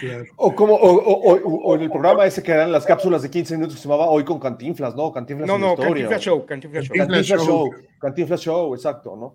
Claro. 0.00 0.24
O, 0.36 0.54
como, 0.54 0.74
o, 0.74 0.90
o- 0.92 1.34
o- 1.34 1.56
o 1.70 1.74
en 1.76 1.82
el 1.82 1.90
programa 1.90 2.26
ese 2.26 2.42
que 2.42 2.50
eran 2.50 2.72
las 2.72 2.84
cápsulas 2.84 3.22
de 3.22 3.30
15 3.30 3.54
minutos 3.56 3.76
que 3.76 3.82
se 3.82 3.88
llamaba 3.88 4.10
Hoy 4.10 4.24
con 4.24 4.40
Cantinflas, 4.40 4.96
¿no? 4.96 5.12
Cantinflas 5.12 5.46
No, 5.46 5.56
no. 5.56 5.76
Cantinflas 5.76 6.20
Show, 6.20 6.44
Cantinflas 6.44 6.84
Show. 6.86 6.96
Cantinflas. 6.96 7.46
Show. 7.46 7.70
Cantinflas 8.00 8.40
Show, 8.40 8.74
exacto, 8.74 9.16
¿no? 9.16 9.34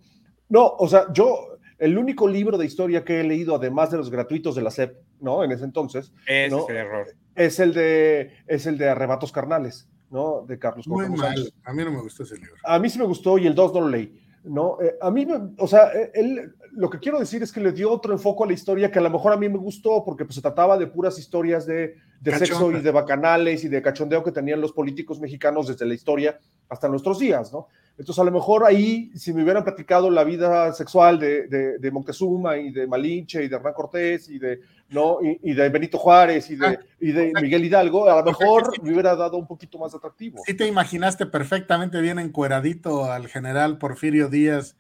No, 0.50 0.66
o 0.78 0.88
sea, 0.88 1.06
yo, 1.14 1.58
el 1.78 1.98
único 1.98 2.28
libro 2.28 2.58
de 2.58 2.66
historia 2.66 3.06
que 3.06 3.20
he 3.20 3.24
leído, 3.24 3.56
además 3.56 3.92
de 3.92 3.98
los 3.98 4.10
gratuitos 4.10 4.56
de 4.56 4.62
la 4.62 4.72
SEP, 4.72 4.98
¿no? 5.22 5.44
En 5.44 5.52
ese 5.52 5.64
entonces, 5.64 6.12
Ese 6.28 6.50
¿no? 6.56 6.64
es 6.64 6.70
el 6.70 6.78
error. 6.78 7.08
es 7.36 7.60
el 7.60 7.74
de, 7.74 8.32
es 8.48 8.66
el 8.66 8.78
de 8.78 8.90
Arrebatos 8.90 9.32
Carnales, 9.32 9.88
¿no? 10.10 10.44
De 10.48 10.58
Carlos 10.60 10.88
Muy 10.88 11.08
mal. 11.10 11.54
A 11.64 11.74
mí 11.74 11.84
no 11.84 11.92
me 11.92 12.02
gustó 12.02 12.24
ese 12.24 12.36
libro. 12.36 12.54
A 12.66 12.80
mí 12.80 12.90
sí 12.90 12.98
me 13.00 13.06
gustó 13.06 13.38
y 13.38 13.48
el 13.48 13.56
2 13.56 13.74
no 13.74 13.82
lo 13.82 13.90
leí. 13.90 14.20
¿no? 14.42 14.78
Eh, 14.82 14.96
a 15.02 15.12
mí, 15.12 15.26
me- 15.26 15.52
o 15.58 15.68
sea, 15.68 15.92
eh, 15.94 16.12
él, 16.14 16.54
lo 16.72 16.90
que 16.90 16.98
quiero 17.00 17.20
decir 17.20 17.44
es 17.44 17.52
que 17.52 17.60
le 17.60 17.74
dio 17.74 17.92
otro 17.92 18.14
enfoque 18.14 18.46
a 18.46 18.48
la 18.48 18.54
historia 18.54 18.90
que 18.90 18.98
a 18.98 19.02
lo 19.02 19.10
mejor 19.10 19.34
a 19.34 19.38
mí 19.38 19.50
me 19.50 19.58
gustó 19.58 20.02
porque 20.06 20.24
pues, 20.24 20.36
se 20.36 20.42
trataba 20.42 20.78
de 20.78 20.88
puras 20.88 21.20
historias 21.20 21.66
de, 21.66 21.96
de 22.22 22.38
sexo 22.38 22.72
y 22.72 22.80
de 22.80 22.90
bacanales 22.92 23.66
y 23.66 23.68
de 23.68 23.82
cachondeo 23.82 24.24
que 24.24 24.32
tenían 24.32 24.62
los 24.62 24.72
políticos 24.72 25.20
mexicanos 25.20 25.68
desde 25.68 25.86
la 25.86 25.94
historia 25.94 26.40
hasta 26.70 26.88
nuestros 26.88 27.20
días, 27.20 27.52
¿no? 27.52 27.68
Entonces, 28.00 28.20
a 28.20 28.24
lo 28.24 28.32
mejor 28.32 28.64
ahí, 28.66 29.12
si 29.14 29.34
me 29.34 29.44
hubieran 29.44 29.64
platicado 29.66 30.10
la 30.10 30.24
vida 30.24 30.72
sexual 30.74 31.20
de, 31.20 31.48
de- 31.48 31.78
de 31.80 31.92
Moctezuma 31.92 32.58
y 32.58 32.72
de 32.72 32.88
Malinche 32.88 33.44
y 33.44 33.50
de 33.50 33.56
Hernán 33.58 33.74
Cortés 33.74 34.30
y 34.30 34.40
de, 34.40 34.62
¿no? 34.90 35.18
y, 35.22 35.38
y 35.44 35.54
de 35.54 35.68
Benito 35.68 35.98
Juárez 35.98 36.50
y 36.50 36.56
de, 36.56 36.66
Ah, 36.68 36.80
y 37.02 37.12
de 37.12 37.28
o 37.28 37.32
sea, 37.34 37.42
Miguel 37.42 37.66
Hidalgo, 37.66 38.10
a 38.10 38.20
lo 38.20 38.24
mejor 38.24 38.72
sí. 38.74 38.82
me 38.82 38.94
hubiera 38.94 39.16
dado 39.18 39.36
un 39.38 39.46
poquito 39.46 39.78
más 39.78 39.94
atractivo. 39.94 40.42
Sí 40.46 40.54
te 40.56 40.66
imaginaste 40.66 41.26
perfectamente 41.26 42.00
bien 42.00 42.20
encueradito 42.20 43.12
al 43.12 43.28
general 43.28 43.78
Porfirio 43.78 44.30
Díaz. 44.30 44.78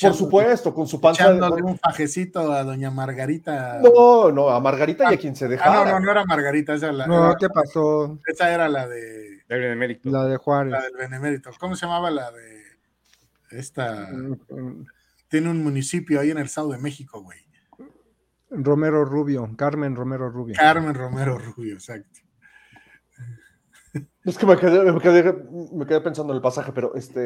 Por 0.00 0.14
supuesto, 0.14 0.72
con 0.72 0.86
su 0.86 1.00
panza. 1.00 1.24
de- 1.32 1.38
Echándole 1.38 1.64
un 1.64 1.76
fajecito 1.76 2.52
a 2.52 2.62
doña 2.62 2.92
Margarita. 2.92 3.80
No, 3.82 4.30
no, 4.30 4.48
a 4.50 4.60
Margarita 4.60 5.10
y 5.10 5.14
a 5.14 5.18
quien 5.18 5.34
se 5.34 5.46
Ah, 5.46 5.48
dejara. 5.48 5.84
no, 5.84 5.98
no, 5.98 6.00
no 6.06 6.10
era 6.12 6.24
Margarita, 6.24 6.74
esa, 6.74 6.92
la- 6.92 7.08
No, 7.08 7.26
era- 7.30 7.36
¿qué 7.40 7.48
pasó? 7.48 8.20
esa 8.24 8.54
era 8.54 8.68
la 8.68 8.86
de 8.86 9.31
Del 9.52 9.60
Benemérito. 9.62 10.10
La 10.10 10.24
de 10.26 10.36
Juárez. 10.36 10.72
la 10.72 10.80
del 10.82 10.96
Benemérito. 10.96 11.50
¿Cómo 11.60 11.76
se 11.76 11.86
llamaba 11.86 12.10
la 12.10 12.30
de 12.30 12.62
esta? 13.50 14.08
Mm, 14.12 14.86
Tiene 15.28 15.50
un 15.50 15.62
municipio 15.62 16.20
ahí 16.20 16.30
en 16.30 16.38
el 16.38 16.46
Estado 16.46 16.70
de 16.72 16.78
México, 16.78 17.22
güey. 17.22 17.38
Romero 18.50 19.04
Rubio, 19.04 19.48
Carmen 19.56 19.96
Romero 19.96 20.28
Rubio. 20.30 20.54
Carmen 20.58 20.94
Romero 20.94 21.38
Rubio, 21.38 21.74
exacto. 21.74 22.20
Es 24.24 24.38
que 24.38 24.46
me 24.46 24.56
quedé, 24.56 24.90
me 24.90 25.00
quedé, 25.00 25.34
me 25.72 25.84
quedé 25.86 26.00
pensando 26.00 26.32
en 26.32 26.36
el 26.36 26.42
pasaje, 26.42 26.72
pero 26.72 26.94
este, 26.94 27.20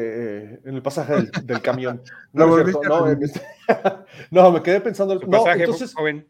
eh, 0.55 0.59
en 0.65 0.75
el 0.75 0.81
pasaje 0.81 1.13
del, 1.13 1.31
del 1.43 1.61
camión. 1.61 2.01
No, 2.33 2.47
no, 2.47 3.07
este- 3.07 3.41
no, 4.31 4.51
me 4.51 4.61
quedé 4.61 4.81
pensando. 4.81 5.15
No, 5.15 5.29
pasaje, 5.29 5.59
entonces, 5.63 5.93
joven. 5.93 6.27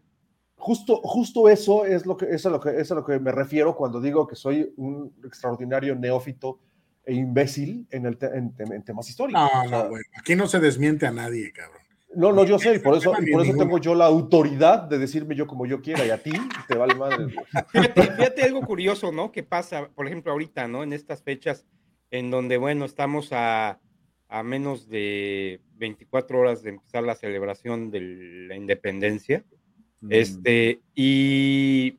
Justo, 0.67 0.99
justo 1.01 1.47
eso 1.47 1.85
es 1.85 2.05
lo 2.05 2.17
que, 2.17 2.25
es 2.25 2.45
a 2.45 2.49
lo 2.49 2.59
que, 2.59 2.77
es 2.77 2.91
a 2.91 2.95
lo 2.95 3.05
que 3.05 3.17
me 3.21 3.31
refiero 3.31 3.73
cuando 3.73 4.01
digo 4.01 4.27
que 4.27 4.35
soy 4.35 4.73
un 4.75 5.13
extraordinario 5.23 5.95
neófito 5.95 6.59
e 7.05 7.13
imbécil 7.13 7.87
en, 7.89 8.05
el 8.05 8.17
en, 8.21 8.83
temas 8.83 9.07
históricos. 9.07 9.41
No, 9.41 9.63
no, 9.69 9.89
bueno, 9.89 10.03
aquí 10.19 10.35
no 10.35 10.45
se 10.45 10.59
desmiente 10.59 11.07
a 11.07 11.11
nadie, 11.11 11.53
cabrón. 11.53 11.81
No, 12.13 12.33
no, 12.33 12.43
yo 12.43 12.59
sé, 12.59 12.75
y 12.75 12.79
por 12.79 12.97
eso, 12.97 13.13
por 13.13 13.45
eso 13.45 13.57
tengo 13.57 13.77
yo 13.77 13.95
la 13.95 14.07
autoridad 14.07 14.83
de 14.83 14.97
decirme 14.97 15.35
yo 15.35 15.47
como 15.47 15.65
yo 15.65 15.81
quiera, 15.81 16.05
y 16.05 16.09
a 16.09 16.21
ti 16.21 16.33
te 16.67 16.75
vale 16.75 16.95
madre. 16.95 17.27
Fíjate, 17.69 18.01
fíjate 18.01 18.43
algo 18.43 18.61
curioso, 18.61 19.13
¿no? 19.13 19.31
Que 19.31 19.43
pasa, 19.43 19.87
por 19.95 20.05
ejemplo, 20.05 20.33
ahorita, 20.33 20.67
¿no? 20.67 20.83
En 20.83 20.91
estas 20.91 21.23
fechas 21.23 21.65
en 22.11 22.29
donde, 22.29 22.57
bueno, 22.57 22.83
estamos 22.83 23.29
a, 23.31 23.79
a 24.27 24.43
menos 24.43 24.89
de 24.89 25.61
24 25.75 26.39
horas 26.39 26.61
de 26.61 26.71
empezar 26.71 27.03
la 27.03 27.15
celebración 27.15 27.89
de 27.89 28.01
la 28.49 28.55
independencia. 28.57 29.45
Mm. 30.01 30.07
Este, 30.11 30.81
y 30.95 31.97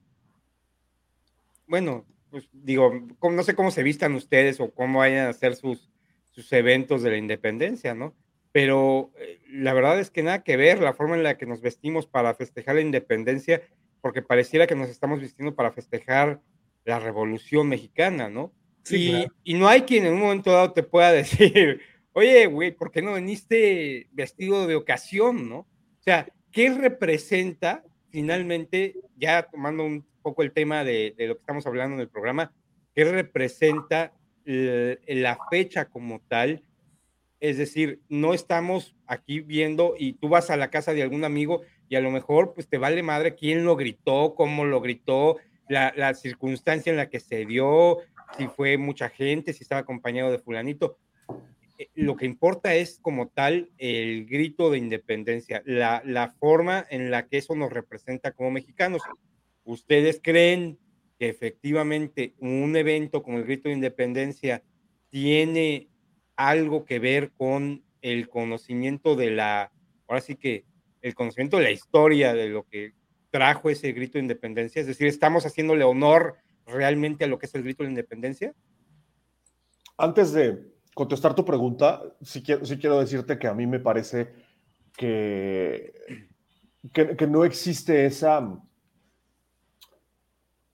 bueno, 1.67 2.05
pues 2.31 2.49
digo, 2.53 2.93
no 3.23 3.43
sé 3.43 3.55
cómo 3.55 3.71
se 3.71 3.83
vistan 3.83 4.15
ustedes 4.15 4.61
o 4.61 4.73
cómo 4.73 5.01
vayan 5.01 5.27
a 5.27 5.31
hacer 5.31 5.57
sus, 5.57 5.91
sus 6.31 6.53
eventos 6.53 7.03
de 7.03 7.11
la 7.11 7.17
independencia, 7.17 7.95
¿no? 7.95 8.15
Pero 8.53 9.13
eh, 9.19 9.41
la 9.51 9.73
verdad 9.75 10.01
es 10.01 10.11
que 10.11 10.23
nada 10.23 10.43
que 10.43 10.57
ver 10.57 10.81
la 10.81 10.95
forma 10.95 11.17
en 11.17 11.23
la 11.23 11.37
que 11.37 11.47
nos 11.47 11.61
vestimos 11.61 12.07
para 12.07 12.35
festejar 12.35 12.77
la 12.77 12.81
independencia, 12.81 13.63
porque 14.01 14.23
pareciera 14.23 14.67
que 14.67 14.75
nos 14.75 14.89
estamos 14.89 15.21
vistiendo 15.21 15.55
para 15.55 15.73
festejar 15.73 16.41
la 16.85 16.99
revolución 16.99 17.69
mexicana, 17.69 18.29
¿no? 18.29 18.53
y, 18.91 19.27
y 19.45 19.55
no 19.55 19.69
hay 19.69 19.83
quien 19.83 20.07
en 20.07 20.15
un 20.15 20.21
momento 20.21 20.51
dado 20.51 20.73
te 20.73 20.83
pueda 20.83 21.13
decir, 21.13 21.81
oye, 22.13 22.47
güey, 22.47 22.73
¿por 22.73 22.91
qué 22.91 23.03
no 23.03 23.15
viniste 23.15 24.09
vestido 24.13 24.67
de 24.67 24.77
ocasión, 24.77 25.49
no? 25.49 25.59
O 25.59 26.03
sea, 26.03 26.27
¿qué 26.59 26.71
representa 26.71 27.85
finalmente, 28.11 28.97
ya 29.17 29.45
tomando 29.45 29.85
un 29.85 30.05
poco 30.23 30.43
el 30.43 30.51
tema 30.51 30.83
de, 30.83 31.15
lo 31.17 31.37
que 31.37 31.41
estamos 31.41 31.65
hablando 31.69 31.95
en 31.95 32.01
el 32.01 32.09
programa, 32.09 32.53
qué 32.97 33.05
representa 33.05 34.13
la 34.45 35.39
fecha 35.53 35.85
como 35.85 36.21
tal? 36.27 36.65
Es 37.39 37.59
decir, 37.59 38.01
no 38.09 38.35
estamos 38.35 38.97
aquí 39.07 39.39
viendo 39.39 39.95
y 39.97 40.15
tú 40.15 40.29
vas 40.29 40.51
a 40.51 40.57
la 40.57 40.69
casa 40.69 40.95
de 40.95 41.05
algún 41.05 41.23
amigo 41.23 41.61
y 41.89 41.95
a 41.95 42.01
lo 42.01 42.11
mejor 42.11 42.55
pues 42.55 42.69
te 42.69 42.77
vale 42.77 43.05
madre 43.05 43.37
quién 43.37 43.65
lo 43.65 43.77
gritó, 43.77 44.35
cómo 44.35 44.65
lo 44.65 44.81
gritó, 44.81 45.37
la, 45.69 45.95
la 45.97 46.13
circunstancia 46.15 46.91
en 46.91 46.97
la 46.97 47.09
que 47.09 47.21
se 47.21 47.47
dio, 47.47 47.99
si 48.37 48.49
fue 48.49 48.79
mucha 48.79 49.11
gente, 49.11 49.53
si 49.53 49.63
estaba 49.63 49.83
acompañado 49.83 50.33
de 50.33 50.41
fulanito 50.41 50.99
eh, 51.29 51.35
lo 51.95 52.17
que 52.17 52.27
importa 52.27 52.75
es 52.75 52.99
como 53.01 53.29
tal 53.29 53.71
el 53.79 54.27
grito 54.27 54.71
de 54.71 54.79
independencia, 54.79 55.63
la, 55.65 56.03
la, 56.05 56.31
forma 56.31 56.85
en 56.91 57.11
la 57.11 57.27
que 57.27 57.39
eso 57.39 57.55
nos 57.55 57.73
representa 57.73 58.33
como 58.33 58.51
mexicanos. 58.51 59.03
¿Ustedes 59.65 60.21
creen 60.23 60.79
que 61.19 61.29
efectivamente 61.29 62.35
un 62.39 62.75
evento 62.77 63.23
como 63.23 63.39
el 63.39 63.45
grito 63.45 63.69
de 63.69 63.75
independencia 63.75 64.63
tiene 65.11 65.89
algo 66.37 66.85
que 66.85 66.99
ver 66.99 67.33
con 67.33 67.85
el 68.01 68.29
conocimiento 68.29 69.17
de 69.17 69.31
la, 69.31 69.73
ahora 70.07 70.21
sí 70.21 70.37
que 70.37 70.65
el 71.03 71.15
conocimiento 71.15 71.59
de 71.59 71.65
la 71.65 71.71
historia 71.71 72.35
de 72.35 72.49
lo 72.49 72.65
que 72.65 72.93
trajo 73.31 73.71
ese 73.71 73.93
grito 73.93 74.15
de 74.15 74.23
independencia? 74.23 74.81
Es 74.81 74.87
decir, 74.87 75.07
¿estamos 75.07 75.45
haciéndole 75.45 75.85
honor 75.85 76.37
realmente 76.67 77.25
a 77.25 77.29
lo 77.29 77.39
que 77.39 77.47
es 77.47 77.55
el 77.55 77.63
grito 77.63 77.83
de 77.83 77.91
independencia? 77.91 78.55
Antes 79.97 80.33
de 80.33 80.59
contestar 80.99 81.33
tu 81.33 81.45
pregunta, 81.45 82.03
sí 82.23 82.43
quiero, 82.43 82.67
sí 82.67 82.77
quiero 82.77 82.99
decirte 82.99 83.39
que 83.39 83.47
a 83.47 83.55
mí 83.55 83.69
me 83.69 83.79
parece 83.79 84.33
que, 84.97 85.95
que, 86.93 87.27
no 87.29 87.45
existe 87.45 88.05
esa, 88.05 88.59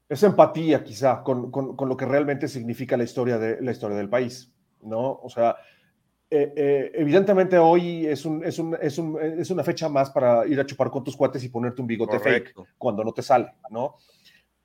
esa 0.08 0.26
empatía 0.26 0.82
quizá 0.82 1.22
con, 1.22 1.50
con, 1.50 1.88
lo 1.90 1.94
que 1.94 2.06
realmente 2.06 2.48
significa 2.48 2.96
la 2.96 3.04
historia, 3.04 3.36
de, 3.36 3.60
la 3.60 3.72
historia 3.72 3.98
del 3.98 4.08
país, 4.08 4.50
¿no? 4.80 5.20
O 5.22 5.28
sea, 5.28 5.56
eh, 6.30 6.54
eh, 6.56 6.92
evidentemente 6.94 7.58
hoy 7.58 8.06
es, 8.06 8.24
un, 8.24 8.42
es, 8.46 8.58
un, 8.58 8.78
es, 8.80 8.96
un, 8.96 9.20
es, 9.20 9.50
una 9.50 9.62
fecha 9.62 9.90
más 9.90 10.08
para 10.08 10.46
ir 10.46 10.58
a 10.58 10.64
chupar 10.64 10.88
con 10.88 11.04
tus 11.04 11.18
cuates 11.18 11.44
y 11.44 11.50
ponerte 11.50 11.82
un 11.82 11.86
bigote 11.86 12.18
fake 12.18 12.54
cuando 12.78 13.04
no 13.04 13.12
te 13.12 13.20
sale, 13.20 13.52
¿no? 13.68 13.96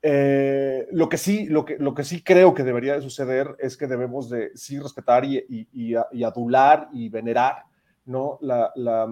Eh, 0.02 0.88
lo, 0.92 1.08
que 1.10 1.18
sí, 1.18 1.46
lo, 1.46 1.64
que, 1.64 1.76
lo 1.78 1.94
que 1.94 2.04
sí 2.04 2.22
creo 2.22 2.54
que 2.54 2.64
debería 2.64 2.94
de 2.94 3.02
suceder 3.02 3.54
es 3.58 3.76
que 3.76 3.86
debemos 3.86 4.30
de 4.30 4.50
sí 4.54 4.78
respetar 4.78 5.24
y, 5.26 5.68
y, 5.72 5.94
adular 6.24 6.88
y 6.92 7.10
venerar, 7.10 7.64
¿no? 8.06 8.38
La, 8.40 8.72
la, 8.76 9.06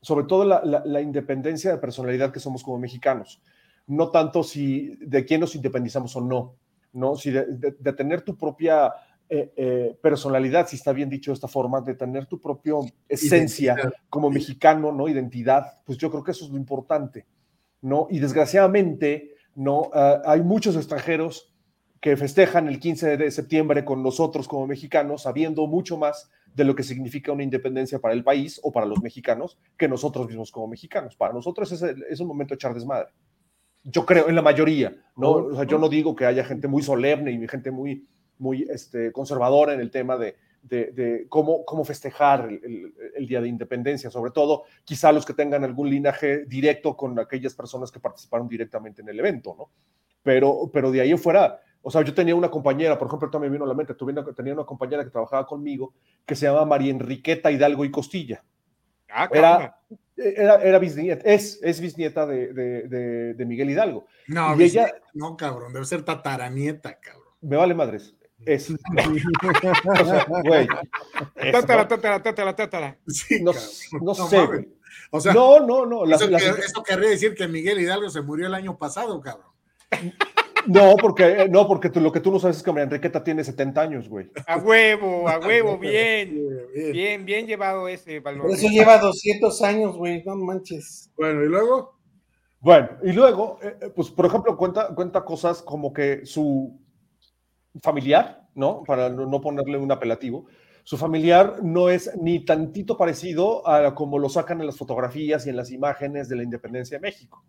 sobre 0.00 0.26
todo 0.26 0.44
la, 0.44 0.62
la, 0.84 1.00
independencia 1.00 1.72
de 1.72 1.78
personalidad 1.78 2.32
que 2.32 2.38
somos 2.38 2.62
como 2.62 2.78
mexicanos. 2.78 3.42
No 3.86 4.10
tanto 4.10 4.44
si 4.44 4.96
de 5.00 5.24
quién 5.24 5.40
nos 5.40 5.56
independizamos 5.56 6.14
o 6.14 6.20
no, 6.20 6.54
¿no? 6.92 7.16
Si 7.16 7.32
de, 7.32 7.46
de, 7.78 7.92
tener 7.92 8.22
tu 8.22 8.36
propia 8.36 8.92
eh, 9.28 9.52
eh, 9.56 9.98
personalidad, 10.00 10.68
si 10.68 10.76
está 10.76 10.92
bien 10.92 11.08
dicho 11.08 11.32
de 11.32 11.34
esta 11.34 11.48
forma, 11.48 11.80
de 11.80 11.94
tener 11.94 12.26
tu 12.26 12.40
propia 12.40 12.74
esencia 13.08 13.76
como 14.08 14.30
mexicano, 14.30 14.92
¿no? 14.92 15.08
Identidad, 15.08 15.80
pues 15.84 15.98
yo 15.98 16.08
creo 16.08 16.22
que 16.22 16.30
eso 16.30 16.44
es 16.44 16.52
lo 16.52 16.56
importante, 16.56 17.26
¿no? 17.80 18.06
Y 18.10 18.20
desgraciadamente 18.20 19.33
¿no? 19.54 19.90
Ah, 19.92 20.22
hay 20.24 20.42
muchos 20.42 20.76
extranjeros 20.76 21.52
que 22.00 22.16
festejan 22.16 22.68
el 22.68 22.80
15 22.80 23.16
de 23.16 23.30
septiembre 23.30 23.84
con 23.84 24.02
nosotros 24.02 24.46
como 24.46 24.66
mexicanos, 24.66 25.22
sabiendo 25.22 25.66
mucho 25.66 25.96
más 25.96 26.30
de 26.54 26.64
lo 26.64 26.74
que 26.74 26.82
significa 26.82 27.32
una 27.32 27.42
independencia 27.42 27.98
para 27.98 28.14
el 28.14 28.22
país 28.22 28.60
o 28.62 28.70
para 28.72 28.86
los 28.86 29.02
mexicanos 29.02 29.58
que 29.76 29.88
nosotros 29.88 30.26
mismos 30.28 30.50
como 30.50 30.68
mexicanos. 30.68 31.16
Para 31.16 31.32
nosotros 31.32 31.72
es, 31.72 31.82
es 31.82 32.20
un 32.20 32.28
momento 32.28 32.52
de 32.52 32.56
echar 32.56 32.74
desmadre. 32.74 33.08
Yo 33.82 34.04
creo, 34.06 34.28
en 34.28 34.34
la 34.34 34.42
mayoría, 34.42 34.94
¿no? 35.16 35.62
yo 35.64 35.78
no 35.78 35.88
digo 35.88 36.14
que 36.14 36.26
haya 36.26 36.44
gente 36.44 36.68
muy 36.68 36.82
solemne 36.82 37.32
y 37.32 37.48
gente 37.48 37.70
muy, 37.70 38.06
muy 38.38 38.66
este, 38.70 39.12
conservadora 39.12 39.74
en 39.74 39.80
el 39.80 39.90
tema 39.90 40.16
de, 40.16 40.36
de, 40.68 41.26
cómo, 41.28 41.64
cómo 41.64 41.84
festejar 41.84 42.48
el, 42.50 43.26
Día 43.26 43.40
de 43.40 43.48
Independencia, 43.48 44.10
sobre 44.10 44.30
todo 44.30 44.64
quizá 44.84 45.12
los 45.12 45.24
que 45.24 45.34
tengan 45.34 45.64
algún 45.64 45.90
linaje 45.90 46.44
directo 46.46 46.96
con 46.96 47.18
aquellas 47.18 47.54
personas 47.54 47.90
que 47.90 48.00
participaron 48.00 48.48
directamente 48.48 49.02
en 49.02 49.08
el 49.08 49.18
evento, 49.18 49.54
¿no? 49.56 49.70
Pero, 50.22 50.70
pero 50.72 50.90
de 50.90 51.02
ahí 51.02 51.16
fuera, 51.16 51.60
o 51.82 51.90
sea, 51.90 52.02
yo 52.02 52.14
tenía 52.14 52.34
una 52.34 52.50
compañera, 52.50 52.98
por 52.98 53.08
ejemplo, 53.08 53.30
también 53.30 53.52
vino 53.52 53.64
a 53.64 53.68
la 53.68 53.74
mente, 53.74 53.94
tuve 53.94 54.14
tenía 54.34 54.54
una 54.54 54.64
compañera 54.64 55.04
que 55.04 55.10
trabajaba 55.10 55.46
conmigo 55.46 55.92
que 56.24 56.34
se 56.34 56.46
llama 56.46 56.64
María 56.64 56.90
Enriqueta 56.90 57.50
Hidalgo 57.50 57.84
y 57.84 57.90
Costilla. 57.90 58.42
Ah, 59.10 59.28
era, 59.32 59.78
era, 60.16 60.56
era, 60.56 60.78
bisnieta, 60.78 61.22
es, 61.30 61.60
es 61.62 61.80
bisnieta 61.80 62.26
de, 62.26 62.52
de, 62.52 63.34
de, 63.34 63.44
Miguel 63.44 63.70
Hidalgo. 63.70 64.06
No, 64.26 64.58
ella, 64.58 64.92
no, 65.12 65.36
cabrón, 65.36 65.72
debe 65.72 65.84
ser 65.84 66.02
tataranieta, 66.02 66.98
cabrón. 66.98 67.34
Me 67.42 67.56
vale 67.56 67.74
madres. 67.74 68.16
Es. 68.46 68.68
güey. 70.44 70.66
Tátala, 71.52 71.88
tátala, 71.88 72.22
tátala, 72.22 72.56
tátala. 72.56 72.98
no, 73.40 73.52
no, 74.00 74.14
sé, 74.14 74.46
güey. 74.46 74.68
O 75.10 75.20
sea, 75.20 75.32
no, 75.32 75.60
no, 75.60 75.86
no. 75.86 76.04
eso, 76.04 76.82
querría 76.82 77.10
decir 77.10 77.34
que 77.34 77.48
Miguel 77.48 77.80
Hidalgo 77.80 78.10
se 78.10 78.22
murió 78.22 78.46
el 78.46 78.54
año 78.54 78.76
pasado, 78.76 79.20
cabrón. 79.20 79.52
No, 80.66 80.96
porque, 80.96 81.48
no, 81.50 81.68
porque 81.68 81.90
tú, 81.90 82.00
lo 82.00 82.10
que 82.10 82.20
tú 82.20 82.32
no 82.32 82.38
sabes 82.38 82.56
es 82.56 82.62
que 82.62 82.70
María 82.70 82.84
Enriqueta 82.84 83.22
tiene 83.22 83.44
70 83.44 83.80
años, 83.80 84.08
güey. 84.08 84.30
A 84.46 84.56
huevo, 84.56 85.28
a 85.28 85.38
huevo, 85.38 85.78
bien. 85.80 86.40
Bien, 86.92 87.24
bien, 87.24 87.46
llevado 87.46 87.86
ese 87.88 88.20
valor. 88.20 88.50
eso 88.50 88.68
lleva 88.68 88.98
200 88.98 89.62
años, 89.62 89.96
güey, 89.96 90.22
no 90.24 90.36
manches. 90.36 91.10
Bueno, 91.16 91.44
¿y 91.44 91.48
luego? 91.48 91.94
Bueno, 92.60 92.88
y 93.02 93.12
luego, 93.12 93.58
eh, 93.62 93.76
eh, 93.78 93.90
pues, 93.94 94.10
por 94.10 94.24
ejemplo, 94.24 94.56
cuenta, 94.56 94.94
cuenta 94.94 95.22
cosas 95.22 95.60
como 95.60 95.92
que 95.92 96.24
su, 96.24 96.80
familiar, 97.82 98.48
¿no? 98.54 98.82
Para 98.84 99.08
no 99.08 99.40
ponerle 99.40 99.78
un 99.78 99.92
apelativo. 99.92 100.46
Su 100.84 100.98
familiar 100.98 101.62
no 101.62 101.88
es 101.88 102.14
ni 102.20 102.44
tantito 102.44 102.98
parecido 102.98 103.66
a 103.66 103.94
como 103.94 104.18
lo 104.18 104.28
sacan 104.28 104.60
en 104.60 104.66
las 104.66 104.76
fotografías 104.76 105.46
y 105.46 105.50
en 105.50 105.56
las 105.56 105.70
imágenes 105.70 106.28
de 106.28 106.36
la 106.36 106.42
independencia 106.42 106.98
de 106.98 107.02
México. 107.02 107.42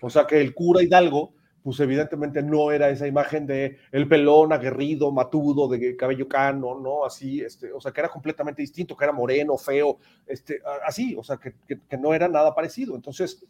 O 0.00 0.10
sea 0.10 0.26
que 0.26 0.40
el 0.40 0.52
cura 0.52 0.82
Hidalgo, 0.82 1.34
pues 1.62 1.78
evidentemente 1.78 2.42
no 2.42 2.72
era 2.72 2.90
esa 2.90 3.06
imagen 3.06 3.46
de 3.46 3.78
el 3.92 4.08
pelón 4.08 4.52
aguerrido, 4.52 5.12
matudo, 5.12 5.68
de 5.68 5.96
cabello 5.96 6.26
cano, 6.26 6.76
¿no? 6.80 7.04
Así, 7.04 7.40
este, 7.40 7.72
o 7.72 7.80
sea 7.80 7.92
que 7.92 8.00
era 8.00 8.08
completamente 8.08 8.62
distinto, 8.62 8.96
que 8.96 9.04
era 9.04 9.12
moreno, 9.12 9.56
feo, 9.56 9.98
este, 10.26 10.60
así, 10.84 11.14
o 11.16 11.22
sea 11.22 11.36
que, 11.36 11.54
que, 11.68 11.96
no 11.96 12.12
era 12.12 12.26
nada 12.26 12.52
parecido. 12.52 12.96
Entonces, 12.96 13.46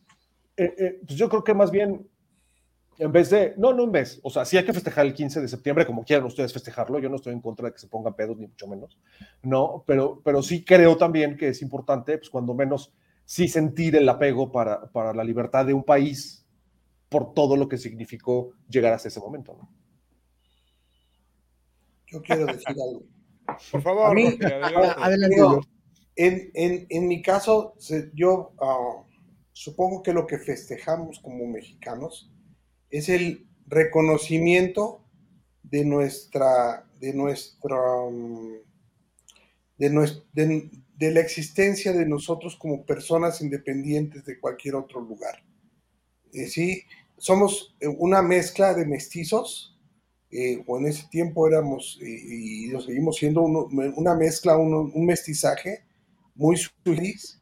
eh, 0.58 0.74
eh, 0.76 1.00
pues 1.06 1.18
yo 1.18 1.30
creo 1.30 1.42
que 1.42 1.54
más 1.54 1.70
bien 1.70 2.06
en 2.98 3.12
vez 3.12 3.30
de, 3.30 3.54
no, 3.56 3.72
no 3.72 3.84
en 3.84 3.92
vez, 3.92 4.20
o 4.22 4.30
sea, 4.30 4.44
sí 4.44 4.56
hay 4.56 4.64
que 4.64 4.72
festejar 4.72 5.06
el 5.06 5.14
15 5.14 5.40
de 5.40 5.48
septiembre 5.48 5.86
como 5.86 6.04
quieran 6.04 6.26
ustedes 6.26 6.52
festejarlo, 6.52 6.98
yo 6.98 7.08
no 7.08 7.16
estoy 7.16 7.32
en 7.32 7.40
contra 7.40 7.66
de 7.66 7.72
que 7.72 7.78
se 7.78 7.88
pongan 7.88 8.14
pedos, 8.14 8.36
ni 8.36 8.46
mucho 8.46 8.66
menos, 8.66 8.98
no, 9.42 9.84
pero, 9.86 10.20
pero 10.24 10.42
sí 10.42 10.64
creo 10.64 10.96
también 10.96 11.36
que 11.36 11.48
es 11.48 11.62
importante, 11.62 12.18
pues 12.18 12.30
cuando 12.30 12.54
menos, 12.54 12.92
sí 13.24 13.48
sentir 13.48 13.96
el 13.96 14.08
apego 14.08 14.52
para, 14.52 14.90
para 14.90 15.14
la 15.14 15.24
libertad 15.24 15.66
de 15.66 15.74
un 15.74 15.84
país 15.84 16.46
por 17.08 17.34
todo 17.34 17.56
lo 17.56 17.68
que 17.68 17.78
significó 17.78 18.52
llegar 18.68 18.92
hasta 18.92 19.08
ese 19.08 19.20
momento, 19.20 19.54
¿no? 19.54 19.70
Yo 22.06 22.20
quiero 22.22 22.46
decir 22.46 22.68
algo. 22.68 23.02
Por 23.70 23.82
favor, 23.82 24.16
adelante. 24.98 25.68
En, 26.14 26.50
en, 26.54 26.86
en, 26.90 27.08
mi 27.08 27.22
caso, 27.22 27.74
yo 28.12 28.52
uh, 28.60 29.06
supongo 29.52 30.02
que 30.02 30.12
lo 30.12 30.26
que 30.26 30.38
festejamos 30.38 31.18
como 31.20 31.46
mexicanos 31.46 32.31
es 32.92 33.08
el 33.08 33.46
reconocimiento 33.66 35.00
de 35.62 35.84
nuestra, 35.84 36.86
de 37.00 37.14
nuestra, 37.14 37.76
mm, 38.10 38.52
de, 39.78 40.70
de, 40.98 41.10
la 41.10 41.20
existencia 41.20 41.92
de 41.92 42.06
nosotros 42.06 42.54
como 42.56 42.84
personas 42.84 43.40
independientes 43.40 44.24
de 44.26 44.38
cualquier 44.38 44.74
otro 44.74 45.00
lugar. 45.00 45.42
Eh, 46.34 46.46
sí, 46.46 46.82
somos 47.16 47.74
eh, 47.80 47.88
una 47.88 48.20
mezcla 48.20 48.74
de 48.74 48.84
mestizos, 48.84 49.80
eh, 50.30 50.62
o 50.66 50.78
en 50.78 50.86
ese 50.86 51.08
tiempo 51.10 51.48
éramos, 51.48 51.98
y 52.00 52.68
lo 52.68 52.80
seguimos 52.80 53.16
siendo, 53.16 53.42
una 53.42 54.14
mezcla, 54.14 54.56
un 54.56 55.04
mestizaje 55.04 55.84
muy 56.34 56.56
feliz, 56.84 57.38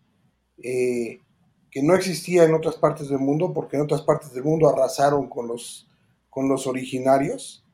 que 1.71 1.83
no 1.83 1.95
existía 1.95 2.45
en 2.45 2.55
otras 2.55 2.77
partes 2.77 3.09
del 3.09 3.18
mundo, 3.18 3.53
porque 3.53 3.77
en 3.77 3.83
otras 3.83 4.03
partes 4.03 4.33
del 4.33 4.45
mundo 4.45 4.68
arrasaron 4.68 5.29
con 5.29 5.47
los, 5.47 5.89
con 6.29 6.49
los 6.49 6.66
originarios. 6.66 7.64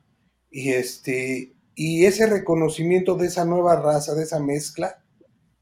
Y, 0.50 0.72
este, 0.72 1.54
y 1.74 2.04
ese 2.04 2.26
reconocimiento 2.26 3.16
de 3.16 3.26
esa 3.26 3.44
nueva 3.44 3.76
raza, 3.76 4.14
de 4.14 4.24
esa 4.24 4.38
mezcla, 4.38 5.02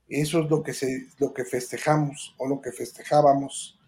eso 0.09 0.41
es 0.41 0.51
lo 0.51 0.62
que, 0.62 0.74
se, 0.74 1.07
lo 1.18 1.32
que 1.32 1.45
festejamos 1.45 2.35
o 2.39 2.49
lo 2.49 2.61
que 2.61 2.72
festejábamos. 2.72 3.78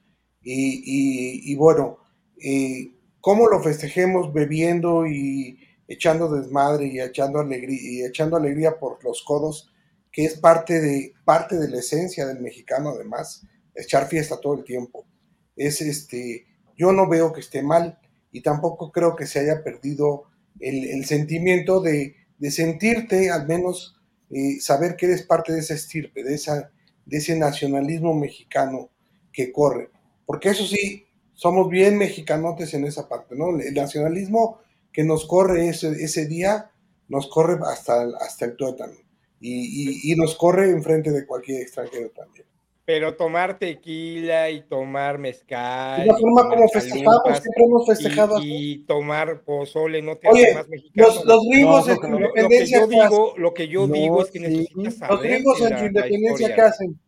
Y, 0.43 1.55
bueno, 1.57 1.99
eh, 2.41 2.93
cómo 3.21 3.49
lo 3.49 3.61
festejemos 3.63 4.33
bebiendo 4.33 5.07
y 5.07 5.59
echando 5.89 6.29
desmadre 6.29 6.87
y 6.87 7.01
echando 7.01 7.41
alegría, 7.41 7.79
y 7.81 8.05
echando 8.05 8.37
alegría 8.37 8.79
por 8.79 9.03
los 9.03 9.23
codos, 9.25 9.73
que 10.13 10.25
es 10.25 10.39
parte 10.39 10.81
de, 10.81 11.15
parte 11.25 11.57
de 11.57 11.69
la 11.69 11.79
esencia 11.79 12.27
del 12.27 12.41
mexicano 12.41 12.91
además 12.91 13.45
echar 13.77 14.09
fiesta 14.09 14.41
todo 14.41 14.55
el 14.55 14.65
tiempo. 14.65 15.07
Es 15.55 15.81
este, 15.81 16.47
yo 16.77 16.93
no 16.93 17.09
veo 17.09 17.33
que 17.33 17.41
esté 17.41 17.63
mal 17.63 17.99
y 18.33 18.43
tampoco 18.43 18.93
creo 18.93 19.17
que 19.17 19.27
se 19.27 19.41
haya 19.41 19.63
perdido 19.63 20.25
el, 20.61 21.05
sentimiento 21.05 21.81
de, 21.81 22.17
sentirte, 22.51 23.31
al 23.31 23.47
menos 23.47 23.97
eh, 24.31 24.59
saber 24.61 24.97
que 24.97 25.07
eres 25.07 25.23
parte 25.23 25.53
de 25.53 25.61
esa 25.61 25.75
estirpe, 25.75 26.23
de, 26.23 26.35
esa, 26.35 26.71
de 27.05 27.17
ese 27.19 27.37
nacionalismo 27.37 28.15
mexicano 28.15 28.91
que 29.33 29.53
corre. 29.53 29.91
Porque 30.25 30.51
eso 30.51 30.67
sí, 30.67 31.07
somos 31.35 31.69
bien 31.69 31.99
mexicanotes 31.99 32.75
en 32.75 32.85
esa 32.85 33.09
parte, 33.09 33.37
¿no? 33.37 33.59
El 33.59 33.75
nacionalismo 33.75 34.59
que 34.93 35.05
nos 35.05 35.27
corre 35.27 35.69
ese, 35.69 35.89
ese 36.03 36.27
día, 36.27 36.71
nos 37.09 37.29
corre 37.29 37.59
hasta, 37.71 38.07
hasta 38.21 38.47
el 38.47 38.57
tuétano 38.57 38.97
y, 39.41 40.11
y, 40.11 40.13
y 40.13 40.17
nos 40.17 40.35
corre 40.37 40.71
enfrente 40.71 41.11
de 41.11 41.27
cualquier 41.27 41.63
extranjero 41.63 42.11
también. 42.11 42.47
Pero 42.87 43.17
tomar 43.17 43.59
tequila 43.59 44.49
y 44.49 44.63
tomar 44.63 45.19
mezcal. 45.19 46.07
La 46.07 46.17
forma 46.17 46.49
como 46.49 46.69
festejamos, 46.69 47.41
siempre 47.41 47.65
hemos 47.65 47.87
festejado. 47.87 48.39
Y, 48.41 48.73
y, 48.73 48.79
tomar 48.85 49.43
pozole 49.43 50.01
no 50.01 50.17
te 50.17 50.29
hace 50.29 50.55
más 50.55 50.69
mexicano. 50.69 51.09
Los, 51.09 51.25
los 51.25 51.45
gringos 51.51 51.89
en 51.89 51.97
su 51.97 52.07
independencia. 52.07 52.81
Lo 52.81 52.87
que 52.87 52.97
yo 52.97 53.03
digo, 53.03 53.35
lo 53.37 53.55
que 53.55 53.69
yo 53.69 53.87
digo 53.89 54.23
es 54.23 54.31
que 54.31 54.39
necesitas 54.39 54.99
saber. 54.99 55.15
Los 55.15 55.23
gringos 55.23 55.61
en 55.63 55.79
su 55.79 55.85
independencia, 55.85 56.55
¿qué 56.55 56.61
hacen? 56.61 57.01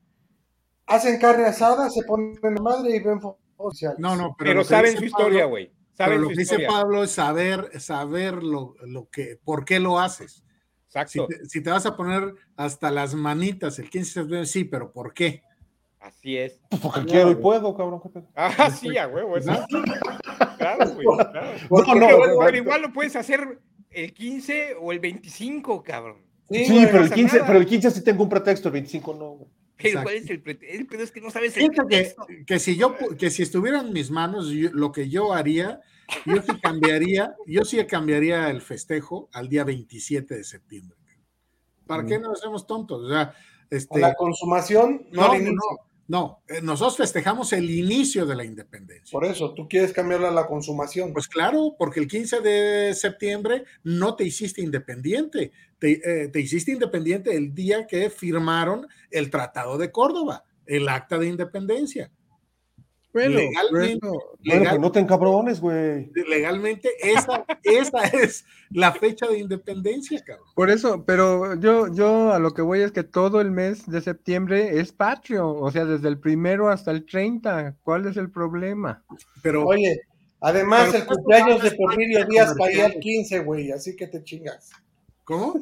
Hacen 0.87 1.19
carne 1.21 1.45
asada, 1.45 1.89
se 1.91 2.03
ponen 2.03 2.37
en 2.43 2.55
madre 2.63 2.97
y 2.97 2.99
ven 2.99 3.21
oficiales. 3.57 4.01
No, 4.01 4.17
no, 4.17 4.35
pero, 4.37 4.51
pero 4.51 4.65
saben 4.65 4.97
su 4.97 5.05
historia, 5.05 5.45
güey. 5.45 5.71
Pero 5.97 6.19
lo 6.19 6.29
que 6.29 6.35
dice 6.35 6.59
Pablo 6.67 7.05
es 7.05 7.13
saber, 7.13 7.81
saber 7.81 8.43
lo, 8.43 8.75
lo 8.83 9.09
que, 9.11 9.39
por 9.45 9.65
qué 9.65 9.79
lo 9.79 10.01
haces. 10.01 10.43
Exacto. 10.87 11.11
Si 11.13 11.27
te, 11.27 11.45
si 11.47 11.63
te, 11.63 11.71
vas 11.71 11.87
a 11.87 11.97
poner 11.97 12.35
hasta 12.57 12.91
las 12.91 13.15
manitas 13.15 13.79
el 13.79 13.91
15 13.91 13.99
de 13.99 14.13
septiembre, 14.13 14.47
sí, 14.47 14.65
pero 14.65 14.93
¿por 14.93 15.13
qué? 15.13 15.43
Así 16.01 16.37
es. 16.37 16.61
Pues 16.71 16.81
porque 16.81 17.05
quiero 17.05 17.31
y 17.31 17.35
puedo, 17.35 17.77
cabrón. 17.77 18.01
Ah, 18.35 18.71
sí, 18.81 18.97
a 18.97 19.09
huevo, 19.09 19.35
Claro, 20.59 20.91
güey, 20.95 21.07
claro. 21.31 21.53
No, 21.71 21.95
no, 21.95 22.39
pero 22.45 22.57
igual 22.57 22.83
lo 22.83 22.93
puedes 22.93 23.17
hacer 23.17 23.61
el 23.91 24.13
15 24.13 24.77
o 24.81 24.93
el 24.93 25.01
25, 25.01 25.83
cabrón. 25.83 26.19
Sí, 26.51 26.87
pero, 26.91 27.05
el 27.05 27.13
15, 27.13 27.41
pero 27.47 27.59
el 27.59 27.67
15 27.67 27.91
sí 27.91 28.05
tengo 28.05 28.23
un 28.23 28.29
pretexto, 28.29 28.69
el 28.69 28.73
25 28.73 29.15
no, 29.15 29.31
güey. 29.31 29.51
Pero 29.77 30.03
¿cuál 30.03 30.15
es 30.17 30.31
el 30.31 30.43
pretexto? 30.43 30.87
Pero 30.91 31.03
es 31.03 31.13
que 31.13 31.21
no 31.21 31.31
sabes 31.31 31.57
el 31.57 31.71
pretexto. 31.71 32.27
Que, 32.27 32.45
que, 32.45 32.59
si 32.59 32.77
yo, 32.77 32.97
que 33.17 33.31
si 33.31 33.43
estuviera 33.43 33.81
en 33.81 33.93
mis 33.93 34.11
manos, 34.11 34.47
lo 34.51 34.91
que 34.91 35.09
yo 35.09 35.33
haría, 35.33 35.81
yo 36.27 36.43
sí 36.43 36.53
cambiaría, 36.61 37.37
yo 37.47 37.65
sí 37.65 37.85
cambiaría 37.87 38.51
el 38.51 38.61
festejo 38.61 39.29
al 39.33 39.49
día 39.49 39.65
27 39.65 40.37
de 40.37 40.45
septiembre. 40.45 40.99
¿Para 41.87 42.05
qué 42.05 42.19
nos 42.19 42.39
hacemos 42.39 42.67
tontos? 42.67 43.05
O 43.05 43.09
sea, 43.09 43.35
este, 43.71 44.01
la 44.01 44.15
consumación, 44.15 45.07
no, 45.13 45.35
no, 45.35 45.39
no, 45.39 45.89
no, 46.09 46.43
eh, 46.49 46.63
nosotros 46.63 46.97
festejamos 46.97 47.53
el 47.53 47.69
inicio 47.69 48.25
de 48.25 48.35
la 48.35 48.43
independencia. 48.43 49.13
Por 49.13 49.27
eso, 49.27 49.53
tú 49.53 49.69
quieres 49.69 49.93
cambiarla 49.93 50.29
a 50.29 50.33
la 50.33 50.47
consumación. 50.47 51.13
Pues 51.13 51.29
claro, 51.29 51.77
porque 51.79 52.01
el 52.01 52.09
15 52.09 52.41
de 52.41 52.95
septiembre 52.95 53.65
no 53.85 54.17
te 54.17 54.25
hiciste 54.25 54.63
independiente, 54.63 55.53
te, 55.79 56.01
eh, 56.23 56.29
te 56.29 56.41
hiciste 56.41 56.73
independiente 56.73 57.37
el 57.37 57.55
día 57.55 57.87
que 57.87 58.09
firmaron 58.09 58.87
el 59.11 59.29
Tratado 59.29 59.77
de 59.77 59.93
Córdoba, 59.93 60.45
el 60.65 60.89
acta 60.89 61.19
de 61.19 61.29
independencia. 61.29 62.11
Bueno, 63.13 63.39
legalmente, 63.39 64.09
pues 64.45 64.81
no 64.81 64.93
te 64.93 65.01
encabrones, 65.01 65.61
güey. 65.61 66.11
Legalmente, 66.29 66.91
esa, 67.03 67.45
esa 67.63 68.05
es 68.05 68.45
la 68.71 68.93
fecha 68.93 69.27
de 69.27 69.39
independencia, 69.39 70.23
cabrón. 70.23 70.47
Por 70.55 70.71
eso, 70.71 71.05
pero 71.07 71.59
yo, 71.59 71.93
yo 71.93 72.33
a 72.33 72.39
lo 72.39 72.53
que 72.53 72.63
voy 72.63 72.81
es 72.81 72.93
que 72.93 73.05
todo 73.05 73.41
el 73.41 73.51
mes 73.51 73.87
de 73.91 74.03
septiembre 74.03 74.79
es 74.79 74.93
patrio, 74.93 75.49
o 75.49 75.71
sea, 75.71 75.87
desde 75.87 76.09
el 76.09 76.19
primero 76.19 76.69
hasta 76.69 76.91
el 76.91 77.07
30. 77.07 77.77
¿Cuál 77.83 78.07
es 78.07 78.17
el 78.19 78.31
problema? 78.31 79.03
Pero, 79.43 79.65
Oye, 79.65 80.03
además 80.41 80.93
el 80.93 81.07
cumpleaños 81.07 81.63
de 81.63 81.71
Porfirio 81.73 82.27
Díaz 82.27 82.55
caía 82.55 82.87
el 82.87 83.01
15, 83.01 83.39
güey, 83.41 83.73
así 83.73 83.97
que 83.97 84.07
te 84.07 84.23
chingas. 84.23 84.71
¿Cómo? 85.25 85.55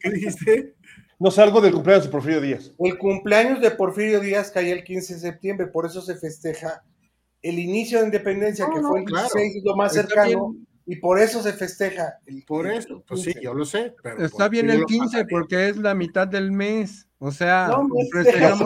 ¿Qué 0.00 0.10
dijiste? 0.10 0.75
No 1.18 1.30
sé, 1.30 1.42
algo 1.42 1.60
del 1.60 1.72
cumpleaños 1.72 2.04
de 2.04 2.10
Porfirio 2.10 2.40
Díaz. 2.40 2.72
El 2.78 2.98
cumpleaños 2.98 3.60
de 3.60 3.70
Porfirio 3.70 4.20
Díaz 4.20 4.50
caía 4.50 4.74
el 4.74 4.84
15 4.84 5.14
de 5.14 5.20
septiembre, 5.20 5.66
por 5.66 5.86
eso 5.86 6.02
se 6.02 6.16
festeja 6.16 6.84
el 7.42 7.58
inicio 7.58 8.00
de 8.00 8.06
independencia, 8.06 8.66
que 8.72 8.80
fue 8.80 9.00
el 9.00 9.06
16, 9.06 9.62
lo 9.64 9.76
más 9.76 9.92
cercano, 9.92 10.56
y 10.84 10.96
por 10.96 11.18
eso 11.18 11.42
se 11.42 11.52
festeja. 11.52 12.18
El, 12.26 12.44
por 12.44 12.66
eso, 12.66 13.02
pues 13.06 13.22
sí, 13.22 13.32
yo 13.40 13.54
lo 13.54 13.64
sé. 13.64 13.94
Está 14.18 14.48
bien 14.48 14.68
el 14.70 14.84
15 14.84 15.24
porque 15.26 15.68
es 15.68 15.76
la 15.76 15.94
mitad 15.94 16.28
del 16.28 16.52
mes. 16.52 17.08
O 17.18 17.30
sea, 17.30 17.68
no, 17.68 17.88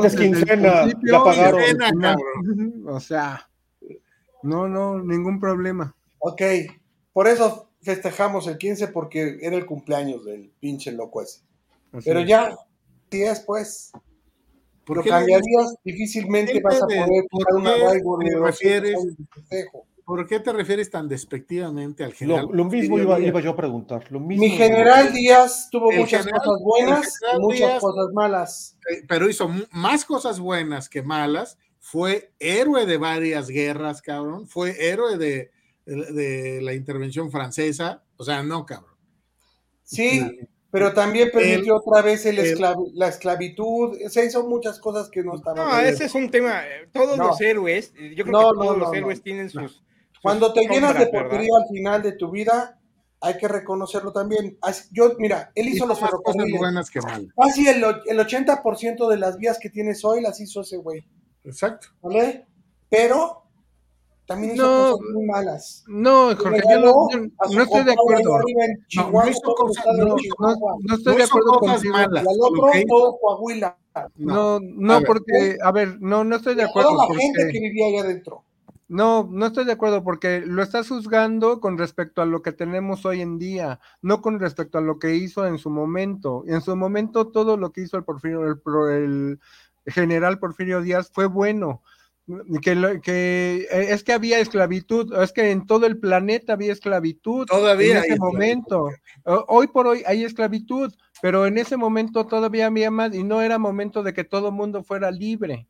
es 0.05 0.17
quincena, 0.17 0.87
la 1.03 1.25
pagaron. 1.25 2.85
o 2.89 2.99
sea, 2.99 3.49
no, 4.43 4.69
no, 4.69 4.99
ningún 4.99 5.39
problema. 5.39 5.95
Ok, 6.19 6.43
por 7.13 7.29
eso 7.29 7.71
festejamos 7.81 8.47
el 8.49 8.59
15 8.59 8.89
porque 8.89 9.39
era 9.41 9.57
el 9.57 9.67
cumpleaños 9.67 10.25
del 10.25 10.51
pinche 10.59 10.91
loco 10.93 11.23
ese. 11.23 11.43
Pero 12.05 12.21
ya, 12.21 12.57
días 13.11 13.45
pues. 13.47 13.93
¿Por 14.85 15.03
qué 15.03 15.11
cambiarías, 15.11 15.77
difícilmente 15.85 16.61
vas 16.63 16.83
a 16.83 16.87
poder 16.87 17.25
¿por 17.31 17.55
una 17.55 17.75
qué 17.75 18.31
te 18.31 18.39
refieres, 18.39 18.97
¿Por 20.05 20.27
qué 20.27 20.41
te 20.41 20.53
refieres 20.53 20.91
tan 20.91 21.07
despectivamente 21.07 22.03
al 22.03 22.13
general? 22.13 22.49
Lo, 22.51 22.65
mismo 22.65 22.99
iba, 22.99 23.41
yo 23.41 23.51
a 23.51 23.57
preguntar. 23.57 24.11
Lo 24.11 24.19
mismo 24.19 24.43
Mi 24.43 24.51
general 24.51 25.13
Díaz 25.13 25.69
tuvo 25.71 25.93
muchas 25.93 26.27
cosas 26.27 26.61
buenas 26.65 27.21
y 27.37 27.41
muchas 27.41 27.81
cosas 27.81 28.07
malas. 28.13 28.77
Eh, 28.91 29.05
pero 29.07 29.31
hizo 29.31 29.49
más 29.71 30.05
cosas 30.05 30.41
buenas 30.41 30.89
que 30.89 31.03
malas. 31.03 31.59
Fue 31.79 32.33
héroe 32.41 32.87
de 32.87 32.97
varias 32.97 33.47
guerras, 33.49 34.03
cabrón. 34.03 34.49
Fue 34.49 34.75
héroe 34.91 35.17
de, 35.17 35.53
de 35.87 36.61
la 36.61 36.75
intervención 36.75 37.31
francesa. 37.31 38.03
O 38.17 38.25
sea, 38.25 38.43
no, 38.43 38.67
cabrón. 38.67 38.97
Sí, 39.85 40.21
pero 40.71 40.93
también 40.93 41.31
permitió 41.33 41.77
otra 41.77 42.03
vez 42.03 42.27
el 42.27 42.39
la 42.95 43.09
esclavitud, 43.09 43.99
se 44.09 44.25
hizo 44.25 44.47
muchas 44.47 44.79
cosas 44.79 45.09
que 45.11 45.23
no 45.23 45.35
estaban. 45.35 45.69
No, 45.69 45.81
ese 45.81 46.05
es 46.05 46.15
un 46.15 46.31
tema. 46.31 46.63
Eh, 46.65 46.89
todos 46.93 47.19
los 47.19 47.41
héroes, 47.41 47.93
eh, 47.99 48.15
yo 48.15 48.25
creo 48.25 48.39
que 48.39 48.59
todos 48.59 48.79
los 48.79 48.95
héroes 48.95 49.23
tienen 49.23 49.51
sus. 49.51 49.83
Cuando 50.23 50.53
te 50.53 50.67
llenas 50.69 50.99
de 50.99 51.07
porquería 51.07 51.51
al 51.57 51.69
final 51.69 52.03
de 52.03 52.13
tu 52.13 52.31
vida, 52.31 52.79
hay 53.21 53.37
que 53.37 53.49
reconocerlo 53.49 54.13
también. 54.13 54.59
Yo, 54.93 55.15
mira, 55.19 55.51
él 55.55 55.69
hizo 55.69 55.87
los 55.87 55.99
ferrocarriles. 55.99 56.59
buenas 56.59 56.91
que 56.91 57.01
mal. 57.01 57.33
Casi 57.37 57.67
el, 57.67 57.83
el 58.07 58.19
80% 58.19 59.09
de 59.09 59.17
las 59.17 59.39
vías 59.39 59.59
que 59.59 59.71
tienes 59.71 60.05
hoy 60.05 60.21
las 60.21 60.41
hizo 60.41 60.61
ese 60.61 60.77
güey. 60.77 61.05
Exacto. 61.45 61.89
¿Vale? 62.03 62.47
Pero 62.89 63.40
también 64.27 64.55
hizo 64.55 64.65
no, 64.65 64.93
cosas 64.93 65.15
muy 65.15 65.27
malas. 65.27 65.85
No, 65.89 66.37
Jorge, 66.37 66.63
yo 66.71 66.81
no, 66.81 67.09
no, 67.53 67.63
estoy 67.63 67.85
de 67.85 67.93
acuerdo. 67.93 68.39
No, 68.97 69.11
no, 69.11 69.29
hizo 69.29 69.55
cosas, 69.55 69.85
no, 69.97 70.95
estoy 70.95 71.17
de 71.17 71.25
acuerdo 71.25 71.53
con 71.59 71.89
malas. 71.91 72.27
otro, 72.41 72.71
todo 72.89 73.19
Coahuila. 73.19 73.77
No, 74.17 74.61
no, 74.61 74.95
a 74.95 75.01
porque, 75.01 75.59
a 75.63 75.73
ver, 75.73 76.01
no, 76.01 76.23
no 76.25 76.37
estoy 76.37 76.55
de 76.55 76.63
acuerdo. 76.63 76.91
Toda 76.91 77.09
la 77.09 77.15
gente 77.15 77.49
que 77.53 77.61
vivía 77.61 77.87
allá 77.89 78.01
adentro. 78.03 78.45
No, 78.87 79.29
no 79.31 79.47
estoy 79.47 79.65
de 79.65 79.73
acuerdo 79.73 80.03
porque 80.03 80.41
lo 80.45 80.63
estás 80.63 80.89
juzgando 80.89 81.61
con 81.61 81.79
respecto 81.79 82.23
a 82.23 82.27
lo 82.27 82.43
que 82.43 82.51
tenemos 82.51 83.07
hoy 83.07 83.21
en 83.21 83.39
día, 83.39 83.79
no 84.03 84.21
con 84.21 84.41
respecto 84.41 84.79
a 84.79 84.81
lo 84.81 84.99
que 84.99 85.15
hizo 85.15 85.47
en 85.47 85.59
su 85.59 85.71
momento. 85.71 86.43
En 86.49 86.61
su 86.61 86.75
momento 86.75 87.29
todo 87.29 87.57
lo 87.57 87.71
que 87.71 87.83
hizo 87.83 87.97
el 87.97 88.03
Porfirio, 88.03 88.45
el, 88.45 89.41
el 89.85 89.93
general 89.93 90.41
Porfirio 90.41 90.83
Díaz 90.83 91.11
fue 91.13 91.27
bueno 91.27 91.83
que, 92.63 93.01
que 93.03 93.67
eh, 93.71 93.87
es 93.91 94.05
que 94.05 94.13
había 94.13 94.39
esclavitud, 94.39 95.13
es 95.23 95.33
que 95.33 95.51
en 95.51 95.67
todo 95.67 95.87
el 95.87 95.99
planeta 95.99 96.55
había 96.55 96.73
esclavitud. 96.73 97.47
Todavía 97.47 97.99
en 97.99 98.05
ese 98.05 98.17
momento. 98.19 98.91
Hoy 99.25 99.69
por 99.69 99.87
hoy 99.87 100.03
hay 100.07 100.25
esclavitud, 100.25 100.93
pero 101.23 101.47
en 101.47 101.59
ese 101.59 101.77
momento 101.77 102.27
todavía 102.27 102.67
había 102.67 102.91
más 102.91 103.15
y 103.15 103.25
no 103.25 103.43
era 103.43 103.59
momento 103.59 104.03
de 104.03 104.13
que 104.13 104.25
todo 104.25 104.49
el 104.49 104.55
mundo 104.55 104.83
fuera 104.83 105.11
libre. 105.11 105.67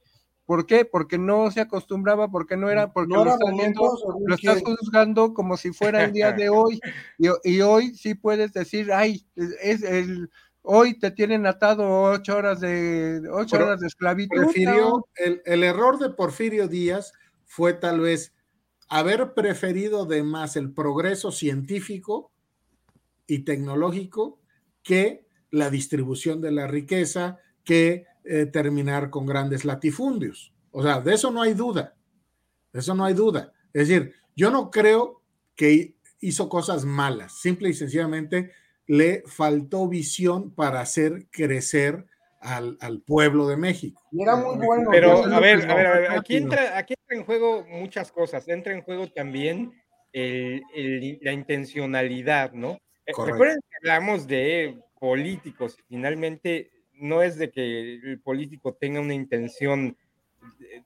¿Por 0.51 0.66
qué? 0.66 0.84
Porque 0.84 1.16
no 1.16 1.48
se 1.53 1.61
acostumbraba, 1.61 2.28
porque 2.28 2.57
no 2.57 2.68
era, 2.68 2.92
porque 2.92 3.14
lo, 3.14 4.34
estás 4.34 4.62
juzgando 4.64 5.32
como 5.32 5.57
si 5.57 5.72
fuera 5.72 6.03
el 6.03 6.12
día 6.12 6.32
de 6.32 6.48
hoy. 6.51 6.80
Y, 7.18 7.28
y, 7.44 7.61
hoy 7.61 7.94
sí 7.94 8.14
puedes 8.16 8.53
decir, 8.53 8.92
ay, 8.92 9.24
es 9.36 9.84
el, 9.84 10.28
hoy 10.62 10.98
te 10.98 11.11
tienen 11.11 11.46
atado 11.46 12.02
ocho 12.02 12.36
horas 12.36 12.61
de 12.61 13.22
ocho 13.30 13.56
horas 13.56 13.80
de 13.80 13.86
esclavitud. 13.86 14.36
Prefirió, 14.36 15.06
el, 15.16 15.42
el, 15.44 15.62
error 15.62 15.98
de 15.98 16.11
Porfirio 16.11 16.68
Díaz 16.68 17.12
fue 17.44 17.72
tal 17.72 18.00
vez 18.00 18.34
haber 18.88 19.34
preferido 19.34 20.04
de 20.04 20.22
más 20.22 20.56
el 20.56 20.72
progreso 20.72 21.30
científico 21.32 22.32
y 23.26 23.40
tecnológico 23.40 24.40
que 24.82 25.26
la 25.50 25.70
distribución 25.70 26.40
de 26.40 26.52
la 26.52 26.66
riqueza, 26.66 27.38
que 27.64 28.06
eh, 28.24 28.46
terminar 28.46 29.11
con 29.11 29.26
grandes 29.26 29.64
latifundios. 29.64 30.52
O 30.70 30.82
sea, 30.82 31.00
de 31.00 31.14
eso 31.14 31.30
no 31.30 31.42
hay 31.42 31.54
duda. 31.54 31.96
De 32.72 32.80
eso 32.80 32.94
no 32.94 33.04
hay 33.04 33.14
duda. 33.14 33.52
Es 33.72 33.88
decir, 33.88 34.14
yo 34.36 34.50
no 34.50 34.70
creo 34.70 35.22
que 35.56 35.96
hizo 36.20 36.48
cosas 36.48 36.84
malas. 36.84 37.40
Simple 37.40 37.70
y 37.70 37.74
sencillamente 37.74 38.52
le 38.91 39.22
faltó 39.24 39.86
visión 39.86 40.53
para 40.53 40.80
hacer 40.80 41.28
crecer 41.30 42.07
al, 42.41 42.76
pueblo 43.07 43.47
de 43.47 43.57
México. 43.57 44.03
era 44.11 44.34
muy 44.34 44.57
bueno. 44.66 44.91
Pero 44.91 45.24
a 45.26 45.38
ver, 45.38 45.70
a 45.70 45.74
ver, 45.76 46.11
aquí 46.11 46.38
entra, 46.38 46.76
aquí 46.76 46.95
entra 47.01 47.16
en 47.16 47.24
juego 47.24 47.64
muchas 47.68 48.11
cosas. 48.11 48.49
Entra 48.49 48.72
en 48.72 48.82
juego 48.82 49.07
también 49.07 49.72
la 50.12 51.32
intencionalidad, 51.32 52.51
¿no? 52.51 52.80
Eh, 53.07 53.12
recuerden 53.16 53.61
que 53.61 53.76
hablamos 53.76 54.26
de 54.26 54.76
políticos, 54.99 55.76
finalmente 55.88 56.72
no 56.95 57.22
es 57.22 57.38
de 57.38 57.53
que 57.53 57.95
el 57.95 58.20
político 58.20 58.74
tenga 58.74 59.01
una 59.01 59.14
intención 59.14 59.97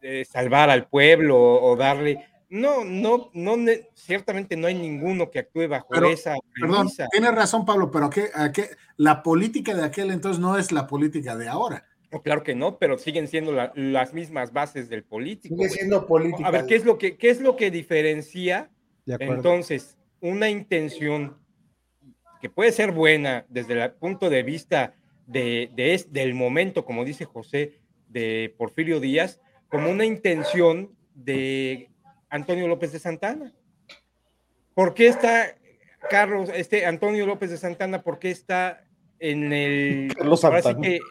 de, 0.02 0.26
salvar 0.26 0.68
al 0.68 0.88
pueblo 0.88 1.38
o 1.38 1.74
darle 1.74 2.22
no, 2.48 2.84
no, 2.84 3.30
no, 3.32 3.56
ciertamente 3.94 4.56
no 4.56 4.66
hay 4.66 4.74
ninguno 4.74 5.30
que 5.30 5.40
actúe 5.40 5.68
bajo 5.68 5.94
esa 6.04 6.34
Perdón, 6.60 6.88
tienes 7.10 7.34
razón, 7.34 7.64
Pablo, 7.64 7.90
pero 7.90 8.10
¿qué, 8.10 8.30
qué, 8.52 8.70
la 8.96 9.22
política 9.22 9.74
de 9.74 9.84
aquel 9.84 10.10
entonces 10.10 10.40
no 10.40 10.56
es 10.56 10.72
la 10.72 10.86
política 10.86 11.36
de 11.36 11.48
ahora. 11.48 11.84
claro 12.22 12.42
que 12.42 12.54
no, 12.54 12.78
pero 12.78 12.98
siguen 12.98 13.28
siendo 13.28 13.52
las 13.74 14.14
mismas 14.14 14.52
bases 14.52 14.88
del 14.88 15.04
político. 15.04 15.54
Sigue 15.56 15.68
siendo 15.68 16.06
política. 16.06 16.46
A 16.46 16.50
ver, 16.50 16.66
¿qué 16.66 16.76
es 16.76 16.84
lo 16.84 16.98
que, 16.98 17.16
qué 17.16 17.30
es 17.30 17.40
lo 17.40 17.56
que 17.56 17.70
diferencia 17.70 18.70
entonces 19.06 19.98
una 20.20 20.48
intención 20.48 21.36
que 22.40 22.48
puede 22.48 22.72
ser 22.72 22.92
buena 22.92 23.46
desde 23.48 23.82
el 23.82 23.92
punto 23.92 24.30
de 24.30 24.42
vista 24.42 24.94
de, 25.26 25.70
de 25.74 26.04
del 26.10 26.34
momento, 26.34 26.84
como 26.84 27.04
dice 27.04 27.24
José, 27.24 27.80
de 28.08 28.54
Porfirio 28.56 29.00
Díaz, 29.00 29.40
como 29.68 29.90
una 29.90 30.04
intención 30.04 30.94
de 31.14 31.90
Antonio 32.34 32.66
López 32.66 32.90
de 32.90 32.98
Santana. 32.98 33.52
¿Por 34.74 34.92
qué 34.94 35.06
está 35.06 35.54
Carlos, 36.10 36.50
este 36.52 36.84
Antonio 36.84 37.26
López 37.26 37.48
de 37.50 37.58
Santana, 37.58 38.02
por 38.02 38.18
qué 38.18 38.32
está 38.32 38.84
en 39.20 39.52
el, 39.52 40.12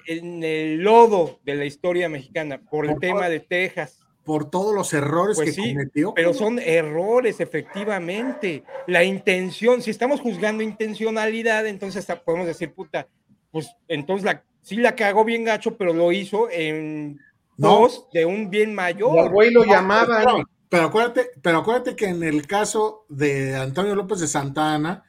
en 0.06 0.44
el 0.44 0.82
lodo 0.84 1.40
de 1.46 1.56
la 1.56 1.64
historia 1.64 2.10
mexicana? 2.10 2.60
Por 2.70 2.86
el 2.86 3.00
tema 3.00 3.30
de 3.30 3.40
Texas. 3.40 4.06
Por 4.26 4.50
todos 4.50 4.76
los 4.76 4.94
errores 4.94 5.38
pues 5.38 5.56
que 5.56 5.74
cometió. 5.74 6.14
Pero 6.14 6.34
son 6.34 6.60
errores, 6.60 7.40
efectivamente. 7.40 8.64
La 8.86 9.06
intención, 9.06 9.82
si 9.82 9.92
estamos 9.92 10.20
juzgando 10.20 10.62
intencionalidad, 10.62 11.66
entonces 11.68 12.06
podemos 12.26 12.48
decir, 12.48 12.74
puta, 12.74 13.08
pues 13.50 13.74
entonces 13.88 14.26
la, 14.26 14.44
sí 14.62 14.76
la 14.76 14.94
cagó 14.94 15.24
bien 15.24 15.46
gacho, 15.46 15.78
pero 15.78 15.94
lo 15.94 16.12
hizo 16.12 16.50
en 16.52 17.18
dos 17.56 18.10
de 18.12 18.26
un 18.26 18.50
bien 18.50 18.76
mayor. 18.76 19.20
El 19.20 19.30
güey 19.30 19.52
lo 19.52 19.64
llamaba. 19.64 20.44
Pero 20.74 20.88
acuérdate, 20.88 21.30
pero 21.44 21.60
acuérdate 21.60 21.96
que 21.96 22.08
en 22.08 22.24
el 22.24 22.48
caso 22.48 23.06
de 23.08 23.56
Antonio 23.56 23.94
López 23.94 24.20
de 24.20 24.26
Santa 24.26 24.74
Ana, 24.74 25.04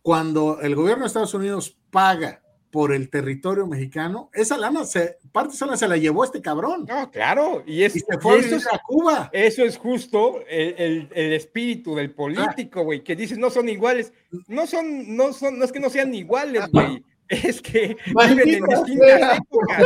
cuando 0.00 0.60
el 0.60 0.76
gobierno 0.76 1.02
de 1.02 1.08
Estados 1.08 1.34
Unidos 1.34 1.76
paga 1.90 2.40
por 2.70 2.92
el 2.92 3.10
territorio 3.10 3.66
mexicano, 3.66 4.30
esa 4.32 4.56
lana 4.56 4.84
se, 4.84 5.18
parte 5.32 5.48
de 5.48 5.54
esa 5.56 5.66
lana 5.66 5.76
se 5.76 5.88
la 5.88 5.96
llevó 5.96 6.22
este 6.22 6.40
cabrón. 6.40 6.86
No, 6.88 7.10
claro, 7.10 7.64
y, 7.66 7.82
es, 7.82 7.94
se 7.94 8.18
fue 8.20 8.38
a, 8.38 8.78
Cuba. 8.86 9.28
Eso 9.32 9.64
es 9.64 9.76
justo 9.76 10.38
el, 10.48 11.08
espíritu 11.12 11.96
del 11.96 12.12
político, 12.12 12.84
güey, 12.84 13.02
que 13.02 13.16
dices 13.16 13.38
no 13.38 13.50
son 13.50 13.68
iguales. 13.68 14.12
No 14.46 14.68
son, 14.68 15.16
no 15.16 15.32
son, 15.32 15.58
no 15.58 15.64
es 15.64 15.72
que 15.72 15.80
no 15.80 15.90
sean 15.90 16.14
iguales, 16.14 16.62
güey. 16.70 17.02
Es 17.28 17.60
que 17.60 17.94
viven 18.06 18.48
en 18.48 18.64
distintas 18.64 19.36
épocas. 19.36 19.84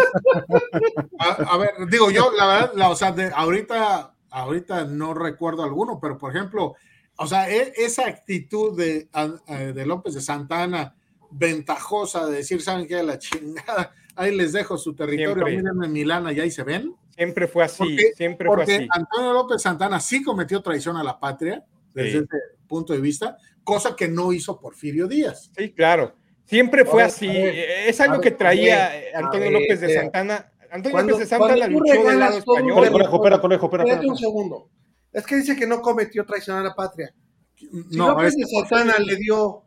A, 1.50 1.56
ver, 1.56 1.70
digo 1.90 2.08
yo, 2.12 2.30
la 2.30 2.46
verdad, 2.46 2.72
la, 2.76 2.88
o 2.88 2.94
sea, 2.94 3.10
de, 3.10 3.32
ahorita 3.34 4.11
ahorita 4.32 4.84
no 4.84 5.14
recuerdo 5.14 5.62
alguno, 5.62 5.98
pero 6.00 6.18
por 6.18 6.34
ejemplo, 6.34 6.74
o 7.16 7.26
sea, 7.26 7.48
e, 7.50 7.72
esa 7.76 8.06
actitud 8.06 8.76
de, 8.76 9.08
eh, 9.46 9.72
de 9.74 9.86
López 9.86 10.14
de 10.14 10.20
Santana, 10.20 10.94
ventajosa 11.30 12.26
de 12.26 12.36
decir, 12.36 12.60
¿saben 12.62 12.86
qué? 12.86 13.02
La 13.02 13.18
chingada, 13.18 13.92
ahí 14.16 14.34
les 14.34 14.52
dejo 14.52 14.76
su 14.78 14.94
territorio, 14.94 15.44
mírenme 15.46 15.88
Milana 15.88 16.32
y 16.32 16.40
ahí 16.40 16.50
se 16.50 16.62
ven. 16.62 16.94
Siempre 17.14 17.46
fue 17.46 17.64
así, 17.64 17.96
siempre 18.16 18.48
fue 18.48 18.62
así. 18.62 18.88
Antonio 18.90 19.32
López 19.32 19.62
Santana 19.62 20.00
sí 20.00 20.22
cometió 20.22 20.62
traición 20.62 20.96
a 20.96 21.04
la 21.04 21.20
patria, 21.20 21.62
desde 21.94 22.18
ese 22.18 22.26
punto 22.66 22.94
de 22.94 23.00
vista, 23.00 23.36
cosa 23.62 23.94
que 23.94 24.08
no 24.08 24.32
hizo 24.32 24.58
Porfirio 24.58 25.06
Díaz. 25.06 25.50
Sí, 25.56 25.72
claro. 25.72 26.16
Siempre 26.46 26.84
fue 26.84 27.02
así. 27.02 27.28
es 27.30 28.00
algo 28.00 28.20
que 28.20 28.30
traía 28.30 28.90
Antonio 29.14 29.50
López 29.50 29.80
de 29.80 29.94
Santana 29.94 30.51
Antonio 30.72 30.92
cuando, 30.92 31.12
López 31.12 31.28
de 31.28 31.36
Santa 31.36 31.56
la 31.56 31.66
luchó 31.66 32.02
del 32.02 32.18
lado 32.18 32.38
español. 32.38 32.74
Conejo, 32.74 33.16
espera, 33.16 33.40
conejo, 33.40 33.66
espera. 33.66 33.84
Espérate 33.84 34.08
un 34.08 34.16
segundo. 34.16 34.70
Es 35.12 35.26
que 35.26 35.36
dice 35.36 35.54
que 35.54 35.66
no 35.66 35.82
cometió 35.82 36.24
traición 36.24 36.56
a 36.56 36.62
la 36.62 36.74
patria. 36.74 37.14
Si 37.54 37.68
no, 37.96 38.08
López 38.08 38.34
de 38.34 38.46
Santana 38.46 38.98
le 38.98 39.16
dio 39.16 39.64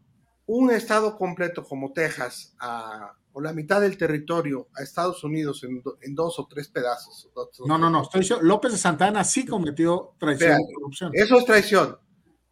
un 0.47 0.71
estado 0.71 1.15
completo 1.15 1.63
como 1.63 1.93
Texas 1.93 2.55
a, 2.59 3.13
o 3.33 3.39
la 3.39 3.53
mitad 3.53 3.81
del 3.81 3.97
territorio 3.97 4.69
a 4.75 4.81
Estados 4.81 5.23
Unidos 5.23 5.63
en, 5.63 5.83
en 6.01 6.15
dos 6.15 6.39
o 6.39 6.47
tres 6.47 6.69
pedazos. 6.69 7.29
no, 7.67 7.77
no, 7.77 7.89
no. 7.91 8.01
Estoy 8.01 8.27
López 8.41 8.71
de 8.71 8.77
Santana 8.79 9.23
sí 9.23 9.45
cometió 9.45 10.15
traición 10.19 10.59
corrupción. 10.73 11.11
Eso 11.13 11.37
es 11.37 11.45
traición. 11.45 11.97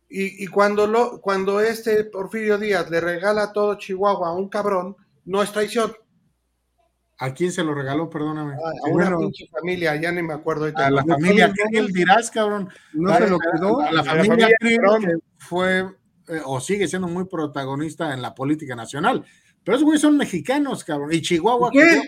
Y, 0.10 0.44
y, 0.44 0.48
cuando, 0.48 0.86
lo, 0.86 1.20
cuando 1.22 1.60
este 1.60 2.04
Porfirio 2.04 2.60
Díaz 2.60 2.88
le 2.92 3.02
regala 3.02 3.52
todo 3.52 3.80
Chihuahua 3.80 4.30
a 4.30 4.34
un 4.34 4.48
cabrón, 4.48 4.96
no 5.26 5.42
es 5.42 5.52
traición. 5.52 5.92
¿A 7.20 7.34
quién 7.34 7.52
se 7.52 7.64
lo 7.64 7.74
regaló? 7.74 8.10
Perdóname. 8.10 8.54
a 8.54 8.90
una 8.90 9.18
pinche 9.18 9.48
familia, 9.48 9.96
ya 9.96 10.12
ni 10.12 10.22
me 10.22 10.34
acuerdo. 10.34 10.72
A 10.76 10.90
la 10.90 11.04
familia 11.04 11.52
Krill 11.52 11.88
dirás, 11.94 12.32
cabrón. 12.32 12.70
No 12.94 13.16
se 13.16 13.30
lo 13.30 13.40
quedó. 13.40 13.82
A, 13.82 13.92
la, 13.92 14.04
familia, 14.04 14.50
Krill 14.60 14.82
fue 15.38 15.86
eh, 16.28 16.42
o 16.46 16.60
sigue 16.60 16.88
siendo 16.88 17.08
muy 17.08 17.26
protagonista 17.26 18.14
en 18.14 18.22
la 18.22 18.34
política 18.34 18.76
nacional. 18.76 19.24
Pero 19.64 19.78
esos 19.78 19.86
güeyes 19.86 20.02
son 20.02 20.18
mexicanos, 20.18 20.84
cabrón. 20.84 21.14
Y 21.14 21.22
Chihuahua. 21.22 21.70
¿Qué? 21.72 22.02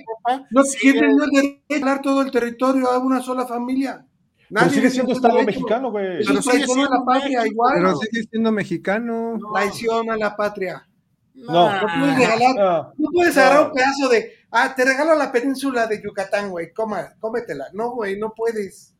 no 0.49 0.63
tienen 0.63 1.17
el 1.69 2.01
todo 2.01 2.21
el 2.21 2.31
territorio 2.31 2.89
a 2.89 2.99
una 2.99 3.21
sola 3.21 3.45
familia. 3.45 4.05
Nadie 4.49 4.67
pero 4.67 4.75
sigue 4.75 4.89
siendo 4.89 5.13
Estado 5.13 5.43
mexicano, 5.43 5.91
güey. 5.91 6.25
Pero 6.25 6.41
sigue 6.41 6.65
siendo 6.65 6.89
la 6.89 7.05
patria 7.05 7.47
igual. 7.47 7.73
Pero 7.75 7.95
sigue 7.97 8.23
siendo 8.29 8.51
mexicano. 8.51 9.39
Traición 9.53 10.09
a 10.09 10.17
la 10.17 10.35
patria. 10.35 10.87
No, 11.33 11.81
no, 11.81 11.87
puedes 11.99 12.17
regalar, 12.17 12.93
no, 12.97 13.09
puedes 13.11 13.37
agarrar 13.37 13.67
un 13.67 13.73
pedazo 13.73 14.09
de, 14.09 14.31
ah, 14.55 14.73
te 14.75 14.85
regalo 14.85 15.15
la 15.15 15.31
península 15.31 15.87
de 15.87 16.01
Yucatán, 16.01 16.49
güey, 16.49 16.73
coma, 16.73 17.13
cómetela. 17.19 17.67
No, 17.73 17.91
güey, 17.91 18.17
no 18.17 18.33
puedes. 18.35 18.93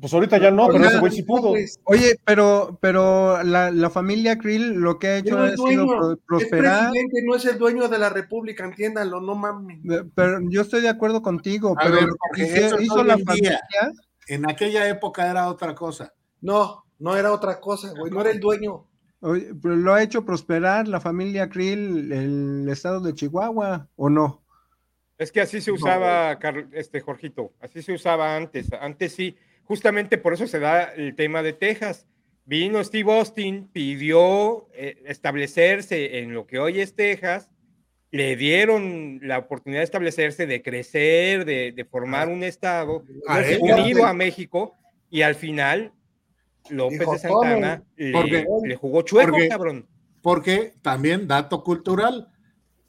Pues 0.00 0.12
ahorita 0.12 0.38
ya 0.38 0.50
no, 0.50 0.66
pero 0.68 0.84
ese 0.84 0.98
güey 0.98 1.12
sí 1.12 1.22
pudo. 1.22 1.54
Oye, 1.84 2.16
pero, 2.24 2.78
pero 2.80 3.42
la, 3.44 3.70
la 3.70 3.90
familia 3.90 4.38
Krill 4.38 4.72
lo 4.72 4.98
que 4.98 5.06
ha 5.06 5.16
hecho 5.18 5.36
no 5.36 5.46
es 5.46 5.60
sido 5.60 6.16
prosperar. 6.26 6.86
El 6.86 6.90
presidente 6.90 7.22
no 7.24 7.36
es 7.36 7.44
el 7.44 7.58
dueño 7.58 7.88
de 7.88 7.98
la 7.98 8.10
república, 8.10 8.64
entiéndanlo, 8.64 9.20
no 9.20 9.34
mames. 9.36 9.80
Pero 10.14 10.40
yo 10.50 10.62
estoy 10.62 10.80
de 10.80 10.88
acuerdo 10.88 11.22
contigo, 11.22 11.76
pero 11.80 11.94
ver, 11.94 12.08
hizo, 12.36 12.80
hizo 12.80 13.04
la 13.04 13.18
familia. 13.18 13.60
En 14.26 14.50
aquella 14.50 14.88
época 14.88 15.30
era 15.30 15.48
otra 15.48 15.74
cosa. 15.74 16.12
No, 16.40 16.84
no 16.98 17.16
era 17.16 17.32
otra 17.32 17.60
cosa, 17.60 17.92
güey, 17.96 18.10
no 18.10 18.20
era 18.20 18.30
el 18.30 18.40
dueño 18.40 18.86
lo 19.62 19.94
ha 19.94 20.02
hecho 20.02 20.24
prosperar 20.24 20.86
la 20.86 21.00
familia 21.00 21.48
Krill, 21.48 22.12
el 22.12 22.68
estado 22.68 23.00
de 23.00 23.14
Chihuahua, 23.14 23.88
¿o 23.96 24.10
no? 24.10 24.43
Es 25.24 25.32
que 25.32 25.40
así 25.40 25.62
se 25.62 25.72
usaba, 25.72 26.38
este 26.72 27.00
Jorgito, 27.00 27.54
así 27.58 27.80
se 27.80 27.94
usaba 27.94 28.36
antes. 28.36 28.70
Antes 28.78 29.14
sí, 29.14 29.34
justamente 29.62 30.18
por 30.18 30.34
eso 30.34 30.46
se 30.46 30.58
da 30.58 30.82
el 30.82 31.16
tema 31.16 31.42
de 31.42 31.54
Texas. 31.54 32.06
Vino 32.44 32.84
Steve 32.84 33.10
Austin, 33.10 33.70
pidió 33.72 34.68
eh, 34.74 35.02
establecerse 35.06 36.18
en 36.18 36.34
lo 36.34 36.46
que 36.46 36.58
hoy 36.58 36.80
es 36.80 36.94
Texas, 36.94 37.48
le 38.10 38.36
dieron 38.36 39.18
la 39.22 39.38
oportunidad 39.38 39.80
de 39.80 39.84
establecerse, 39.84 40.46
de 40.46 40.60
crecer, 40.60 41.46
de, 41.46 41.86
formar 41.90 42.28
un 42.28 42.44
estado 42.44 43.02
unido 43.60 44.04
a 44.04 44.12
México, 44.12 44.76
Y 45.08 45.22
al 45.22 45.36
final, 45.36 45.94
López 46.68 46.98
de 46.98 47.18
Santana 47.18 47.82
le, 47.96 48.76
jugó 48.76 49.00
chueco, 49.00 49.38
cabrón. 49.48 49.88
Porque 50.20 50.74
también, 50.82 51.26
dato 51.26 51.64
cultural, 51.64 52.28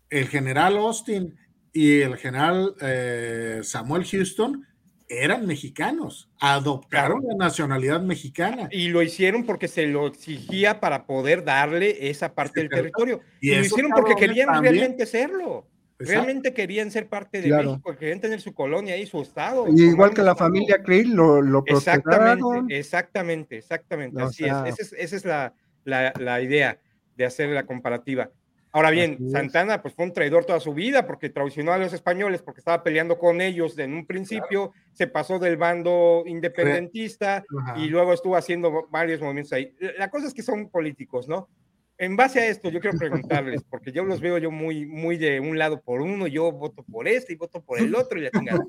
el 0.09 0.27
general 0.27 0.75
Austin 0.75 1.37
y 1.75 2.01
el 2.01 2.15
general 2.15 2.73
eh, 2.79 3.59
Samuel 3.61 4.05
Houston 4.05 4.65
eran 5.09 5.45
mexicanos, 5.45 6.31
adoptaron 6.39 7.21
la 7.27 7.35
nacionalidad 7.35 8.01
mexicana. 8.01 8.69
Y 8.71 8.87
lo 8.87 9.01
hicieron 9.01 9.45
porque 9.45 9.67
se 9.67 9.85
lo 9.85 10.07
exigía 10.07 10.79
para 10.79 11.05
poder 11.05 11.43
darle 11.43 12.09
esa 12.09 12.33
parte 12.33 12.61
del 12.61 12.69
territorio. 12.69 13.19
Y, 13.41 13.53
lo 13.53 13.59
hicieron 13.59 13.91
porque 13.91 14.15
querían 14.15 14.63
realmente 14.63 15.05
serlo. 15.05 15.67
Realmente 15.99 16.53
querían 16.53 16.91
ser 16.91 17.09
parte 17.09 17.41
de 17.41 17.49
México, 17.49 17.93
querían 17.97 18.21
tener 18.21 18.39
su 18.39 18.53
colonia 18.53 18.95
y 18.95 19.05
su 19.05 19.21
estado. 19.21 19.65
Y 19.67 19.83
igual 19.83 20.13
que 20.13 20.23
la 20.23 20.35
familia 20.35 20.81
Krill 20.81 21.13
lo, 21.13 21.41
lo 21.41 21.61
Exactamente, 21.65 22.77
exactamente, 22.77 23.57
exactamente. 23.57 24.21
Así 24.21 24.45
es. 24.45 24.93
Esa 24.93 25.15
es, 25.17 25.25
la, 25.25 25.53
la, 25.83 26.13
la 26.19 26.41
idea 26.41 26.79
de 27.17 27.25
hacer 27.25 27.49
la 27.49 27.65
comparativa. 27.65 28.31
Ahora 28.75 28.91
bien, 28.91 29.29
Santana 29.31 29.81
pues 29.81 29.93
fue 29.93 30.03
un 30.03 30.11
traidor 30.11 30.43
toda 30.43 30.59
su 30.59 30.73
vida 30.73 31.07
porque 31.07 31.29
traicionó 31.29 31.71
a 31.71 31.77
los 31.77 31.93
españoles 31.93 32.41
porque 32.41 32.59
estaba 32.59 32.83
peleando 32.83 33.17
con 33.17 33.39
ellos 33.39 33.79
en 33.79 33.93
un 33.93 34.05
principio, 34.05 34.73
se 34.91 35.07
pasó 35.07 35.39
del 35.39 35.55
bando 35.55 36.23
independentista 36.25 37.45
y 37.77 37.87
luego 37.87 38.11
estuvo 38.11 38.35
haciendo 38.35 38.85
varios 38.89 39.21
movimientos 39.21 39.53
ahí. 39.53 39.73
La 39.97 40.09
cosa 40.09 40.27
es 40.27 40.33
que 40.33 40.43
son 40.43 40.69
políticos, 40.69 41.29
¿no? 41.29 41.47
En 41.97 42.17
base 42.17 42.41
a 42.41 42.49
esto, 42.49 42.67
yo 42.67 42.81
quiero 42.81 42.97
preguntarles, 42.97 43.63
porque 43.69 43.93
yo 43.93 44.03
los 44.03 44.19
veo 44.19 44.39
yo 44.39 44.51
muy, 44.51 44.85
muy 44.85 45.15
de 45.15 45.39
un 45.39 45.57
lado 45.57 45.79
por 45.79 46.01
uno, 46.01 46.27
yo 46.27 46.51
voto 46.51 46.83
por 46.83 47.07
este 47.07 47.31
y 47.31 47.37
voto 47.37 47.63
por 47.63 47.79
el 47.79 47.95
otro 47.95 48.19
y 48.19 48.23
la 48.23 48.31
chingada. 48.31 48.65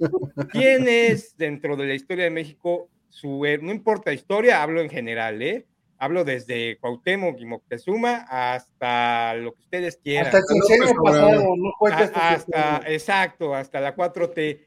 ¿Quién 0.53 0.87
es 0.87 1.37
dentro 1.37 1.77
de 1.77 1.85
la 1.85 1.95
historia 1.95 2.23
de 2.23 2.31
México 2.31 2.89
su, 3.09 3.43
no 3.61 3.73
importa 3.73 4.13
historia, 4.13 4.63
hablo 4.63 4.81
en 4.81 4.89
general, 4.89 5.43
¿eh? 5.43 5.67
Hablo 5.99 6.25
desde 6.25 6.79
Cuauhtémoc 6.79 7.41
y 7.41 7.47
Moctezuma 7.47 8.27
hasta 8.29 9.35
lo 9.35 9.55
que 9.55 9.61
ustedes 9.61 9.97
quieran. 9.97 10.27
Hasta 10.27 10.39
el 10.39 10.95
pasado, 11.03 11.57
no 11.57 11.73
hasta, 11.91 12.83
exacto, 12.87 13.55
hasta 13.55 13.81
la 13.81 13.97
4T. 13.97 14.61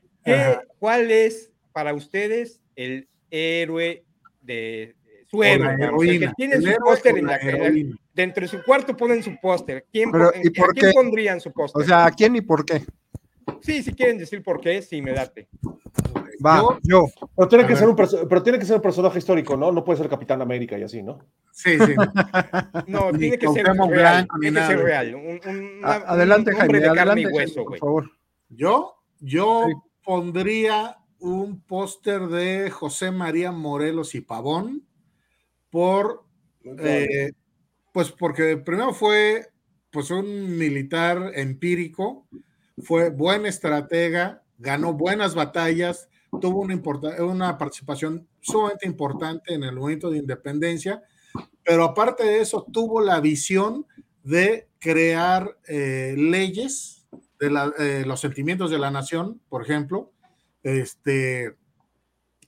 ¿Cuál 0.80 1.12
es 1.12 1.52
para 1.72 1.94
ustedes 1.94 2.62
el 2.76 3.08
héroe 3.30 4.06
de 4.42 4.96
su 5.28 5.44
héroe? 5.44 6.20
que 6.20 6.32
tiene 6.36 6.62
su 6.62 6.72
póster 6.84 7.18
en 7.18 7.26
la, 7.26 7.40
dentro 8.14 8.42
de 8.42 8.48
su 8.48 8.64
cuarto 8.64 8.98
ponen 8.98 9.24
su 9.24 9.40
póster. 9.40 9.86
¿Quién, 9.92 10.12
¿y 10.44 10.50
por 10.50 10.74
quién 10.74 10.92
pondrían 10.94 11.40
su 11.40 11.52
póster? 11.52 11.82
O 11.82 11.86
sea, 11.86 12.06
¿a 12.06 12.12
quién 12.12 12.36
y 12.36 12.42
por 12.42 12.66
qué? 12.66 12.84
Sí, 13.62 13.84
si 13.84 13.94
quieren 13.94 14.18
decir 14.18 14.44
por 14.44 14.60
qué, 14.62 14.82
sí, 14.82 15.02
me 15.02 15.14
date. 15.14 15.48
Va, 16.46 16.80
yo. 16.84 17.06
Pero, 17.36 17.48
tiene 17.48 17.68
que 17.68 17.76
ser 17.76 17.88
un 17.90 17.96
pero 17.96 18.44
tiene 18.44 18.60
que 18.60 18.66
ser 18.66 18.78
un 18.78 18.82
personaje 18.82 19.20
histórico, 19.20 19.58
¿no? 19.58 19.72
No 19.72 19.84
puede 19.84 19.98
ser 19.98 20.10
Capitán 20.10 20.42
América 20.42 20.78
y 20.78 20.84
así, 20.84 21.04
¿no? 21.04 21.20
Sí, 21.52 21.78
sí. 21.78 21.96
No, 22.88 23.12
tiene 23.12 23.38
que 23.38 23.48
ser 23.48 23.66
real. 23.66 24.28
Tiene 24.40 24.60
que 24.60 24.68
ser 24.68 24.80
real. 24.80 25.16
Un, 25.16 25.82
adelante, 25.84 26.56
Jaime. 26.56 26.80
De 26.80 26.88
adelante, 26.88 27.28
hueso, 27.28 27.66
por 27.66 27.78
favor. 27.78 28.12
Yo, 28.50 28.96
yo 29.20 29.68
pondría 30.04 30.98
un 31.20 31.62
póster 31.62 32.28
de 32.28 32.70
José 32.70 33.12
María 33.12 33.52
Morelos 33.52 34.16
y 34.16 34.22
Pavón 34.22 34.88
por, 35.70 36.24
eh, 36.64 37.32
pues 37.94 38.12
porque 38.12 38.58
primero 38.58 38.94
fue 38.94 39.48
pues 39.92 40.12
un 40.12 40.58
militar 40.58 41.32
empírico, 41.36 42.28
fue 42.78 43.10
buen 43.10 43.46
estratega, 43.46 44.44
ganó 44.58 44.94
buenas 44.94 45.36
batallas, 45.36 46.10
tuvo 46.42 46.62
una, 46.62 46.76
una 47.24 47.58
participación 47.58 48.28
sumamente 48.40 48.86
importante 48.86 49.54
en 49.54 49.64
el 49.64 49.76
movimiento 49.76 50.10
de 50.10 50.20
independencia, 50.20 51.02
pero 51.64 51.84
aparte 51.84 52.24
de 52.24 52.42
eso 52.42 52.66
tuvo 52.72 53.02
la 53.02 53.20
visión 53.20 53.86
de 54.24 54.68
crear 54.80 55.58
eh, 55.68 56.16
leyes 56.18 57.08
de 57.40 57.72
eh, 57.80 58.04
los 58.06 58.20
sentimientos 58.20 58.70
de 58.72 58.80
la 58.80 58.92
nación, 58.92 59.42
por 59.50 59.64
ejemplo, 59.64 60.12
este, 60.64 61.56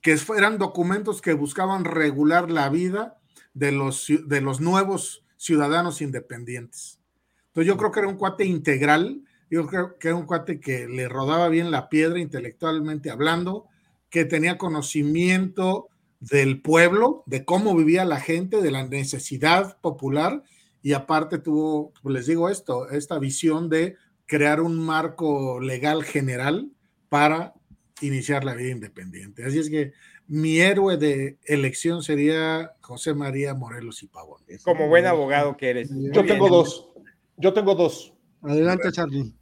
que 0.00 0.18
eran 0.36 0.58
documentos 0.58 1.22
que 1.22 1.32
buscaban 1.32 1.84
regular 1.84 2.50
la 2.50 2.68
vida 2.68 3.18
de 3.54 3.72
los, 3.72 4.06
de 4.26 4.40
los 4.40 4.60
nuevos 4.60 5.24
ciudadanos 5.36 6.02
independientes. 6.02 7.00
Entonces 7.48 7.66
yo 7.66 7.76
creo 7.76 7.90
que 7.90 8.00
era 8.00 8.08
un 8.08 8.16
cuate 8.16 8.44
integral 8.44 9.22
yo 9.52 9.66
creo 9.66 9.98
que 9.98 10.08
era 10.08 10.16
un 10.16 10.24
cuate 10.24 10.60
que 10.60 10.88
le 10.88 11.10
rodaba 11.10 11.50
bien 11.50 11.70
la 11.70 11.90
piedra 11.90 12.18
intelectualmente 12.18 13.10
hablando, 13.10 13.68
que 14.12 14.26
tenía 14.26 14.58
conocimiento 14.58 15.88
del 16.20 16.60
pueblo, 16.60 17.24
de 17.26 17.46
cómo 17.46 17.74
vivía 17.74 18.04
la 18.04 18.20
gente, 18.20 18.60
de 18.60 18.70
la 18.70 18.86
necesidad 18.86 19.78
popular, 19.80 20.42
y 20.82 20.92
aparte 20.92 21.38
tuvo, 21.38 21.94
pues 22.02 22.14
les 22.14 22.26
digo 22.26 22.50
esto, 22.50 22.90
esta 22.90 23.18
visión 23.18 23.70
de 23.70 23.96
crear 24.26 24.60
un 24.60 24.76
marco 24.76 25.60
legal 25.60 26.04
general 26.04 26.70
para 27.08 27.54
iniciar 28.02 28.44
la 28.44 28.54
vida 28.54 28.70
independiente. 28.70 29.46
Así 29.46 29.58
es 29.58 29.70
que 29.70 29.92
mi 30.26 30.58
héroe 30.60 30.98
de 30.98 31.38
elección 31.44 32.02
sería 32.02 32.72
José 32.80 33.14
María 33.14 33.54
Morelos 33.54 34.02
y 34.02 34.08
Pavón. 34.08 34.42
Como 34.62 34.88
buen 34.88 35.06
abogado 35.06 35.56
que 35.56 35.70
eres. 35.70 35.90
Yo 36.12 36.24
tengo 36.26 36.50
dos. 36.50 36.90
Yo 37.38 37.54
tengo 37.54 37.74
dos. 37.74 38.12
Adelante, 38.42 38.92
Charlie. 38.92 39.32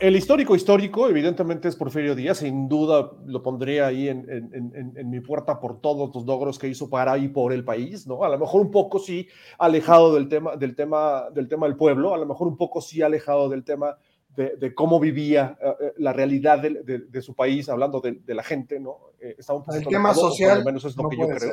El 0.00 0.16
histórico 0.16 0.56
histórico, 0.56 1.10
evidentemente, 1.10 1.68
es 1.68 1.76
Porfirio 1.76 2.14
Díaz. 2.14 2.38
Sin 2.38 2.70
duda 2.70 3.12
lo 3.26 3.42
pondría 3.42 3.86
ahí 3.86 4.08
en, 4.08 5.10
mi 5.10 5.20
puerta 5.20 5.60
por 5.60 5.80
todos 5.82 6.14
los 6.14 6.24
logros 6.24 6.58
que 6.58 6.68
hizo 6.68 6.88
para 6.88 7.18
y 7.18 7.28
por 7.28 7.52
el 7.52 7.64
país, 7.64 8.06
¿no? 8.06 8.24
A 8.24 8.30
lo 8.30 8.38
mejor 8.38 8.62
un 8.62 8.70
poco 8.70 8.98
sí 8.98 9.28
alejado 9.58 10.14
del 10.14 10.28
tema 10.28 10.56
del, 10.56 10.74
tema, 10.74 11.28
del, 11.34 11.48
tema 11.48 11.66
del 11.66 11.76
pueblo, 11.76 12.14
a 12.14 12.18
lo 12.18 12.24
mejor 12.24 12.48
un 12.48 12.56
poco 12.56 12.80
sí 12.80 13.02
alejado 13.02 13.50
del 13.50 13.62
tema 13.62 13.98
de, 14.36 14.74
cómo 14.74 14.98
vivía 14.98 15.58
eh, 15.60 15.68
eh, 15.68 15.92
la 15.98 16.14
realidad 16.14 16.60
de, 16.60 17.22
su 17.22 17.34
país, 17.34 17.68
hablando 17.68 18.00
de, 18.00 18.34
la 18.34 18.42
gente, 18.42 18.80
¿no? 18.80 19.12
Eh, 19.20 19.36
un 19.50 19.64
el 19.74 19.86
tema 19.86 20.14
social. 20.14 20.58
Al 20.58 20.64
menos 20.64 20.82
es 20.86 20.96
lo 20.96 21.10
que 21.10 21.18
yo 21.18 21.28
creo. 21.28 21.52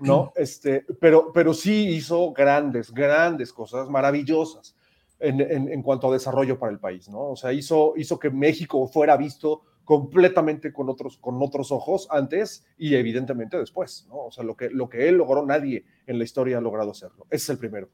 ¿no? 0.00 0.32
Este, 0.34 0.84
pero, 1.00 1.32
pero 1.32 1.54
sí 1.54 1.90
hizo 1.90 2.32
grandes, 2.32 2.92
grandes 2.92 3.52
cosas 3.52 3.88
maravillosas 3.88 4.74
en, 5.20 5.82
cuanto 5.82 6.08
a 6.08 6.12
desarrollo 6.12 6.58
para 6.58 6.72
el 6.72 6.78
país, 6.78 7.08
¿no? 7.08 7.30
O 7.30 7.36
sea, 7.36 7.52
hizo, 7.52 7.94
hizo 7.96 8.18
que 8.18 8.30
México 8.30 8.86
fuera 8.86 9.16
visto 9.16 9.62
completamente 9.84 10.72
con 10.72 10.88
otros, 10.90 11.16
con 11.18 11.42
otros 11.42 11.72
ojos 11.72 12.06
antes 12.10 12.66
y 12.76 12.94
evidentemente 12.94 13.58
después, 13.58 14.06
¿no? 14.08 14.26
O 14.26 14.30
sea, 14.30 14.44
lo 14.44 14.56
que, 14.56 14.68
lo 14.70 14.88
que 14.88 15.08
él 15.08 15.16
logró, 15.16 15.46
nadie 15.46 15.84
en 16.06 16.18
la 16.18 16.24
historia 16.24 16.58
ha 16.58 16.60
logrado 16.60 16.90
hacerlo. 16.90 17.26
Ese 17.30 17.44
es 17.44 17.48
el 17.50 17.58
primero. 17.58 17.88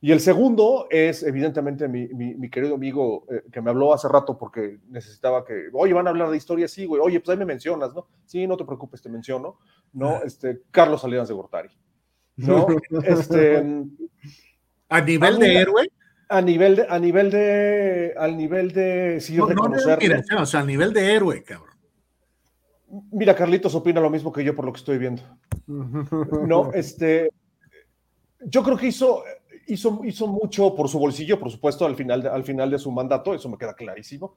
Y 0.00 0.12
el 0.12 0.20
segundo 0.20 0.88
es, 0.90 1.22
evidentemente, 1.22 1.88
mi, 1.88 2.08
mi, 2.08 2.50
querido 2.50 2.74
amigo 2.74 3.24
eh, 3.30 3.42
que 3.50 3.62
me 3.62 3.70
habló 3.70 3.94
hace 3.94 4.08
rato 4.08 4.36
porque 4.36 4.78
necesitaba 4.88 5.44
que, 5.44 5.68
oye, 5.72 5.94
van 5.94 6.06
a 6.06 6.10
hablar 6.10 6.30
de 6.30 6.36
historia, 6.36 6.68
sí, 6.68 6.84
güey, 6.84 7.00
oye, 7.02 7.20
pues 7.20 7.30
ahí 7.30 7.38
me 7.38 7.46
mencionas, 7.46 7.94
¿no? 7.94 8.06
Sí, 8.26 8.46
no 8.46 8.56
te 8.56 8.64
preocupes, 8.64 9.00
te 9.00 9.08
menciono, 9.08 9.58
¿no? 9.92 10.22
Este, 10.22 10.62
Carlos 10.70 11.00
Salinas 11.00 11.28
de 11.28 11.34
Gortari, 11.34 11.70
¿no? 12.36 12.66
Este, 13.04 13.64
¿A 14.88 15.00
nivel 15.00 15.38
de 15.38 15.56
héroe? 15.56 15.88
A 16.28 16.40
nivel 16.40 16.76
de, 16.76 16.86
a 16.88 16.98
nivel 16.98 17.30
de, 17.30 18.14
al 18.16 18.36
nivel 18.36 18.72
de, 18.72 19.20
sí, 19.20 19.36
no, 19.36 19.46
o 19.46 20.46
sea, 20.46 20.60
a 20.60 20.64
nivel 20.64 20.92
de 20.92 21.14
héroe, 21.14 21.42
cabrón. 21.44 21.76
Mira, 23.12 23.34
Carlitos 23.34 23.74
opina 23.74 24.00
lo 24.00 24.10
mismo 24.10 24.32
que 24.32 24.42
yo 24.42 24.54
por 24.54 24.64
lo 24.64 24.72
que 24.72 24.78
estoy 24.78 24.98
viendo. 24.98 25.22
No, 25.66 26.72
este, 26.74 27.30
yo 28.40 28.62
creo 28.62 28.76
que 28.76 28.88
hizo, 28.88 29.22
hizo, 29.68 30.00
hizo 30.04 30.26
mucho 30.26 30.74
por 30.74 30.88
su 30.88 30.98
bolsillo, 30.98 31.38
por 31.38 31.50
supuesto, 31.50 31.86
al 31.86 31.94
final, 31.94 32.22
de, 32.22 32.28
al 32.28 32.44
final 32.44 32.70
de 32.70 32.78
su 32.78 32.90
mandato, 32.90 33.34
eso 33.34 33.48
me 33.48 33.58
queda 33.58 33.74
clarísimo. 33.74 34.36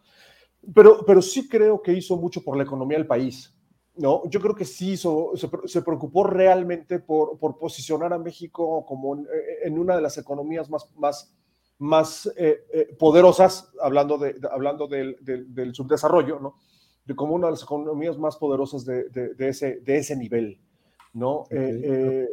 Pero, 0.74 1.04
pero 1.06 1.22
sí 1.22 1.48
creo 1.48 1.82
que 1.82 1.94
hizo 1.94 2.18
mucho 2.18 2.44
por 2.44 2.58
la 2.58 2.64
economía 2.64 2.98
del 2.98 3.08
país. 3.08 3.56
¿no? 3.96 4.24
Yo 4.30 4.40
creo 4.40 4.56
que 4.56 4.66
sí 4.66 4.92
hizo, 4.92 5.32
se, 5.36 5.82
preocupó 5.82 6.24
realmente 6.24 7.00
por, 7.00 7.38
por, 7.38 7.58
posicionar 7.58 8.14
a 8.14 8.18
México 8.18 8.86
como 8.86 9.16
en, 9.16 9.28
en, 9.64 9.78
una 9.78 9.96
de 9.96 10.02
las 10.02 10.18
economías 10.18 10.70
más, 10.70 10.90
más, 10.96 11.34
más 11.80 12.30
eh, 12.36 12.66
eh, 12.74 12.96
poderosas, 13.00 13.72
hablando, 13.82 14.18
de, 14.18 14.36
hablando 14.52 14.88
del, 14.88 15.18
del, 15.22 15.74
subdesarrollo, 15.74 16.40
¿no? 16.40 16.56
De 17.06 17.16
como 17.16 17.34
una 17.34 17.48
de 17.48 17.52
las 17.52 17.64
economías 17.64 18.18
más 18.18 18.36
poderosas 18.36 18.86
de, 18.86 19.10
de 19.10 19.48
ese, 19.48 19.80
de 19.80 19.98
ese 19.98 20.16
nivel, 20.16 20.60
¿no? 21.14 21.46
Eh, 21.50 22.28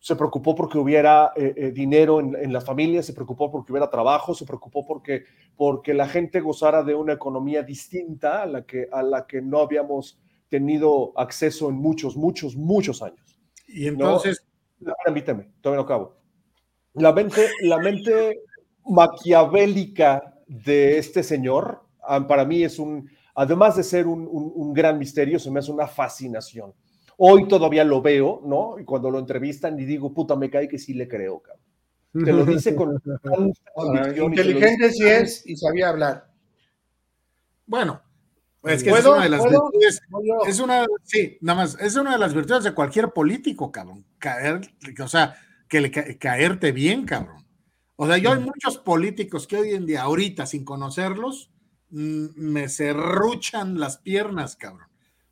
se 0.00 0.16
preocupó 0.16 0.54
porque 0.54 0.78
hubiera 0.78 1.32
dinero 1.72 2.20
en, 2.20 2.36
en, 2.36 2.52
la 2.52 2.60
familia, 2.60 3.02
se 3.02 3.12
preocupó 3.12 3.50
porque 3.50 3.72
hubiera 3.72 3.90
trabajo, 3.90 4.34
se 4.34 4.44
preocupó 4.44 4.86
porque, 4.86 5.24
porque 5.56 5.92
la 5.94 6.06
gente 6.06 6.40
gozara 6.40 6.82
de 6.82 6.94
una 6.94 7.14
economía 7.14 7.62
distinta 7.62 8.42
a 8.42 8.46
la, 8.46 8.64
que, 8.64 8.88
a 8.92 9.02
la 9.02 9.26
que 9.26 9.40
no 9.40 9.60
habíamos 9.60 10.20
tenido 10.48 11.12
acceso 11.16 11.68
en 11.68 11.76
muchos, 11.76 12.16
muchos, 12.16 12.56
muchos 12.56 13.02
años. 13.02 13.38
Y 13.66 13.86
entonces... 13.86 14.44
Permíteme, 15.04 15.50
todavía 15.60 15.82
no 15.82 15.84
acabo. 15.84 16.16
La 16.94 17.12
mente, 17.12 17.48
la 17.62 17.78
mente 17.78 18.38
maquiavélica 18.88 20.34
de 20.46 20.98
este 20.98 21.22
señor, 21.22 21.84
ah, 22.02 22.26
para 22.26 22.44
mí 22.44 22.62
es 22.62 22.78
un, 22.78 23.10
además 23.34 23.76
de 23.76 23.82
ser 23.82 24.06
un, 24.06 24.72
gran 24.72 24.98
misterio, 24.98 25.38
se 25.38 25.50
me 25.50 25.60
hace 25.60 25.70
una 25.70 25.86
fascinación. 25.86 26.72
Hoy 27.16 27.48
todavía 27.48 27.84
lo 27.84 28.00
veo, 28.00 28.42
¿no? 28.44 28.78
Y 28.78 28.84
cuando 28.84 29.10
lo 29.10 29.18
entrevistan 29.18 29.78
y 29.78 29.84
digo, 29.84 30.12
puta, 30.14 30.36
me 30.36 30.50
cae 30.50 30.68
que 30.68 30.78
sí 30.78 30.94
le 30.94 31.08
creo, 31.08 31.40
cabrón. 31.40 31.64
Te 32.24 32.32
lo 32.32 32.44
dice 32.44 32.74
con... 32.74 33.00
Inteligente 34.16 34.90
sí 34.90 35.06
es 35.06 35.46
y 35.46 35.56
sabía 35.56 35.90
hablar. 35.90 36.30
Bueno, 37.66 38.00
es 38.64 38.82
que 38.82 38.90
es 38.90 39.04
una 39.04 39.22
de 39.22 39.28
las 39.28 39.44
virtudes, 39.44 40.00
es 40.46 40.60
una, 40.60 40.86
sí, 41.04 41.38
nada 41.40 41.62
más, 41.62 41.76
es 41.80 41.96
una 41.96 42.12
de 42.12 42.18
las 42.18 42.34
virtudes 42.34 42.64
de 42.64 42.74
cualquier 42.74 43.10
político, 43.10 43.70
cabrón. 43.70 44.04
Caer, 44.18 44.60
o 45.02 45.08
sea, 45.08 45.36
que 45.68 45.80
le 45.80 45.90
caerte 45.90 46.72
bien, 46.72 47.04
cabrón. 47.04 47.44
O 48.00 48.06
sea, 48.06 48.16
yo 48.16 48.32
hay 48.32 48.38
muchos 48.38 48.78
políticos 48.78 49.48
que 49.48 49.56
hoy 49.56 49.72
en 49.72 49.84
día, 49.84 50.02
ahorita, 50.02 50.46
sin 50.46 50.64
conocerlos, 50.64 51.50
mm, 51.90 52.26
me 52.36 52.68
cerruchan 52.68 53.80
las 53.80 53.98
piernas, 53.98 54.54
cabrón. 54.54 54.86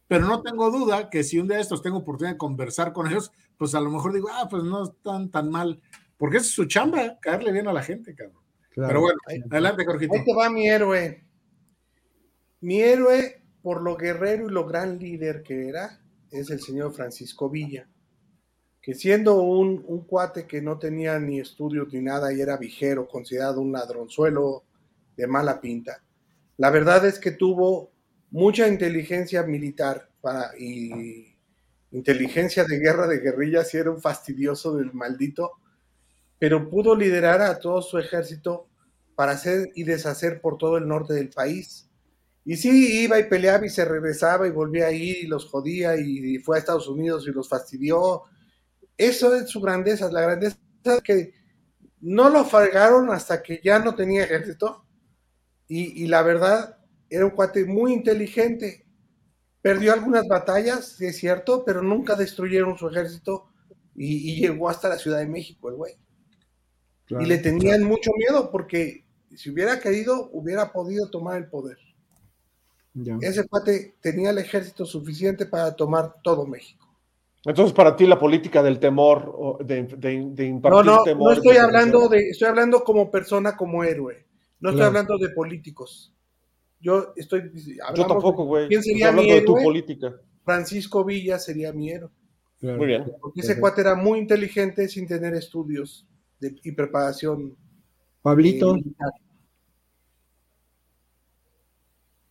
Pero 0.08 0.26
no 0.26 0.42
tengo 0.42 0.72
duda 0.72 1.08
que 1.08 1.22
si 1.22 1.38
un 1.38 1.46
día 1.46 1.58
de 1.58 1.62
estos 1.62 1.80
tengo 1.80 1.98
oportunidad 1.98 2.34
de 2.34 2.38
conversar 2.38 2.92
con 2.92 3.06
ellos, 3.06 3.30
pues 3.56 3.76
a 3.76 3.80
lo 3.80 3.88
mejor 3.88 4.12
digo, 4.12 4.26
ah, 4.32 4.48
pues 4.50 4.64
no 4.64 4.82
están 4.82 5.30
tan 5.30 5.48
mal, 5.48 5.80
porque 6.16 6.38
es 6.38 6.50
su 6.50 6.64
chamba, 6.64 7.20
caerle 7.20 7.52
bien 7.52 7.68
a 7.68 7.72
la 7.72 7.84
gente, 7.84 8.16
cabrón. 8.16 8.42
Pero 8.74 9.00
bueno, 9.00 9.18
adelante, 9.48 9.84
Jorgito. 9.86 10.14
Ahí 10.16 10.24
te 10.24 10.34
va 10.34 10.50
mi 10.50 10.68
héroe. 10.68 11.24
Mi 12.62 12.80
héroe, 12.80 13.44
por 13.62 13.80
lo 13.80 13.96
guerrero 13.96 14.48
y 14.48 14.52
lo 14.52 14.66
gran 14.66 14.98
líder 14.98 15.44
que 15.44 15.68
era, 15.68 16.00
es 16.32 16.50
el 16.50 16.60
señor 16.60 16.92
Francisco 16.92 17.48
Villa, 17.48 17.88
que 18.86 18.94
siendo 18.94 19.42
un, 19.42 19.84
un 19.88 20.06
cuate 20.06 20.46
que 20.46 20.62
no 20.62 20.78
tenía 20.78 21.18
ni 21.18 21.40
estudios 21.40 21.92
ni 21.92 22.00
nada 22.00 22.32
y 22.32 22.40
era 22.40 22.56
vigero, 22.56 23.08
considerado 23.08 23.60
un 23.60 23.72
ladronzuelo 23.72 24.62
de 25.16 25.26
mala 25.26 25.60
pinta, 25.60 26.04
la 26.56 26.70
verdad 26.70 27.04
es 27.04 27.18
que 27.18 27.32
tuvo 27.32 27.90
mucha 28.30 28.68
inteligencia 28.68 29.42
militar 29.42 30.08
y 30.56 31.34
inteligencia 31.90 32.62
de 32.62 32.78
guerra 32.78 33.08
de 33.08 33.18
guerrillas 33.18 33.74
y 33.74 33.78
era 33.78 33.90
un 33.90 34.00
fastidioso 34.00 34.76
del 34.76 34.92
maldito, 34.92 35.54
pero 36.38 36.70
pudo 36.70 36.94
liderar 36.94 37.42
a 37.42 37.58
todo 37.58 37.82
su 37.82 37.98
ejército 37.98 38.68
para 39.16 39.32
hacer 39.32 39.72
y 39.74 39.82
deshacer 39.82 40.40
por 40.40 40.58
todo 40.58 40.76
el 40.76 40.86
norte 40.86 41.12
del 41.14 41.30
país 41.30 41.90
y 42.48 42.56
sí, 42.56 43.02
iba 43.02 43.18
y 43.18 43.24
peleaba 43.24 43.66
y 43.66 43.68
se 43.68 43.84
regresaba 43.84 44.46
y 44.46 44.52
volvía 44.52 44.86
a 44.86 44.92
y 44.92 45.22
los 45.22 45.46
jodía 45.46 45.96
y 45.96 46.38
fue 46.38 46.56
a 46.56 46.60
Estados 46.60 46.86
Unidos 46.86 47.26
y 47.26 47.32
los 47.32 47.48
fastidió. 47.48 48.22
Eso 48.96 49.34
es 49.34 49.50
su 49.50 49.60
grandeza, 49.60 50.10
la 50.10 50.22
grandeza 50.22 50.56
que 51.04 51.34
no 52.00 52.30
lo 52.30 52.44
fregaron 52.44 53.10
hasta 53.10 53.42
que 53.42 53.60
ya 53.62 53.78
no 53.78 53.94
tenía 53.94 54.24
ejército. 54.24 54.84
Y, 55.68 56.06
la 56.06 56.22
verdad, 56.22 56.78
era 57.10 57.24
un 57.24 57.32
cuate 57.32 57.64
muy 57.64 57.92
inteligente. 57.92 58.86
Perdió 59.60 59.92
algunas 59.92 60.28
batallas, 60.28 60.96
sí 60.96 61.06
es 61.06 61.16
cierto, 61.16 61.64
pero 61.64 61.82
nunca 61.82 62.14
destruyeron 62.14 62.78
su 62.78 62.88
ejército 62.88 63.48
y, 63.96 64.40
llegó 64.40 64.68
hasta 64.68 64.88
la 64.88 64.98
Ciudad 64.98 65.18
de 65.18 65.26
México 65.26 65.68
el 65.68 65.74
güey. 65.74 65.94
y 67.08 67.26
le 67.26 67.38
tenían 67.38 67.82
mucho 67.82 68.12
miedo 68.16 68.50
porque 68.50 69.04
si 69.34 69.50
hubiera 69.50 69.80
querido, 69.80 70.30
hubiera 70.32 70.72
podido 70.72 71.10
tomar 71.10 71.38
el 71.38 71.48
poder. 71.48 71.78
Ese 73.20 73.46
cuate 73.46 73.96
tenía 74.00 74.30
el 74.30 74.38
ejército 74.38 74.86
suficiente 74.86 75.44
para 75.44 75.74
tomar 75.74 76.14
todo 76.22 76.46
México. 76.46 76.85
Entonces, 77.46 77.72
para 77.72 77.94
ti 77.94 78.06
la 78.06 78.18
política 78.18 78.60
del 78.60 78.80
temor, 78.80 79.64
de, 79.64 79.84
de, 79.84 80.46
impartir 80.46 80.84
no, 80.84 80.96
no, 80.96 81.02
temor. 81.04 81.30
No 81.30 81.32
estoy 81.32 81.56
hablando 81.58 82.08
de, 82.08 82.30
estoy 82.30 82.48
hablando 82.48 82.82
como 82.82 83.08
persona, 83.08 83.56
como 83.56 83.84
héroe. 83.84 84.26
No 84.58 84.70
estoy 84.70 84.84
hablando 84.84 85.16
de 85.16 85.28
políticos. 85.28 86.12
Yo 86.80 87.12
estoy. 87.14 87.52
Yo 87.94 88.06
tampoco, 88.06 88.44
güey. 88.44 88.66
¿Quién 88.66 88.82
sería 88.82 89.12
mi 89.12 89.30
héroe? 89.30 89.40
De 89.40 89.46
tu 89.46 89.54
política. 89.54 90.14
Francisco 90.44 91.04
Villa 91.04 91.38
sería 91.38 91.72
mi 91.72 91.90
héroe. 91.90 92.10
Muy 92.62 92.86
bien. 92.86 93.12
Porque 93.20 93.42
ese 93.42 93.60
cuate 93.60 93.82
era 93.82 93.94
muy 93.94 94.18
inteligente 94.18 94.88
sin 94.88 95.06
tener 95.06 95.34
estudios 95.34 96.04
y 96.40 96.72
preparación. 96.72 97.56
Pablito. 98.22 98.74
Eh, 98.74 98.82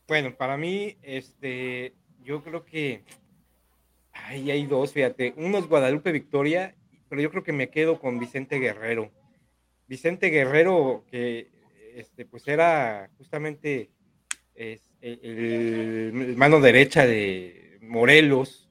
bueno, 0.08 0.36
para 0.38 0.58
mí, 0.58 0.98
este, 1.02 1.96
yo 2.22 2.44
creo 2.44 2.66
que 2.66 3.06
ahí 4.16 4.52
hay 4.52 4.66
dos, 4.66 4.94
fíjate. 4.94 5.34
Uno 5.38 5.58
es 5.58 5.68
Guadalupe 5.68 6.12
Victoria, 6.12 6.76
pero 7.10 7.22
yo 7.22 7.30
creo 7.30 7.44
que 7.44 7.54
me 7.54 7.70
quedo 7.70 8.00
con 8.00 8.20
Vicente 8.20 8.60
Guerrero. 8.60 9.12
Vicente 9.88 10.30
Guerrero, 10.30 11.06
que 11.10 11.50
este, 11.96 12.26
pues 12.26 12.48
era 12.48 13.10
justamente 13.18 13.92
e, 14.56 14.80
el, 15.02 16.36
mano 16.38 16.60
derecha 16.60 17.06
de 17.06 17.78
Morelos, 17.82 18.70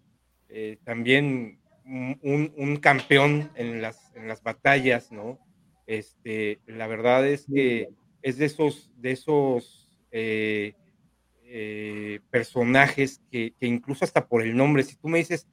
eh, 0.49 0.79
también 0.85 1.61
un, 1.85 2.79
campeón 2.81 3.51
en 3.55 3.83
las, 3.83 4.13
en 4.15 4.27
las 4.27 4.43
batallas, 4.43 5.13
¿no? 5.13 5.39
Este, 5.87 6.61
la 6.67 6.87
verdad 6.87 7.27
es 7.27 7.47
que 7.53 7.89
es 8.23 8.39
de 8.39 8.47
esos, 8.47 8.91
de 8.97 9.13
esos 9.13 9.91
eh, 10.11 10.75
eh, 11.57 12.19
personajes 12.31 13.21
que, 13.31 13.55
incluso 13.61 14.05
hasta 14.05 14.27
por 14.27 14.43
el 14.43 14.57
nombre, 14.57 14.83
si 14.83 14.97
tú 14.97 15.07
me 15.07 15.19
dices, 15.19 15.47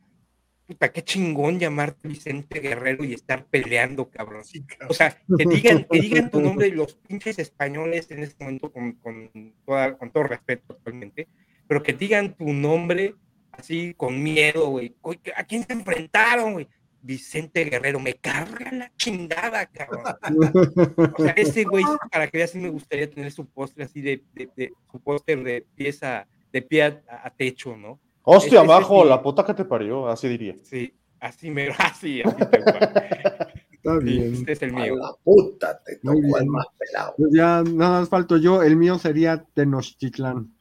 puta, 0.66 0.92
qué 0.92 1.04
chingón 1.04 1.60
llamarte 1.60 2.08
Vicente 2.08 2.60
Guerrero 2.60 3.04
y 3.04 3.14
estar 3.14 3.46
peleando, 3.46 4.10
cabrón. 4.10 4.42
O 4.90 4.96
sea, 4.96 5.16
que 5.38 5.46
digan, 5.46 5.84
que 5.84 6.02
digan 6.02 6.32
tu 6.32 6.42
nombre 6.42 6.70
los 6.70 6.96
pinches 6.96 7.38
españoles 7.38 8.10
en 8.10 8.24
este 8.24 8.44
momento 8.44 8.72
con, 8.72 8.94
con, 8.94 9.30
con 9.64 10.12
todo 10.12 10.24
respeto 10.24 10.74
actualmente, 10.74 11.28
pero 11.68 11.84
que 11.84 11.94
digan 11.94 12.36
tu 12.36 12.52
nombre 12.52 13.14
así 13.52 13.94
con 13.96 14.24
miedo, 14.24 14.70
güey. 14.70 14.96
¿A 15.36 15.44
quién 15.44 15.68
se 15.68 15.74
enfrentaron, 15.74 16.54
güey? 16.54 16.68
Vicente 17.02 17.64
Guerrero, 17.66 18.00
me 18.00 18.14
carga 18.16 18.72
la 18.72 18.92
chingada, 18.96 19.66
cabrón. 19.68 20.04
O 21.18 21.24
sea, 21.24 21.32
ese 21.38 21.64
güey, 21.64 21.84
para 22.12 22.28
que 22.28 22.38
veas, 22.38 22.52
sí 22.52 22.60
me 22.60 22.70
gustaría 22.70 23.10
tener 23.10 23.32
su 23.32 23.46
póster 23.46 23.86
así 23.86 24.02
de, 24.02 24.24
de, 24.34 24.72
su 24.92 25.00
póster 25.00 25.44
de 25.44 25.66
pieza, 25.76 26.28
de 26.52 26.62
pie 26.62 26.84
a, 26.84 27.30
techo, 27.36 27.76
¿no? 27.76 28.00
Hostia, 28.24 28.60
abajo, 28.60 29.04
la 29.04 29.22
puta 29.22 29.44
que 29.44 29.54
te 29.54 29.66
parió, 29.66 30.08
así 30.08 30.28
diría. 30.28 30.56
Sí, 30.64 30.94
así 31.20 31.50
me, 31.50 31.70
así, 31.78 32.22
así 32.22 32.36
te 32.38 32.60
Está 33.74 33.98
bien. 33.98 34.34
Este 34.36 34.52
es 34.52 34.62
el 34.62 34.74
mío. 34.74 34.96
la 34.96 35.12
puta 35.24 35.82
te 35.84 35.96
tocó 35.98 36.38
el 36.38 36.46
más 36.46 36.68
pelado. 36.78 37.16
Pues 37.18 37.32
ya 37.34 37.64
nada 37.64 38.02
más 38.02 38.10
falto 38.10 38.38
yo, 38.38 38.62
el 38.62 38.76
mío 38.76 39.00
sería 39.00 39.44
Tenochtitlán 39.56 40.54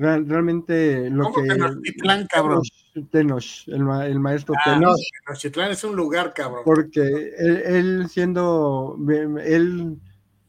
realmente 0.00 1.10
lo 1.10 1.32
que. 1.32 1.42
Tenochtitlán, 1.42 2.26
cabrón. 2.26 2.62
Tenoch, 3.10 3.68
el, 3.68 3.88
el, 4.06 4.20
maestro 4.20 4.54
ah, 4.58 4.74
Tenoch. 4.74 4.96
Tenochtitlán 5.24 5.70
es 5.70 5.84
un 5.84 5.96
lugar, 5.96 6.32
cabrón. 6.34 6.62
Porque 6.64 7.32
él, 7.38 8.08
siendo. 8.08 8.96
Él 9.44 9.98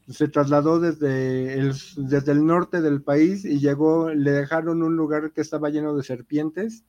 se 0.08 0.28
trasladó 0.28 0.80
desde 0.80 1.54
el, 1.54 1.74
desde 1.96 2.32
el 2.32 2.44
norte 2.44 2.80
del 2.80 3.02
país 3.02 3.44
y 3.44 3.60
llegó, 3.60 4.10
le 4.10 4.32
dejaron 4.32 4.82
un 4.82 4.96
lugar 4.96 5.32
que 5.32 5.40
estaba 5.40 5.70
lleno 5.70 5.96
de 5.96 6.02
serpientes. 6.02 6.84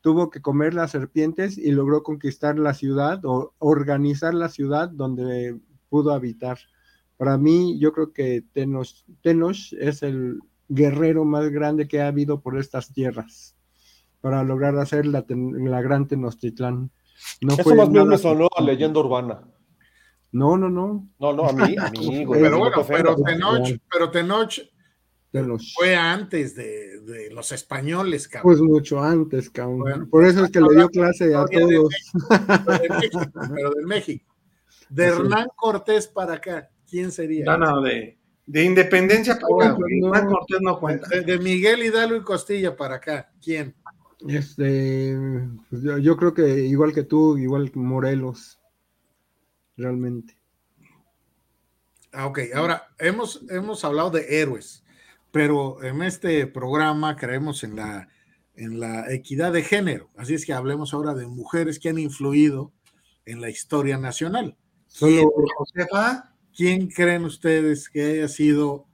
Tuvo 0.00 0.30
que 0.30 0.42
comer 0.42 0.74
las 0.74 0.90
serpientes 0.90 1.58
y 1.58 1.70
logró 1.72 2.02
conquistar 2.02 2.58
la 2.58 2.74
ciudad 2.74 3.24
o 3.24 3.54
organizar 3.58 4.34
la 4.34 4.48
ciudad 4.48 4.88
donde 4.88 5.58
pudo 5.88 6.12
habitar. 6.12 6.58
Para 7.16 7.38
mí, 7.38 7.78
yo 7.80 7.92
creo 7.92 8.12
que 8.12 8.44
Tenoch, 8.52 8.88
Tenoch 9.22 9.72
es 9.72 10.02
el, 10.02 10.40
guerrero 10.68 11.24
más 11.24 11.48
grande 11.48 11.88
que 11.88 12.00
ha 12.00 12.08
habido 12.08 12.40
por 12.40 12.58
estas 12.58 12.92
tierras 12.92 13.57
para 14.20 14.42
lograr 14.44 14.76
hacer 14.78 15.06
la, 15.06 15.24
la 15.28 15.80
gran 15.82 16.06
Tenochtitlán. 16.06 16.90
No 17.40 17.54
Eso 17.54 17.74
más 17.74 17.90
bien 17.90 18.08
me 18.08 18.18
sonó 18.18 18.48
a 18.56 18.62
leyenda 18.62 19.00
urbana. 19.00 19.42
No, 20.30 20.56
no, 20.56 20.68
no. 20.68 21.08
No, 21.18 21.32
no, 21.32 21.48
a 21.48 21.52
mí, 21.52 21.74
a 21.78 21.90
mí, 21.90 22.26
Pero 22.30 22.58
bueno, 22.58 22.84
pero 22.86 23.16
Tenoch, 23.16 23.80
pero 23.90 24.10
Tenoch 24.10 24.60
fue 25.74 25.94
antes 25.94 26.54
de, 26.54 27.00
de, 27.00 27.30
los 27.30 27.52
españoles, 27.52 28.28
cabrón. 28.28 28.52
Pues 28.52 28.60
mucho 28.60 29.00
antes, 29.00 29.50
cabrón. 29.50 30.08
Por 30.08 30.24
eso 30.24 30.44
es 30.44 30.50
que 30.50 30.60
le 30.60 30.74
dio 30.74 30.88
clase 30.88 31.34
a 31.34 31.44
todos. 31.44 31.94
pero 33.54 33.70
de 33.70 33.86
México. 33.86 34.34
De 34.88 35.04
Hernán 35.04 35.48
Cortés 35.54 36.06
para 36.08 36.34
acá, 36.34 36.70
¿quién 36.88 37.12
sería? 37.12 37.44
No, 37.44 37.58
no, 37.58 37.82
de, 37.82 38.18
de 38.46 38.64
Independencia 38.64 39.38
para 39.38 39.72
acá, 39.72 40.26
no, 40.60 40.80
cuenta. 40.80 41.08
De, 41.08 41.38
Miguel 41.38 41.82
Hidalgo 41.84 42.16
y 42.16 42.22
Costilla 42.22 42.74
para 42.74 42.94
acá, 42.96 43.30
¿quién? 43.42 43.74
Este, 44.26 45.16
pues 45.70 45.82
yo, 46.02 46.16
creo 46.16 46.34
que 46.34 46.66
igual 46.66 46.92
que 46.92 47.04
tú, 47.04 47.38
igual 47.38 47.70
que 47.70 47.78
Morelos, 47.78 48.58
realmente. 49.76 50.36
Ah, 52.12 52.26
ok, 52.26 52.40
ahora 52.54 52.88
hemos, 52.98 53.42
hemos 53.50 53.84
hablado 53.84 54.10
de 54.10 54.40
héroes, 54.40 54.84
pero 55.30 55.82
en 55.84 56.02
este 56.02 56.46
programa 56.46 57.16
creemos 57.16 57.62
en 57.62 57.76
la, 57.76 58.08
en 58.56 58.80
la 58.80 59.12
equidad 59.12 59.52
de 59.52 59.62
género, 59.62 60.10
así 60.16 60.34
es 60.34 60.44
que 60.44 60.52
hablemos 60.52 60.94
ahora 60.94 61.14
de 61.14 61.26
mujeres 61.26 61.78
que 61.78 61.90
han 61.90 61.98
influido 61.98 62.72
en 63.24 63.40
la 63.40 63.50
historia 63.50 63.98
nacional. 63.98 64.56
Solo 64.88 65.30
Josefa 65.56 66.34
¿quién 66.58 66.88
creen 66.88 67.24
ustedes 67.24 67.88
que 67.88 68.02
haya 68.02 68.26
sido 68.28 68.88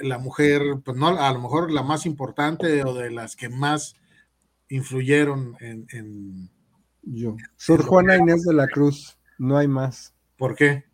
la 0.00 0.18
mujer, 0.18 0.62
pues 0.84 0.96
no, 0.96 1.08
a 1.08 1.32
lo 1.32 1.40
mejor 1.40 1.72
la 1.72 1.82
más 1.82 2.06
importante 2.06 2.84
o 2.84 2.94
de 2.94 3.10
las 3.10 3.34
que 3.34 3.48
más 3.48 3.96
influyeron 4.68 5.56
en, 5.60 6.50
Yo. 7.02 7.36
Sor 7.56 7.82
Juana 7.82 8.16
Inés 8.16 8.42
de 8.44 8.54
la 8.54 8.66
Cruz, 8.66 9.18
no 9.38 9.56
hay 9.56 9.68
más. 9.68 10.14
¿Por 10.36 10.54
qué? 10.54 10.84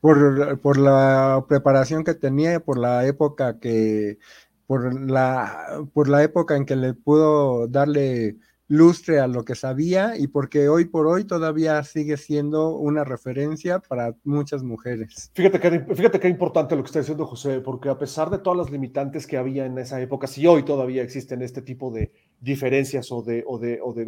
Por, 0.00 0.60
por 0.60 0.78
la 0.78 1.44
preparación 1.48 2.04
que 2.04 2.14
tenía, 2.14 2.60
por 2.60 2.78
la 2.78 3.06
época 3.06 3.58
que, 3.58 4.18
por 4.66 5.10
la, 5.10 5.82
por 5.92 6.08
la 6.08 6.22
época 6.22 6.56
en 6.56 6.66
que 6.66 6.76
le 6.76 6.94
pudo 6.94 7.66
darle 7.66 8.36
lustre 8.68 9.18
a 9.18 9.26
lo 9.26 9.44
que 9.44 9.54
sabía 9.54 10.16
y 10.16 10.26
porque 10.26 10.68
hoy 10.68 10.84
por 10.84 11.06
hoy 11.06 11.24
todavía 11.24 11.82
sigue 11.82 12.18
siendo 12.18 12.76
una 12.76 13.02
referencia 13.02 13.80
para 13.80 14.14
muchas 14.24 14.62
mujeres. 14.62 15.30
Fíjate 15.34 15.58
que, 15.58 15.94
fíjate 15.94 16.20
qué 16.20 16.28
importante 16.28 16.76
lo 16.76 16.82
que 16.82 16.88
está 16.88 16.98
diciendo 16.98 17.26
José, 17.26 17.60
porque 17.60 17.88
a 17.88 17.98
pesar 17.98 18.28
de 18.30 18.38
todas 18.38 18.58
las 18.58 18.70
limitantes 18.70 19.26
que 19.26 19.38
había 19.38 19.64
en 19.64 19.78
esa 19.78 20.00
época, 20.00 20.26
si 20.26 20.46
hoy 20.46 20.64
todavía 20.64 21.02
existen 21.02 21.40
este 21.42 21.62
tipo 21.62 21.90
de 21.90 22.12
diferencias 22.40 23.10
o 23.12 23.22
de, 23.22 23.44
o 23.46 23.58
de, 23.58 23.80
o 23.82 23.92
de 23.92 24.02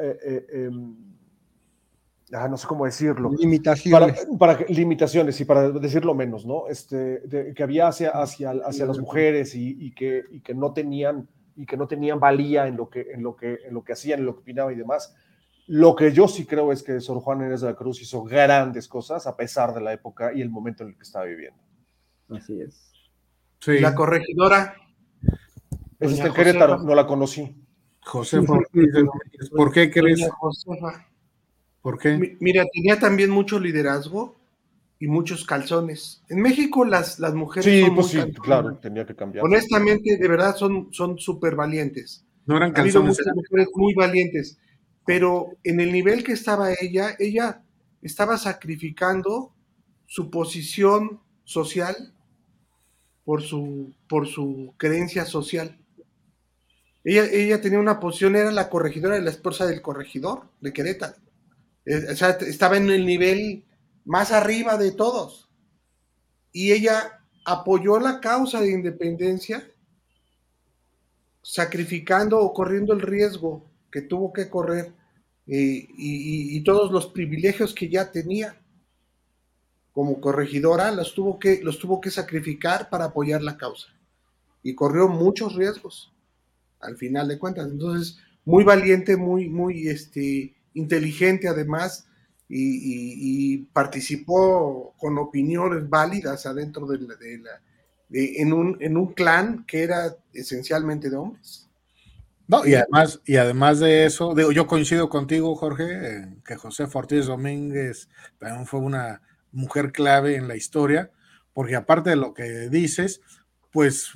eh, 0.00 0.18
eh, 0.22 0.46
em, 0.66 0.96
ah, 2.32 2.48
no 2.48 2.56
sé 2.56 2.66
cómo 2.66 2.84
decirlo. 2.84 3.30
Limitaciones. 3.38 4.26
Para, 4.38 4.58
limitaciones 4.68 5.40
y 5.40 5.44
para 5.44 5.70
decirlo 5.70 6.14
menos, 6.14 6.46
¿no? 6.46 6.68
Este, 6.68 7.22
que 7.54 7.62
había 7.62 7.88
hacia, 7.88 8.10
hacia, 8.10 8.52
hacia 8.64 8.86
las 8.86 8.98
mujeres 8.98 9.54
y, 9.54 9.76
y, 9.78 9.92
que, 9.92 10.24
y 10.30 10.40
que 10.40 10.54
no 10.54 10.72
tenían 10.72 11.28
y 11.56 11.66
que 11.66 11.76
no 11.76 11.86
tenían 11.86 12.18
valía 12.18 12.66
en 12.66 12.76
lo 12.76 12.88
que, 12.88 13.12
en 13.12 13.22
lo 13.22 13.36
que, 13.36 13.60
en 13.64 13.74
lo 13.74 13.84
que 13.84 13.92
hacían, 13.92 14.20
en 14.20 14.26
lo 14.26 14.34
que 14.34 14.40
opinaban 14.40 14.74
y 14.74 14.76
demás. 14.76 15.14
Lo 15.66 15.94
que 15.94 16.12
yo 16.12 16.28
sí 16.28 16.44
creo 16.44 16.72
es 16.72 16.82
que 16.82 17.00
Sor 17.00 17.20
Juan 17.20 17.40
Inés 17.40 17.62
de 17.62 17.68
la 17.68 17.74
Cruz 17.74 18.02
hizo 18.02 18.22
grandes 18.22 18.88
cosas 18.88 19.26
a 19.26 19.36
pesar 19.36 19.72
de 19.72 19.80
la 19.80 19.92
época 19.92 20.32
y 20.34 20.42
el 20.42 20.50
momento 20.50 20.82
en 20.82 20.90
el 20.90 20.96
que 20.96 21.02
estaba 21.02 21.24
viviendo. 21.24 21.58
Así 22.30 22.60
es. 22.60 22.92
Sí. 23.60 23.78
La 23.78 23.94
corregidora. 23.94 24.74
Es 25.98 26.12
este 26.12 26.32
Querétaro, 26.32 26.82
no 26.82 26.94
la 26.94 27.06
conocí. 27.06 27.54
José, 28.00 28.42
¿por 28.42 29.72
qué 29.72 29.90
crees? 29.90 30.28
¿Por 31.80 31.98
qué? 31.98 32.36
Mira, 32.40 32.64
tenía 32.72 32.98
también 32.98 33.30
mucho 33.30 33.58
liderazgo 33.58 34.36
y 34.98 35.06
muchos 35.06 35.44
calzones. 35.44 36.22
En 36.28 36.40
México 36.40 36.84
las, 36.84 37.18
las 37.18 37.34
mujeres... 37.34 37.64
Sí, 37.64 37.90
pues 37.94 38.08
sí, 38.08 38.18
claro, 38.42 38.76
tenía 38.76 39.04
que 39.04 39.14
cambiar. 39.14 39.44
Honestamente, 39.44 40.16
de 40.16 40.28
verdad, 40.28 40.56
son 40.56 41.18
súper 41.18 41.56
valientes. 41.56 42.24
No 42.46 42.56
eran 42.56 42.72
calzones. 42.72 43.18
muchas 43.18 43.34
mujeres 43.34 43.68
muy 43.74 43.94
valientes, 43.94 44.58
pero 45.06 45.56
en 45.62 45.80
el 45.80 45.92
nivel 45.92 46.24
que 46.24 46.32
estaba 46.32 46.70
ella, 46.80 47.16
ella 47.18 47.62
estaba 48.02 48.36
sacrificando 48.36 49.52
su 50.06 50.30
posición 50.30 51.20
social 51.44 52.12
por 53.24 53.42
su, 53.42 53.94
por 54.08 54.26
su 54.26 54.74
creencia 54.76 55.24
social. 55.24 55.78
Ella, 57.04 57.24
ella 57.30 57.60
tenía 57.60 57.78
una 57.78 58.00
posición, 58.00 58.34
era 58.34 58.50
la 58.50 58.70
corregidora 58.70 59.16
de 59.16 59.22
la 59.22 59.30
esposa 59.30 59.66
del 59.66 59.82
corregidor 59.82 60.48
de 60.60 60.72
Querétaro. 60.72 61.16
Eh, 61.84 62.06
o 62.12 62.16
sea, 62.16 62.30
estaba 62.30 62.76
en 62.76 62.90
el 62.90 63.04
nivel 63.04 63.64
más 64.04 64.32
arriba 64.32 64.76
de 64.78 64.92
todos. 64.92 65.48
Y 66.52 66.72
ella 66.72 67.20
apoyó 67.44 67.98
la 68.00 68.20
causa 68.20 68.60
de 68.60 68.70
independencia, 68.70 69.70
sacrificando 71.42 72.40
o 72.40 72.54
corriendo 72.54 72.94
el 72.94 73.02
riesgo 73.02 73.70
que 73.92 74.00
tuvo 74.00 74.32
que 74.32 74.48
correr 74.48 74.92
eh, 75.46 75.86
y, 75.98 76.58
todos 76.62 76.90
los 76.90 77.08
privilegios 77.08 77.74
que 77.74 77.90
ya 77.90 78.10
tenía 78.10 78.58
como 79.92 80.18
corregidora 80.18 80.90
los 80.90 81.14
tuvo 81.14 81.38
que 81.38 81.60
los 81.62 81.78
tuvo 81.78 82.00
que 82.00 82.10
sacrificar 82.10 82.88
para 82.88 83.04
apoyar 83.04 83.42
la 83.42 83.58
causa 83.58 83.88
y 84.62 84.74
corrió 84.74 85.06
muchos 85.06 85.54
riesgos 85.54 86.13
al 86.84 86.96
final 86.96 87.28
de 87.28 87.38
cuentas 87.38 87.68
entonces 87.70 88.18
muy 88.44 88.64
valiente 88.64 89.16
muy 89.16 89.48
muy 89.48 89.88
este 89.88 90.54
inteligente 90.74 91.48
además 91.48 92.06
y, 92.48 93.58
participó 93.72 94.94
con 94.98 95.18
opiniones 95.18 95.88
válidas 95.88 96.46
adentro 96.46 96.86
de 96.86 96.98
la, 96.98 97.60
en, 98.10 98.52
un, 98.52 98.76
en 98.80 98.96
un 98.96 99.12
clan 99.12 99.64
que 99.66 99.82
era 99.82 100.16
esencialmente 100.32 101.10
de 101.10 101.16
hombres. 101.16 101.68
No, 102.46 102.66
y 102.66 102.74
además, 102.74 103.20
y 103.24 103.36
además 103.36 103.80
de 103.80 104.04
eso, 104.04 104.34
yo 104.50 104.66
coincido 104.66 105.08
contigo, 105.08 105.56
Jorge, 105.56 106.28
que 106.44 106.56
José 106.56 106.86
Ortiz 106.92 107.26
Domínguez 107.26 108.08
también 108.38 108.66
fue 108.66 108.80
una 108.80 109.22
mujer 109.50 109.92
clave 109.92 110.36
en 110.36 110.46
la 110.46 110.54
historia, 110.54 111.10
porque 111.54 111.76
aparte 111.76 112.10
de 112.10 112.16
lo 112.16 112.34
que 112.34 112.68
dices, 112.68 113.22
pues 113.72 114.12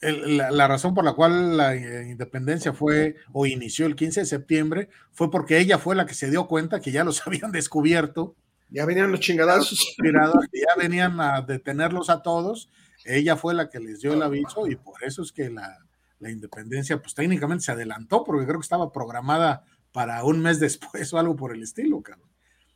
la, 0.00 0.68
razón 0.68 0.94
por 0.94 1.04
la 1.04 1.14
cual 1.14 1.56
la 1.56 1.74
eh, 1.74 2.10
independencia 2.10 2.72
fue 2.72 3.16
o 3.32 3.46
inició 3.46 3.86
el 3.86 3.96
15 3.96 4.20
de 4.20 4.26
septiembre 4.26 4.88
fue 5.12 5.30
porque 5.30 5.58
ella 5.58 5.78
fue 5.78 5.96
la 5.96 6.06
que 6.06 6.14
se 6.14 6.30
dio 6.30 6.46
cuenta 6.46 6.80
que 6.80 6.92
ya 6.92 7.04
los 7.04 7.20
habían 7.26 7.52
descubierto. 7.52 8.36
Ya 8.70 8.84
venían 8.84 9.10
los 9.10 9.20
chingadazos. 9.20 9.96
ya 9.98 10.74
venían 10.76 11.20
a 11.20 11.40
detenerlos 11.40 12.10
a 12.10 12.22
todos. 12.22 12.68
Ella 13.04 13.36
fue 13.36 13.54
la 13.54 13.70
que 13.70 13.80
les 13.80 14.00
dio 14.00 14.12
el 14.12 14.22
aviso 14.22 14.66
y 14.68 14.76
por 14.76 15.02
eso 15.02 15.22
es 15.22 15.32
que 15.32 15.48
la, 15.48 15.78
independencia, 16.20 17.00
pues 17.00 17.14
técnicamente 17.14 17.64
se 17.64 17.72
adelantó, 17.72 18.24
porque 18.24 18.44
creo 18.44 18.58
que 18.58 18.64
estaba 18.64 18.92
programada 18.92 19.64
para 19.92 20.22
un 20.24 20.40
mes 20.40 20.60
después 20.60 21.12
o 21.12 21.18
algo 21.18 21.34
por 21.34 21.54
el 21.54 21.62
estilo, 21.62 22.02
cabrón. 22.02 22.28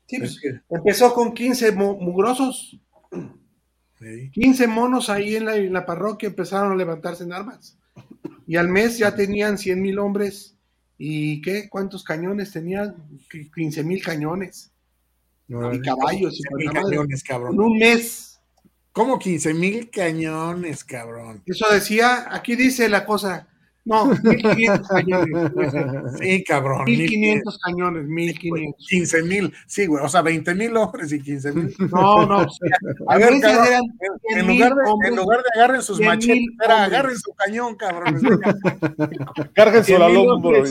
Sí, 0.07 0.19
pues, 0.19 0.41
empezó 0.71 1.13
con 1.15 1.35
15 1.35 1.73
mugrosos. 1.73 2.81
15 4.33 4.67
monos 4.67 5.09
ahí 5.09 5.37
en 5.37 5.73
la, 5.73 5.87
parroquia 5.87 6.29
empezaron 6.29 6.73
a 6.73 6.77
levantarse 6.77 7.25
en 7.25 7.33
armas. 7.33 7.79
Y 8.47 8.57
al 8.57 8.69
mes 8.69 8.99
ya 8.99 9.15
tenían 9.15 9.59
100 9.59 9.81
mil 9.81 9.99
hombres. 9.99 10.57
¿Y 10.99 11.41
qué? 11.43 11.69
¿Cuántos 11.69 12.05
cañones 12.05 12.53
tenían? 12.53 12.97
15 13.55 13.85
mil 13.85 14.03
cañones. 14.03 14.73
y 15.49 15.81
caballos. 15.81 16.41
Y 16.59 16.67
cañones, 16.69 17.23
cabrón. 17.23 17.55
En 17.55 17.61
un 17.61 17.79
mes. 17.79 18.41
¿Cómo 18.93 19.19
15 19.19 19.55
mil 19.55 19.91
cañones, 19.91 20.85
cabrón? 20.85 21.43
Eso 21.47 21.67
decía, 21.73 22.27
aquí 22.31 22.57
dice 22.57 22.91
la 22.91 23.07
cosa, 23.07 23.49
no, 23.85 24.07
1500 24.23 24.89
cañones. 24.89 25.53
Sí, 26.19 26.45
cabrón. 26.45 26.85
1500 26.85 27.59
cañones, 27.59 28.07
1500. 28.07 28.87
15 28.89 29.23
mil, 29.25 29.53
sí, 29.67 29.87
güey, 29.87 30.05
o 30.05 30.09
sea, 30.09 30.23
20 30.23 30.55
mil 30.55 30.77
hombres 30.77 31.13
y 31.13 31.21
15 31.21 31.53
mil. 31.53 31.75
No, 31.93 32.27
no. 32.27 32.47
a 33.09 33.19
ver, 33.19 33.41
cabrón, 33.41 33.83
en, 34.35 34.47
lugar 34.47 34.73
de, 34.75 35.09
en 35.09 35.17
lugar 35.17 35.41
de 35.41 35.61
agarren 35.61 35.83
sus 35.83 36.01
machetes, 36.01 36.45
era 36.65 36.85
agarren 36.85 37.19
su 37.19 37.33
cañón, 37.35 37.75
cabrón. 37.77 38.21
Cárguenselo 39.53 40.05
al 40.05 40.17
hombro. 40.17 40.63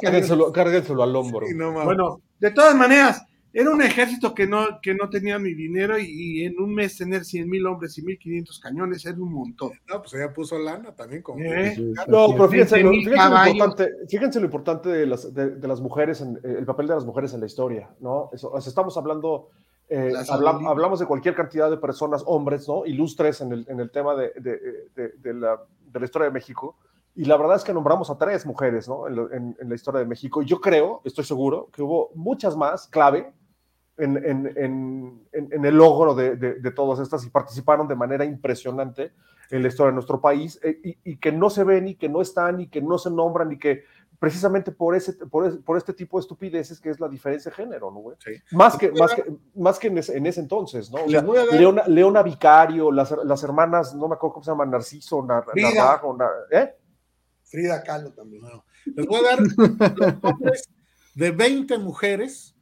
Cárguenselo, 0.00 0.52
cárguenselo 0.52 1.02
al 1.02 1.16
hombro. 1.16 1.46
Sí, 1.46 1.54
no, 1.54 1.72
bueno, 1.72 2.20
de 2.38 2.50
todas 2.50 2.74
maneras, 2.74 3.22
era 3.60 3.70
un 3.70 3.82
ejército 3.82 4.32
que 4.36 4.46
no, 4.46 4.80
que 4.80 4.94
no 4.94 5.10
tenía 5.10 5.36
ni 5.36 5.52
dinero 5.52 5.98
y, 5.98 6.44
en 6.44 6.60
un 6.60 6.72
mes 6.72 6.96
tener 6.96 7.24
100 7.24 7.50
mil 7.50 7.66
hombres 7.66 7.98
y 7.98 8.02
1500 8.02 8.60
cañones 8.60 9.04
era 9.04 9.16
un 9.16 9.32
montón. 9.32 9.72
No, 9.88 10.00
pues 10.00 10.14
ella 10.14 10.32
puso 10.32 10.56
lana 10.60 10.94
también. 10.94 11.22
Como 11.22 11.40
¿Eh? 11.40 11.76
No, 12.06 12.28
pero 12.28 12.48
fíjense, 12.48 12.80
lo, 12.80 12.90
fíjense, 12.90 13.16
lo 13.18 13.48
importante, 13.48 13.92
fíjense, 14.08 14.38
lo 14.38 14.46
importante, 14.46 14.88
de 14.90 15.06
las, 15.06 15.34
de, 15.34 15.66
las 15.66 15.80
mujeres, 15.80 16.20
en, 16.20 16.38
el 16.44 16.64
papel 16.66 16.86
de 16.86 16.94
las 16.94 17.04
mujeres 17.04 17.34
en 17.34 17.40
la 17.40 17.46
historia, 17.46 17.90
¿no? 17.98 18.30
Eso, 18.32 18.56
estamos 18.56 18.96
hablando, 18.96 19.48
eh, 19.88 20.12
hablamos 20.28 21.00
de 21.00 21.06
cualquier 21.06 21.34
cantidad 21.34 21.68
de 21.68 21.78
personas, 21.78 22.22
hombres, 22.26 22.68
¿no? 22.68 22.86
Ilustres 22.86 23.40
en 23.40 23.50
el, 23.50 23.66
en 23.68 23.80
el 23.80 23.90
tema 23.90 24.14
de, 24.14 24.30
de, 24.36 25.34
la, 25.34 25.60
de 25.92 25.98
la 25.98 26.04
historia 26.04 26.26
de 26.26 26.32
México. 26.32 26.76
Y 27.16 27.24
la 27.24 27.36
verdad 27.36 27.56
es 27.56 27.64
que 27.64 27.74
nombramos 27.74 28.08
a 28.08 28.18
tres 28.18 28.46
mujeres 28.46 28.86
¿no? 28.86 29.08
en, 29.08 29.56
en, 29.58 29.68
la 29.68 29.74
historia 29.74 29.98
de 29.98 30.06
México. 30.06 30.42
Yo 30.42 30.60
creo, 30.60 31.00
estoy 31.04 31.24
seguro, 31.24 31.68
que 31.72 31.82
hubo 31.82 32.12
muchas 32.14 32.56
más 32.56 32.86
clave 32.86 33.32
en, 33.98 35.64
el 35.64 35.74
logro 35.74 36.14
de, 36.14 36.36
de, 36.36 36.70
todas 36.70 37.00
estas 37.00 37.24
y 37.26 37.30
participaron 37.30 37.88
de 37.88 37.94
manera 37.94 38.24
impresionante 38.24 39.12
en 39.50 39.62
la 39.62 39.68
historia 39.68 39.90
de 39.90 39.94
nuestro 39.94 40.20
país 40.20 40.58
eh, 40.62 40.98
y, 41.04 41.16
que 41.16 41.32
no 41.32 41.50
se 41.50 41.64
ven 41.64 41.88
y 41.88 41.94
que 41.94 42.08
no 42.08 42.20
están 42.20 42.60
y 42.60 42.68
que 42.68 42.80
no 42.80 42.98
se 42.98 43.10
nombran 43.10 43.52
y 43.52 43.58
que 43.58 43.84
precisamente 44.18 44.72
por, 44.72 44.94
ese, 44.94 45.14
por, 45.14 45.76
este 45.76 45.92
tipo 45.92 46.18
de 46.18 46.22
estupideces 46.22 46.80
que 46.80 46.90
es 46.90 47.00
la 47.00 47.08
diferencia 47.08 47.50
de 47.50 47.56
género, 47.56 47.90
¿no, 47.90 48.00
güey? 48.00 48.16
Más, 48.50 48.76
que, 48.76 48.90
más, 48.92 49.14
que, 49.14 49.24
más 49.54 49.78
que 49.78 49.86
en 49.88 50.26
ese, 50.26 50.40
entonces, 50.40 50.90
¿no? 50.90 51.06
Leona, 51.06 51.86
Leona, 51.86 52.22
Vicario, 52.22 52.90
las, 52.90 53.14
las, 53.24 53.42
hermanas, 53.44 53.94
no 53.94 54.08
me 54.08 54.14
acuerdo 54.14 54.34
cómo 54.34 54.44
se 54.44 54.50
llaman, 54.50 54.70
Narciso, 54.70 55.24
Nar, 55.24 55.44
Frida. 55.44 56.00
¿eh? 56.50 56.74
Frida 57.44 57.82
Kahlo 57.82 58.12
también. 58.12 58.42
Les 58.84 59.06
voy 59.06 59.20
a 59.20 59.22
dar 59.22 59.40
los 59.40 60.22
nombres 60.22 60.68
de 61.14 61.30
20 61.30 61.78
mujeres 61.78 62.57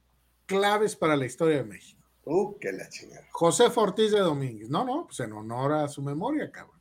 claves 0.46 0.96
para 0.96 1.16
la 1.16 1.26
historia 1.26 1.58
de 1.58 1.64
México. 1.64 2.02
Uh, 2.24 2.58
qué 2.58 2.72
la 2.72 2.88
chingada. 2.88 3.26
José 3.30 3.64
Ortiz 3.74 4.10
de 4.10 4.20
Domínguez. 4.20 4.68
No, 4.68 4.84
no, 4.84 5.06
pues 5.06 5.20
en 5.20 5.32
honor 5.32 5.72
a 5.72 5.88
su 5.88 6.02
memoria, 6.02 6.50
cabrón. 6.50 6.80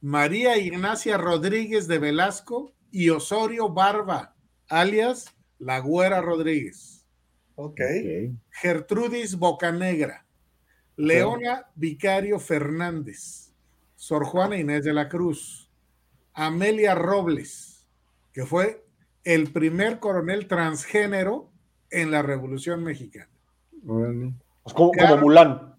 María 0.00 0.56
Ignacia 0.56 1.18
Rodríguez 1.18 1.86
de 1.86 1.98
Velasco 1.98 2.72
y 2.90 3.10
Osorio 3.10 3.68
Barba, 3.68 4.34
alias 4.68 5.34
La 5.58 5.78
Güera 5.78 6.20
Rodríguez. 6.20 7.04
Ok. 7.54 7.80
Gertrudis 8.50 9.36
Bocanegra. 9.36 10.26
Leona 10.96 11.66
Vicario 11.74 12.38
Fernández. 12.38 13.52
Sor 13.94 14.24
Juana 14.24 14.56
Inés 14.56 14.84
de 14.84 14.94
la 14.94 15.08
Cruz. 15.08 15.70
Amelia 16.32 16.94
Robles, 16.94 17.86
que 18.32 18.46
fue 18.46 18.84
el 19.24 19.52
primer 19.52 20.00
coronel 20.00 20.48
transgénero 20.48 21.50
en 21.90 22.10
la 22.10 22.22
Revolución 22.22 22.82
Mexicana. 22.82 23.28
Pues 23.84 24.74
como, 24.74 24.92
como 24.92 25.16
Mulán. 25.18 25.74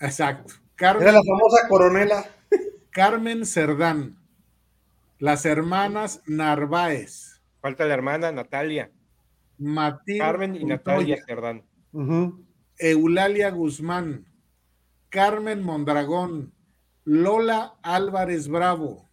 Exacto. 0.00 0.54
Carmen, 0.74 1.02
Era 1.02 1.12
la 1.12 1.22
famosa 1.22 1.68
coronela. 1.68 2.24
Carmen 2.90 3.44
Cerdán. 3.46 4.16
Las 5.18 5.44
hermanas 5.44 6.22
Narváez. 6.26 7.40
Falta 7.60 7.84
la 7.84 7.94
hermana 7.94 8.30
Natalia. 8.32 8.90
Matilde 9.58 10.20
Carmen 10.20 10.54
y 10.54 10.64
Natalia 10.64 11.18
Cerdán. 11.26 11.64
Eulalia 12.78 13.50
Guzmán. 13.50 14.26
Carmen 15.08 15.62
Mondragón. 15.62 16.52
Lola 17.04 17.74
Álvarez 17.82 18.48
Bravo. 18.48 19.08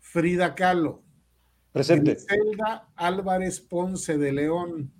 Frida 0.00 0.54
Kahlo. 0.54 1.02
Presente. 1.72 2.16
Zelda 2.16 2.88
Álvarez 2.96 3.60
Ponce 3.60 4.18
de 4.18 4.32
León. 4.32 4.92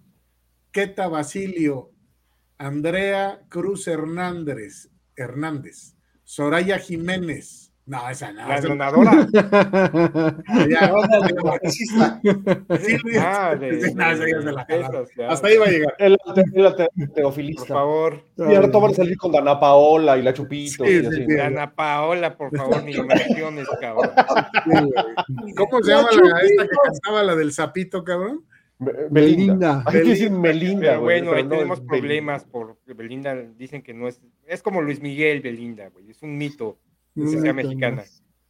Queta 0.74 1.06
Basilio. 1.06 1.92
Andrea 2.58 3.42
Cruz 3.48 3.86
Hernández. 3.86 4.90
Hernández. 5.14 5.94
Soraya 6.24 6.80
Jiménez. 6.80 7.72
No, 7.86 8.10
esa 8.10 8.32
no. 8.32 8.48
La 8.48 8.60
donadora. 8.60 9.12
ah, 13.20 13.54
de, 13.54 13.94
Hasta 15.28 15.46
ahí 15.46 15.58
va 15.58 15.66
a 15.66 15.70
llegar. 15.70 15.94
El, 15.98 16.18
teofilista. 17.14 17.66
Por 17.66 17.76
favor. 17.76 18.24
Y 18.38 18.54
ahora 18.54 18.66
van 18.66 18.90
a 18.90 18.94
salir 18.94 19.16
con 19.16 19.30
Dana 19.30 19.60
Paola 19.60 20.16
y 20.16 20.22
la 20.22 20.34
Chupito. 20.34 20.84
Sí, 20.84 21.04
sí, 21.04 21.26
Dana 21.36 21.72
Paola, 21.72 22.36
por 22.36 22.56
favor, 22.56 22.82
ni 22.82 22.94
cabrón. 22.94 24.10
¿Cómo 25.56 25.82
se 25.82 25.90
llama 25.92 26.08
la, 26.10 26.40
esta 26.40 26.64
que 26.64 26.76
cantaba 26.84 27.22
la 27.22 27.36
del 27.36 27.52
sapito, 27.52 28.02
cabrón? 28.02 28.44
Belinda. 29.10 29.82
Hay 29.86 30.02
que 30.02 30.08
decir 30.10 30.30
Melinda. 30.30 30.90
Pero 30.90 31.00
bueno, 31.00 31.32
ahí 31.32 31.48
tenemos 31.48 31.80
problemas 31.80 32.44
por 32.44 32.78
Belinda. 32.86 33.34
Dicen 33.34 33.82
que 33.82 33.94
no 33.94 34.08
es. 34.08 34.20
Es 34.46 34.62
como 34.62 34.82
Luis 34.82 35.00
Miguel 35.00 35.40
Belinda, 35.40 35.88
güey. 35.88 36.10
Es 36.10 36.22
un 36.22 36.36
mito 36.36 36.78
que 37.14 37.26
sea 37.28 37.52
mexicana. 37.52 38.04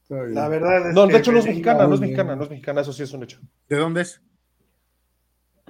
La 0.08 0.48
verdad 0.48 0.88
es 0.90 0.94
No, 0.94 1.06
de 1.06 1.16
hecho 1.16 1.32
no 1.32 1.38
es 1.38 1.46
mexicana, 1.46 1.86
no 1.86 1.94
es 1.94 2.00
mexicana, 2.00 2.36
no 2.36 2.44
es 2.44 2.50
mexicana, 2.50 2.82
eso 2.82 2.92
sí 2.92 3.02
es 3.02 3.12
un 3.12 3.22
hecho. 3.22 3.40
¿De 3.68 3.76
dónde 3.76 4.02
es? 4.02 4.20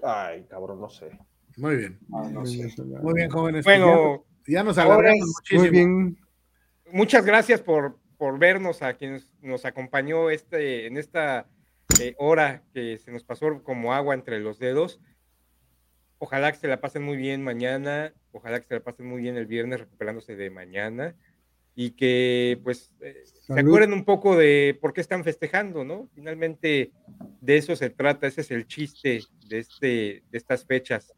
Ay, 0.03 0.45
cabrón, 0.49 0.81
no 0.81 0.89
sé. 0.89 1.19
Muy 1.57 1.77
bien. 1.77 1.99
Ah, 2.13 2.29
no 2.33 2.45
sé. 2.45 2.75
Muy 3.03 3.15
bien, 3.15 3.31
jóvenes. 3.31 3.65
Bueno, 3.65 4.25
ya, 4.47 4.65
nos 4.65 4.77
alargamos 4.77 5.27
muchísimo. 5.39 5.61
Muy 5.61 5.71
bien. 5.71 6.19
Muchas 6.93 7.25
gracias 7.25 7.61
por, 7.61 7.99
por 8.19 8.39
vernos 8.39 8.83
a 8.83 8.95
quienes 8.95 9.33
nos 9.41 9.65
acompañó 9.65 10.31
este, 10.31 10.87
en 10.87 10.97
esta 10.97 11.47
eh, 12.01 12.15
hora 12.19 12.63
que 12.73 12.99
se 12.99 13.11
nos 13.13 13.25
pasó 13.25 13.63
como 13.63 13.95
agua 13.95 14.15
entre 14.15 14.41
los 14.41 14.59
dedos. 14.59 15.01
Ojalá 16.19 16.53
que 16.53 16.59
se 16.59 16.69
la 16.69 16.81
pasen 16.81 17.03
muy 17.03 17.17
bien 17.17 17.43
mañana, 17.43 18.15
ojalá 18.33 18.61
que 18.61 18.67
se 18.67 18.75
la 18.75 18.81
pasen 18.81 19.07
muy 19.07 19.23
bien 19.23 19.37
el 19.37 19.47
viernes 19.47 19.81
recuperándose 19.81 20.37
de 20.37 20.51
mañana 20.51 21.15
y 21.75 21.91
que 21.91 22.61
pues 22.63 22.93
eh, 23.01 23.25
se 23.25 23.59
acuerden 23.59 23.93
un 23.93 24.05
poco 24.05 24.37
de 24.37 24.79
por 24.81 24.93
qué 24.93 25.01
están 25.01 25.25
festejando, 25.25 25.85
¿no? 25.85 26.09
Finalmente 26.15 26.93
de 27.41 27.57
eso 27.57 27.75
se 27.75 27.91
trata, 27.91 28.27
ese 28.27 28.43
es 28.43 28.51
el 28.53 28.67
chiste 28.67 29.21
de, 29.49 29.59
este, 29.59 30.23
de 30.31 30.39
estas 30.39 30.65
fechas. 30.65 31.13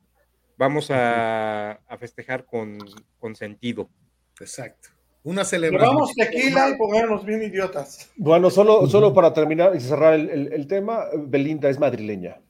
Vamos 0.56 0.90
a, 0.90 1.72
a 1.72 1.98
festejar 1.98 2.46
con, 2.46 2.78
con 3.18 3.36
sentido. 3.36 3.90
Exacto. 4.40 4.95
Una 5.26 5.44
celebración. 5.44 5.96
Vamos 5.96 6.14
tequila 6.14 6.70
y 6.70 6.78
ponernos 6.78 7.24
bien 7.24 7.42
idiotas. 7.42 8.08
Bueno, 8.16 8.48
solo, 8.48 8.86
solo 8.86 9.12
para 9.12 9.32
terminar 9.32 9.74
y 9.74 9.80
cerrar 9.80 10.14
el, 10.14 10.52
el, 10.52 10.66
tema, 10.68 11.06
Belinda 11.18 11.68
es 11.68 11.80
madrileña. 11.80 12.40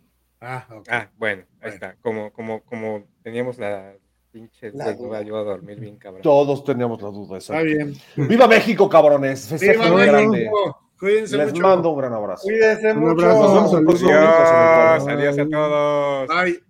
Ah, 0.43 0.67
ah 0.91 1.09
bueno, 1.17 1.45
ahí 1.63 1.71
está. 1.71 1.97
Como, 2.03 2.31
como, 2.35 2.61
como 2.65 3.05
teníamos 3.23 3.57
la 3.59 3.95
pinche 4.31 4.73
duda, 4.73 5.23
yo 5.23 5.39
a 5.39 5.43
dormir 5.43 5.81
bien, 5.81 5.97
cabrón. 5.97 6.21
Todos 6.21 6.65
teníamos 6.65 7.01
la 7.01 7.09
duda, 7.09 7.39
Está 7.39 7.63
bien. 7.63 7.95
¡Viva 8.15 8.47
México, 8.47 8.91
cabrones! 8.91 9.59
¡Viva 9.59 9.91
México! 9.91 10.79
Cuídense 10.99 11.37
Les 11.39 11.59
mando 11.59 11.91
un 11.91 11.99
gran 11.99 12.13
abrazo. 12.13 12.43
Cuídense 12.43 12.93
un 12.93 13.01
mucho. 13.01 13.27
Abrazo, 13.27 15.09
adiós, 15.09 15.09
adiós 15.09 15.39
a 15.39 15.49
todos. 15.49 16.29
Bye. 16.29 16.66